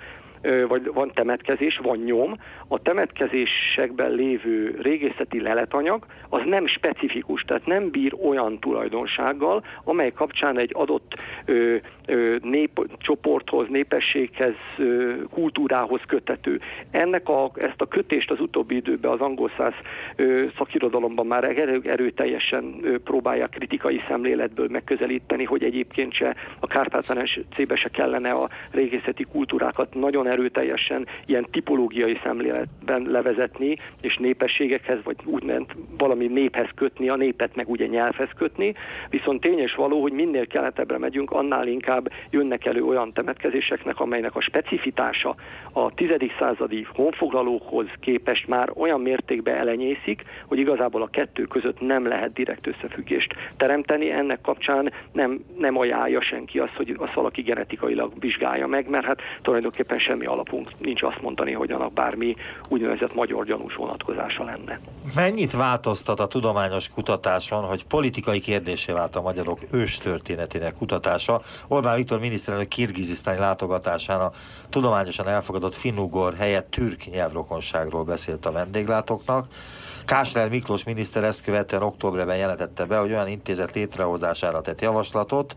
vagy 0.69 0.91
van 0.93 1.11
temetkezés, 1.15 1.79
van 1.79 1.99
nyom, 1.99 2.37
a 2.69 2.83
temetkezésekben 2.83 4.11
lévő 4.11 4.79
régészeti 4.81 5.41
leletanyag 5.41 6.07
az 6.29 6.41
nem 6.45 6.67
specifikus, 6.67 7.43
tehát 7.43 7.67
nem 7.67 7.91
bír 7.91 8.15
olyan 8.29 8.59
tulajdonsággal, 8.59 9.65
amely 9.85 10.13
kapcsán 10.13 10.59
egy 10.59 10.71
adott 10.75 11.15
ö, 11.45 11.77
ö, 12.07 12.37
népcsoporthoz, 12.43 13.69
népességhez, 13.69 14.55
ö, 14.79 15.13
kultúrához 15.31 16.01
kötető. 16.07 16.61
Ennek 16.91 17.29
a, 17.29 17.51
ezt 17.55 17.81
a 17.81 17.87
kötést 17.87 18.31
az 18.31 18.41
utóbbi 18.41 18.77
időben 18.77 19.11
az 19.11 19.21
angol 19.21 19.51
száz 19.57 19.75
szakirodalomban 20.57 21.27
már 21.27 21.45
erő, 21.45 21.81
erőteljesen 21.85 22.79
ö, 22.83 22.99
próbálják 22.99 23.51
kritikai 23.51 24.01
szemléletből 24.09 24.69
megközelíteni, 24.71 25.45
hogy 25.45 25.65
egyébként 25.65 26.13
se 26.13 26.37
a 26.61 26.67
kárpát 26.67 27.11
se 27.75 27.89
kellene 27.89 28.31
a 28.31 28.49
régészeti 28.71 29.25
kultúrákat 29.25 29.95
nagyon 29.95 30.27
erőteljesen 30.33 31.07
ilyen 31.27 31.47
tipológiai 31.51 32.19
szemléletben 32.23 33.03
levezetni, 33.03 33.77
és 34.01 34.17
népességekhez, 34.19 34.99
vagy 35.05 35.17
ment 35.45 35.77
valami 35.99 36.27
néphez 36.27 36.69
kötni, 36.75 37.09
a 37.09 37.17
népet 37.17 37.57
meg 37.57 37.69
ugye 37.69 37.87
nyelvhez 37.87 38.29
kötni, 38.37 38.75
viszont 39.11 39.41
tény 39.41 39.59
és 39.59 39.75
való, 39.75 40.01
hogy 40.03 40.13
minél 40.13 40.47
keletebbre 40.47 40.99
megyünk, 40.99 41.31
annál 41.31 41.67
inkább 41.67 42.13
jönnek 42.31 42.65
elő 42.65 42.85
olyan 42.85 43.11
temetkezéseknek, 43.13 44.01
amelynek 44.01 44.37
a 44.37 44.41
specifitása 44.41 45.35
a 45.73 45.95
10. 45.95 46.11
századi 46.39 46.87
honfoglalókhoz 46.95 47.87
képest 48.01 48.49
már 48.49 48.71
olyan 48.75 49.01
mértékben 49.01 49.57
elenyészik, 49.57 50.23
hogy 50.47 50.59
igazából 50.59 51.03
a 51.03 51.07
kettő 51.07 51.43
között 51.43 51.81
nem 51.81 52.07
lehet 52.07 52.33
direkt 52.33 52.67
összefüggést 52.67 53.35
teremteni. 53.57 54.11
Ennek 54.11 54.41
kapcsán 54.41 54.93
nem, 55.13 55.45
nem 55.59 55.79
ajánlja 55.79 56.21
senki 56.21 56.59
azt, 56.59 56.75
hogy 56.75 56.97
azt 56.99 57.15
valaki 57.15 57.43
genetikailag 57.43 58.13
vizsgálja 58.19 58.67
meg, 58.67 58.89
mert 58.89 59.05
hát 59.05 59.21
tulajdonképpen 59.43 59.99
semmi 59.99 60.22
semmi 60.23 60.35
alapunk 60.35 60.71
nincs 60.79 61.03
azt 61.03 61.23
mondani, 61.23 61.53
hogy 61.53 61.71
annak 61.71 61.93
bármi 61.93 62.37
úgynevezett 62.69 63.15
magyar 63.15 63.45
gyanús 63.45 63.75
vonatkozása 63.75 64.45
lenne. 64.45 64.81
Mennyit 65.15 65.53
változtat 65.53 66.21
a 66.21 66.27
tudományos 66.27 66.89
kutatáson, 66.89 67.65
hogy 67.65 67.85
politikai 67.85 68.41
kérdésé 68.41 68.93
vált 68.93 69.17
a 69.17 69.21
magyarok 69.21 69.59
őstörténetének 69.71 70.75
kutatása? 70.75 71.41
Orbán 71.69 71.97
Viktor 71.97 72.21
miniszterelnök 72.21 72.69
kirgizisztáni 72.69 73.39
látogatásán 73.39 74.21
a 74.21 74.31
tudományosan 74.69 75.29
elfogadott 75.29 75.75
finnugor 75.75 76.35
helyett 76.35 76.71
türk 76.71 77.07
nyelvrokonságról 77.11 78.05
beszélt 78.05 78.47
a 78.47 78.53
vendéglátóknak. 78.53 79.47
Kásler 80.05 80.49
Miklós 80.49 80.85
miniszter 80.85 81.25
ezt 81.25 81.43
követően 81.43 81.83
októberben 81.83 82.37
jelentette 82.37 82.85
be, 82.85 82.99
hogy 82.99 83.11
olyan 83.11 83.29
intézet 83.29 83.75
létrehozására 83.75 84.61
tett 84.61 84.81
javaslatot, 84.81 85.57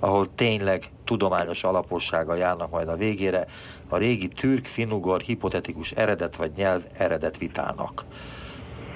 ahol 0.00 0.34
tényleg 0.34 0.82
tudományos 1.04 1.64
alapossága 1.64 2.34
járnak 2.34 2.70
majd 2.70 2.88
a 2.88 2.96
végére 2.96 3.44
a 3.88 3.96
régi 3.96 4.28
türk, 4.28 4.64
finugor, 4.64 5.20
hipotetikus 5.20 5.90
eredet 5.90 6.36
vagy 6.36 6.50
nyelv 6.56 6.82
eredet 6.98 7.38
vitának. 7.38 8.02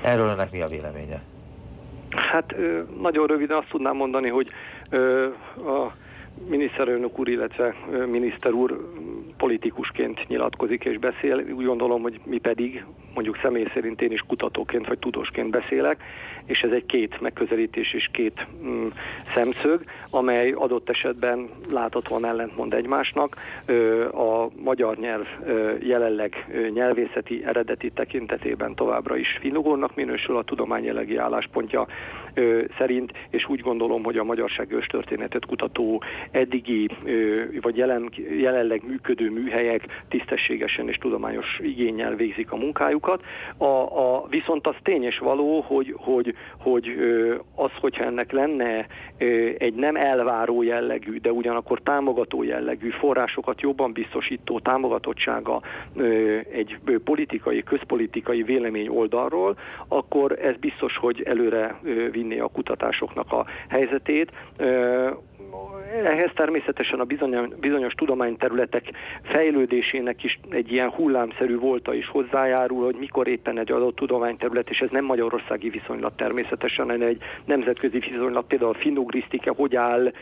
Erről 0.02 0.28
önnek 0.28 0.52
mi 0.52 0.60
a 0.60 0.68
véleménye? 0.68 1.22
Hát 2.10 2.54
nagyon 3.00 3.26
röviden 3.26 3.56
azt 3.56 3.68
tudnám 3.68 3.96
mondani, 3.96 4.28
hogy 4.28 4.48
a 5.56 5.92
miniszterelnök 6.48 7.18
úr, 7.18 7.28
illetve 7.28 7.74
miniszter 8.06 8.52
úr 8.52 8.86
politikusként 9.36 10.28
nyilatkozik 10.28 10.84
és 10.84 10.98
beszél. 10.98 11.36
Úgy 11.36 11.64
gondolom, 11.64 12.02
hogy 12.02 12.20
mi 12.24 12.38
pedig, 12.38 12.84
mondjuk 13.14 13.38
személy 13.42 13.66
szerint 13.74 14.02
én 14.02 14.12
is 14.12 14.20
kutatóként 14.20 14.86
vagy 14.86 14.98
tudósként 14.98 15.50
beszélek, 15.50 16.02
és 16.50 16.62
ez 16.62 16.70
egy 16.70 16.86
két 16.86 17.20
megközelítés 17.20 17.92
és 17.92 18.08
két 18.12 18.46
mm, 18.64 18.86
szemszög, 19.34 19.82
amely 20.10 20.50
adott 20.50 20.88
esetben 20.88 21.48
láthatóan 21.72 22.26
ellentmond 22.26 22.74
egymásnak. 22.74 23.36
A 24.12 24.48
magyar 24.62 24.96
nyelv 24.96 25.26
jelenleg 25.82 26.46
nyelvészeti 26.72 27.44
eredeti 27.44 27.90
tekintetében 27.90 28.74
továbbra 28.74 29.16
is 29.16 29.38
finugornak 29.40 29.94
minősül 29.94 30.36
a 30.36 30.44
tudomány 30.44 30.84
jelenlegi 30.84 31.16
álláspontja 31.16 31.86
szerint, 32.78 33.12
és 33.30 33.48
úgy 33.48 33.60
gondolom, 33.60 34.02
hogy 34.02 34.16
a 34.16 34.24
magyarság 34.24 34.72
őstörténetet 34.72 35.46
kutató 35.46 36.02
eddigi 36.30 36.88
vagy 37.60 37.76
jelen, 37.76 38.10
jelenleg 38.38 38.82
működő 38.86 39.30
műhelyek 39.30 40.04
tisztességesen 40.08 40.88
és 40.88 40.96
tudományos 40.96 41.58
igényel 41.62 42.14
végzik 42.14 42.52
a 42.52 42.56
munkájukat. 42.56 43.22
A, 43.56 43.64
a, 43.64 44.26
viszont 44.28 44.66
az 44.66 44.74
tény 44.82 45.02
és 45.02 45.18
való, 45.18 45.60
hogy, 45.60 45.94
hogy, 45.96 46.34
hogy 46.58 46.96
az, 47.54 47.70
hogyha 47.80 48.04
ennek 48.04 48.32
lenne 48.32 48.86
egy 49.58 49.74
nem 49.74 49.96
elváró 49.96 50.62
jellegű, 50.62 51.18
de 51.18 51.32
ugyanakkor 51.32 51.80
támogató 51.80 52.42
jellegű 52.42 52.88
forrásokat 52.90 53.60
jobban 53.60 53.92
biztosító 53.92 54.58
támogatottsága 54.60 55.60
egy 56.52 56.78
politikai, 57.04 57.62
közpolitikai 57.62 58.42
vélemény 58.42 58.88
oldalról, 58.88 59.56
akkor 59.88 60.38
ez 60.42 60.56
biztos, 60.56 60.96
hogy 60.96 61.22
előre 61.22 61.80
vinni 62.10 62.38
a 62.38 62.48
kutatásoknak 62.48 63.32
a 63.32 63.46
helyzetét 63.68 64.32
ehhez 66.04 66.30
természetesen 66.34 67.00
a 67.00 67.04
bizonyos, 67.60 67.92
tudományterületek 67.94 68.84
fejlődésének 69.22 70.24
is 70.24 70.40
egy 70.48 70.72
ilyen 70.72 70.90
hullámszerű 70.90 71.58
volta 71.58 71.94
is 71.94 72.08
hozzájárul, 72.08 72.84
hogy 72.84 72.96
mikor 72.98 73.28
éppen 73.28 73.58
egy 73.58 73.72
adott 73.72 73.96
tudományterület, 73.96 74.70
és 74.70 74.80
ez 74.80 74.90
nem 74.90 75.04
magyarországi 75.04 75.68
viszonylat 75.68 76.16
természetesen, 76.16 76.84
hanem 76.90 77.08
egy 77.08 77.22
nemzetközi 77.44 77.98
viszonylat, 77.98 78.46
például 78.46 78.70
a 78.70 78.78
finugrisztika 78.78 79.52
hogy 79.52 79.76
áll 79.76 80.12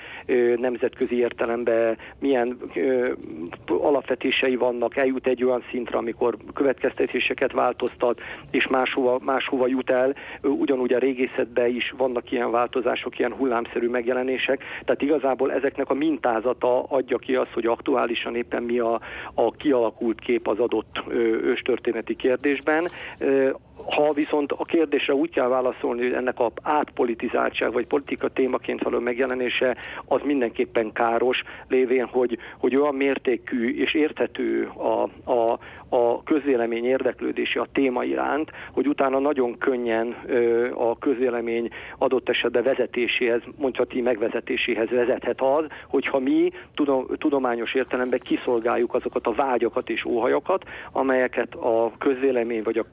nemzetközi 0.57 1.19
értelemben, 1.19 1.97
milyen 2.19 2.59
alapvetései 3.67 4.57
vannak, 4.57 4.97
eljut 4.97 5.27
egy 5.27 5.45
olyan 5.45 5.63
szintre, 5.71 5.99
amikor 5.99 6.37
következtetéseket 6.55 7.53
változtat, 7.53 8.21
és 8.51 8.67
máshova, 8.67 9.19
máshova 9.25 9.67
jut 9.67 9.91
el. 9.91 10.15
Ugyanúgy 10.43 10.93
a 10.93 10.99
régészetben 10.99 11.75
is 11.75 11.95
vannak 11.97 12.33
ilyen 12.33 12.51
változások, 12.51 13.19
ilyen 13.19 13.33
hullámszerű 13.33 13.89
megjelenések, 13.89 14.65
tehát 14.85 15.03
igazából 15.09 15.53
ezeknek 15.53 15.91
a 15.91 15.95
mintázata 15.95 16.83
adja 16.83 17.19
ki 17.19 17.35
azt, 17.35 17.53
hogy 17.53 17.67
aktuálisan 17.67 18.37
éppen 18.37 18.63
mi 18.63 18.79
a, 18.79 19.01
a 19.35 19.51
kialakult 19.51 20.21
kép 20.21 20.49
az 20.49 20.59
adott 20.59 21.03
őstörténeti 21.43 22.17
kérdésben. 22.17 22.89
Ha 23.87 24.13
viszont 24.13 24.53
a 24.53 24.65
kérdésre 24.65 25.15
úgy 25.15 25.31
kell 25.31 25.49
válaszolni, 25.49 26.03
hogy 26.03 26.13
ennek 26.13 26.39
a 26.41 26.53
átpolitizáltság 26.63 27.73
vagy 27.73 27.87
politika 27.87 28.29
témaként 28.29 28.83
való 28.83 28.99
megjelenése 28.99 29.77
az 30.05 30.21
mindenképpen 30.25 30.93
káros, 30.93 31.43
lévén, 31.69 32.07
hogy, 32.07 32.39
hogy 32.59 32.77
olyan 32.77 32.95
mértékű 32.95 33.77
és 33.77 33.95
érthető 33.95 34.71
a, 34.77 35.03
a, 35.31 35.59
a 35.89 36.23
közvélemény 36.23 36.85
érdeklődése 36.85 37.61
a 37.61 37.67
téma 37.73 38.05
iránt, 38.05 38.51
hogy 38.73 38.89
utána 38.89 39.19
nagyon 39.19 39.59
könnyen 39.59 40.17
a 40.75 40.99
közvélemény 40.99 41.69
adott 41.99 42.29
esetben 42.29 42.63
vezetéséhez, 42.63 43.41
mondhatni 43.57 44.01
megvezetéséhez 44.01 44.89
vezethet 44.89 45.41
az, 45.41 45.65
hogyha 45.89 46.19
mi 46.19 46.53
tudományos 47.19 47.75
értelemben 47.75 48.19
kiszolgáljuk 48.19 48.95
azokat 48.95 49.27
a 49.27 49.33
vágyakat 49.33 49.91
és 49.91 50.05
óhajakat, 50.05 50.65
amelyeket 50.93 51.55
a 51.55 51.93
közvélemény 51.99 52.63
vagy 52.63 52.79
a 52.79 52.87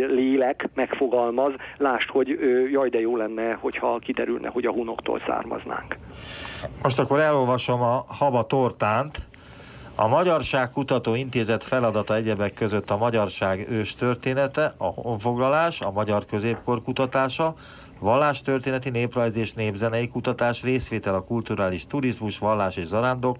közlélek 0.00 0.68
megfogalmaz, 0.74 1.52
lásd, 1.76 2.08
hogy 2.08 2.38
jaj, 2.72 2.88
de 2.88 3.00
jó 3.00 3.16
lenne, 3.16 3.52
hogyha 3.52 3.98
kiderülne, 3.98 4.48
hogy 4.48 4.64
a 4.64 4.72
hunoktól 4.72 5.22
származnánk. 5.26 5.96
Most 6.82 6.98
akkor 6.98 7.20
elolvasom 7.20 7.82
a 7.82 8.04
Haba 8.08 8.42
Tortánt, 8.42 9.18
a 9.96 10.08
Magyarság 10.08 10.70
Kutató 10.70 11.14
Intézet 11.14 11.64
feladata 11.64 12.14
egyebek 12.14 12.54
között 12.54 12.90
a 12.90 12.96
magyarság 12.96 13.66
ős 13.70 13.94
története, 13.94 14.74
a 14.78 14.84
honfoglalás, 14.84 15.80
a 15.80 15.90
magyar 15.90 16.24
középkor 16.24 16.82
kutatása, 16.82 17.54
vallástörténeti, 18.00 18.90
néprajzi 18.90 19.40
és 19.40 19.52
népzenei 19.52 20.08
kutatás, 20.08 20.62
részvétel 20.62 21.14
a 21.14 21.20
kulturális 21.20 21.86
turizmus, 21.86 22.38
vallás 22.38 22.76
és 22.76 22.86
zarándok, 22.86 23.36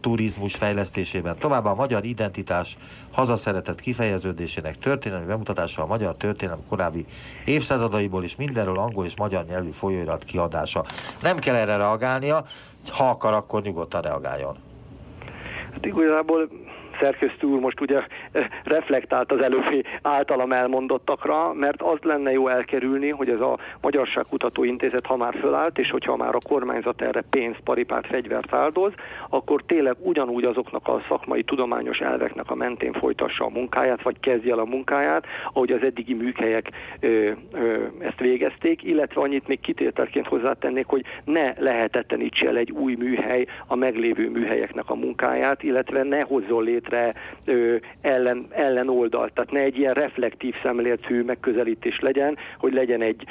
turizmus 0.00 0.54
fejlesztésében. 0.54 1.38
Továbbá 1.38 1.70
a 1.70 1.74
magyar 1.74 2.04
identitás 2.04 2.76
hazaszeretett 3.12 3.80
kifejeződésének 3.80 4.78
történelmi 4.78 5.26
bemutatása 5.26 5.82
a 5.82 5.86
magyar 5.86 6.16
történelem 6.16 6.60
korábbi 6.68 7.06
évszázadaiból 7.44 8.24
is 8.24 8.36
mindenről 8.36 8.78
angol 8.78 9.04
és 9.04 9.16
magyar 9.16 9.44
nyelvű 9.44 9.70
folyóirat 9.70 10.24
kiadása. 10.24 10.84
Nem 11.22 11.38
kell 11.38 11.54
erre 11.54 11.76
reagálnia, 11.76 12.44
ha 12.90 13.08
akar, 13.08 13.32
akkor 13.32 13.62
nyugodtan 13.62 14.00
reagáljon. 14.00 14.56
Hát 15.72 15.86
igazából 15.86 16.48
szerkesztő 17.00 17.46
úr 17.46 17.60
most 17.60 17.80
ugye 17.80 18.02
eh, 18.32 18.46
reflektált 18.64 19.32
az 19.32 19.40
előbbi 19.40 19.84
általam 20.02 20.52
elmondottakra, 20.52 21.52
mert 21.52 21.82
azt 21.82 22.04
lenne 22.04 22.32
jó 22.32 22.48
elkerülni, 22.48 23.10
hogy 23.10 23.28
ez 23.28 23.40
a 23.40 23.58
Magyarságkutató 23.80 24.64
Intézet, 24.64 25.06
ha 25.06 25.16
már 25.16 25.34
fölállt, 25.34 25.78
és 25.78 25.90
hogyha 25.90 26.16
már 26.16 26.34
a 26.34 26.40
kormányzat 26.48 27.02
erre 27.02 27.20
pénzt, 27.30 27.60
paripát, 27.60 28.06
fegyvert 28.06 28.52
áldoz, 28.54 28.92
akkor 29.28 29.62
tényleg 29.66 29.96
ugyanúgy 29.98 30.44
azoknak 30.44 30.88
a 30.88 31.02
szakmai 31.08 31.42
tudományos 31.42 32.00
elveknek 32.00 32.50
a 32.50 32.54
mentén 32.54 32.92
folytassa 32.92 33.44
a 33.44 33.48
munkáját, 33.48 34.02
vagy 34.02 34.20
kezdje 34.20 34.52
el 34.52 34.58
a 34.58 34.64
munkáját, 34.64 35.24
ahogy 35.52 35.72
az 35.72 35.82
eddigi 35.82 36.14
műhelyek 36.14 36.70
ö, 37.00 37.30
ö, 37.52 37.84
ezt 37.98 38.18
végezték, 38.18 38.82
illetve 38.82 39.20
annyit 39.20 39.48
még 39.48 39.60
kitételként 39.60 40.26
hozzátennék, 40.26 40.86
hogy 40.86 41.04
ne 41.24 41.52
lehetetlenítse 41.58 42.48
el 42.48 42.56
egy 42.56 42.70
új 42.70 42.94
műhely 42.94 43.46
a 43.66 43.74
meglévő 43.74 44.30
műhelyeknek 44.30 44.90
a 44.90 44.94
munkáját, 44.94 45.62
illetve 45.62 46.02
ne 46.02 46.20
hozzon 46.20 46.62
létre 46.62 46.85
létre 46.86 47.14
ö, 47.46 47.76
ellen, 48.50 48.88
oldalt. 48.88 49.32
Tehát 49.32 49.50
ne 49.50 49.60
egy 49.60 49.78
ilyen 49.78 49.94
reflektív 49.94 50.54
szemléletű 50.62 51.22
megközelítés 51.22 52.00
legyen, 52.00 52.36
hogy 52.58 52.72
legyen 52.72 53.02
egy 53.02 53.24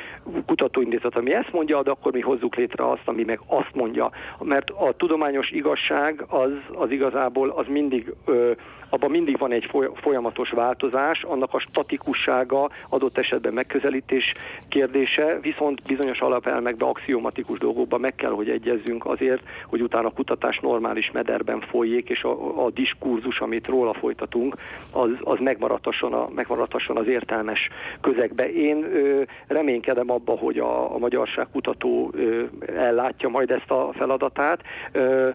kutatóintézet, 0.46 1.16
ami 1.16 1.34
ezt 1.34 1.52
mondja, 1.52 1.84
de 1.84 1.92
akkor 1.92 2.12
mi 2.12 2.22
hozzuk 2.22 2.56
létre 2.56 2.90
azt, 2.90 3.02
ami 3.06 3.24
meg 3.24 3.40
azt 3.48 3.74
mondja. 3.74 4.12
Mert 4.40 4.70
a 4.70 4.94
tudományos 4.98 5.52
igazság 5.52 6.26
az, 6.28 6.52
az 6.74 6.92
igazából 6.92 7.50
az 7.50 7.66
mindig 7.68 8.14
ö, 8.26 8.52
abban 8.90 9.12
mindig 9.12 9.38
van 9.38 9.52
egy 9.52 9.70
folyamatos 9.94 10.50
változás, 10.50 11.24
annak 11.24 11.54
a 11.54 11.60
statikussága 11.60 12.70
adott 12.90 13.18
esetben 13.18 13.54
megközelítés 13.54 14.34
kérdése, 14.70 15.40
viszont 15.42 15.82
bizonyos 15.88 16.20
alapelmekben, 16.20 16.88
axiomatikus 16.88 17.60
dolgokban 17.60 18.00
meg 18.00 18.16
kell, 18.16 18.32
hogy 18.32 18.50
egyezzünk 18.50 19.06
azért, 19.06 19.42
hogy 19.68 19.82
utána 19.82 20.08
a 20.08 20.12
kutatás 20.12 20.60
normális 20.60 21.12
mederben 21.12 21.62
folyjék, 21.62 22.10
és 22.10 22.24
a, 22.24 22.66
a 22.66 22.70
diskurzus, 22.70 23.40
amit 23.46 23.68
róla 23.68 23.94
folytatunk, 23.94 24.56
az, 24.92 25.10
az 25.24 25.38
megmaradhasson, 25.40 26.14
a, 26.14 26.28
megmaradhasson 26.36 26.98
az 26.98 27.08
értelmes 27.08 27.70
közegbe. 28.02 28.52
Én 28.52 28.84
ö, 28.84 29.22
reménykedem 29.48 30.10
abba, 30.12 30.38
hogy 30.38 30.58
a, 30.58 30.94
a 30.94 30.98
magyarság 30.98 31.48
kutató 31.52 32.12
ö, 32.14 32.44
ellátja 32.78 33.30
majd 33.30 33.52
ezt 33.52 33.72
a 33.72 33.90
feladatát, 33.94 34.62
ö, 34.92 35.30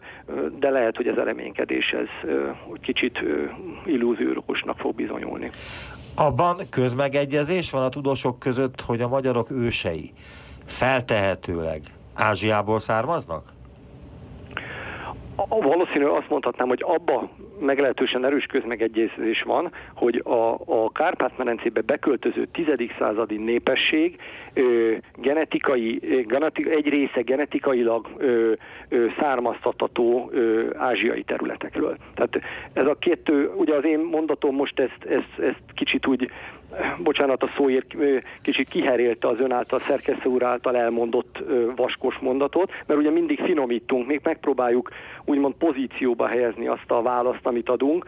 de 0.58 0.70
lehet, 0.70 0.96
hogy 0.96 1.06
ez 1.06 1.16
a 1.16 1.22
reménykedés 1.22 1.92
ez 1.92 2.30
ö, 2.30 2.50
kicsit 2.80 3.22
ö, 3.22 3.44
fog 4.76 4.94
bizonyulni. 4.94 5.50
Abban 6.14 6.56
közmegegyezés 6.70 7.70
van 7.70 7.82
a 7.82 7.88
tudósok 7.88 8.38
között, 8.38 8.80
hogy 8.80 9.00
a 9.00 9.08
magyarok 9.08 9.50
ősei 9.50 10.12
feltehetőleg 10.64 11.80
Ázsiából 12.14 12.78
származnak? 12.78 13.52
Valószínű 15.48 16.04
azt 16.04 16.28
mondhatnám, 16.28 16.68
hogy 16.68 16.82
abba 16.86 17.30
meglehetősen 17.60 18.24
erős 18.24 18.46
közmegegyezés 18.46 19.42
van, 19.42 19.72
hogy 19.94 20.22
a, 20.24 20.52
a 20.52 20.90
Kárpát-medencébe 20.92 21.80
beköltöző 21.80 22.46
10. 22.52 22.66
századi 22.98 23.36
népesség 23.36 24.16
ö, 24.54 24.92
genetikai, 25.16 25.98
genetik, 26.26 26.66
egy 26.66 26.88
része 26.88 27.20
genetikailag 27.20 28.08
ö, 28.16 28.52
ö, 28.88 29.06
származtatható 29.18 30.30
ö, 30.32 30.66
ázsiai 30.76 31.22
területekről. 31.22 31.96
Tehát 32.14 32.40
ez 32.72 32.86
a 32.86 32.96
kettő, 32.98 33.50
ugye 33.56 33.74
az 33.74 33.84
én 33.84 33.98
mondatom 33.98 34.54
most 34.54 34.80
ezt, 34.80 35.04
ezt, 35.04 35.38
ezt 35.38 35.62
kicsit 35.74 36.06
úgy 36.06 36.30
bocsánat 36.98 37.42
a 37.42 37.50
szóért, 37.56 37.94
kicsit 38.42 38.68
kiherélte 38.68 39.28
az 39.28 39.40
ön 39.40 39.52
által, 39.52 39.78
szerkesztő 39.78 40.28
úr 40.28 40.42
által 40.42 40.76
elmondott 40.76 41.42
vaskos 41.76 42.18
mondatot, 42.18 42.72
mert 42.86 43.00
ugye 43.00 43.10
mindig 43.10 43.40
finomítunk, 43.40 44.06
még 44.06 44.20
megpróbáljuk 44.22 44.90
úgymond 45.24 45.54
pozícióba 45.54 46.26
helyezni 46.26 46.66
azt 46.66 46.90
a 46.90 47.02
választ, 47.02 47.46
amit 47.46 47.68
adunk, 47.68 48.04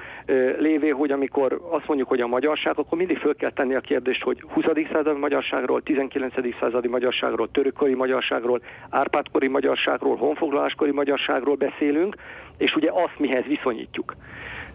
lévé, 0.59 0.89
hogy 0.89 1.11
amikor 1.11 1.61
azt 1.71 1.87
mondjuk, 1.87 2.09
hogy 2.09 2.21
a 2.21 2.27
magyarság, 2.27 2.79
akkor 2.79 2.99
mindig 2.99 3.19
föl 3.19 3.37
kell 3.37 3.51
tenni 3.51 3.75
a 3.75 3.81
kérdést, 3.81 4.23
hogy 4.23 4.45
20. 4.49 4.65
századi 4.93 5.19
magyarságról, 5.19 5.83
19. 5.83 6.35
századi 6.61 6.89
magyarságról, 6.89 7.51
törökkori 7.51 7.95
magyarságról, 7.95 8.63
árpádkori 8.91 9.49
magyarságról, 9.49 10.17
honfoglaláskori 10.17 10.91
magyarságról 10.91 11.55
beszélünk, 11.55 12.17
és 12.59 12.77
ugye 12.77 12.91
azt 12.91 13.19
mihez 13.19 13.45
viszonyítjuk. 13.45 14.15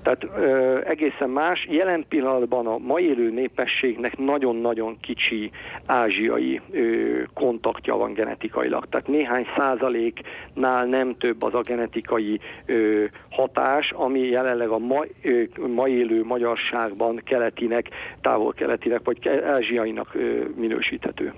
Tehát 0.02 0.24
ö, 0.24 0.80
egészen 0.86 1.30
más. 1.30 1.68
Jelen 1.70 2.06
pillanatban 2.10 2.68
a 2.68 2.78
mai 2.78 3.04
élő 3.04 3.32
népességnek 3.32 4.18
nagyon-nagyon 4.18 4.98
kicsi 5.00 5.52
ázsiai 5.86 6.62
ö, 6.72 7.22
kontaktja 7.34 7.96
van 7.96 8.14
genetikailag. 8.14 8.86
Tehát 8.90 9.08
néhány 9.08 9.46
százaléknál 9.58 10.86
nem 10.86 11.18
több 11.18 11.44
az 11.44 11.54
a 11.54 11.62
genetikai 11.62 12.40
ö, 12.66 13.06
hatás, 13.30 13.92
ami 13.92 14.20
jelenleg 14.20 14.70
a 14.70 14.78
ma, 14.78 15.04
ö, 15.22 15.44
mai 15.68 15.92
élő 15.92 16.24
magyarságban 16.24 17.22
keletinek, 17.26 17.90
távol-keletinek 18.22 19.02
vagy 19.04 19.28
ázsiainak 19.28 20.18
minősíthető. 20.56 21.34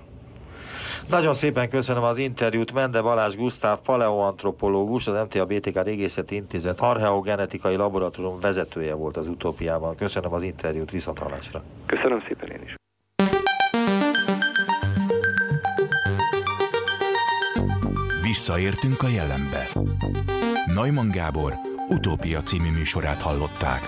Nagyon 1.08 1.34
szépen 1.34 1.68
köszönöm 1.68 2.02
az 2.02 2.18
interjút. 2.18 2.72
Mende 2.72 3.02
Balázs 3.02 3.36
Gusztáv, 3.36 3.78
paleoantropológus, 3.80 5.06
az 5.06 5.14
MTA 5.14 5.44
BTK 5.46 5.82
Régészeti 5.82 6.34
Intézet 6.34 6.80
archeogenetikai 6.80 7.76
laboratórium 7.76 8.40
vezetője 8.40 8.94
volt 8.94 9.16
az 9.16 9.26
utópiában. 9.28 9.96
Köszönöm 9.96 10.32
az 10.32 10.42
interjút, 10.42 10.90
viszontalásra. 10.90 11.62
Köszönöm 11.86 12.22
szépen 12.28 12.48
én 12.48 12.62
is. 12.64 12.74
Visszaértünk 18.22 19.02
a 19.02 19.08
jelenbe. 19.08 19.68
Neumann 20.74 21.10
Gábor 21.10 21.52
utópia 21.88 22.42
című 22.42 22.70
műsorát 22.70 23.22
hallották. 23.22 23.80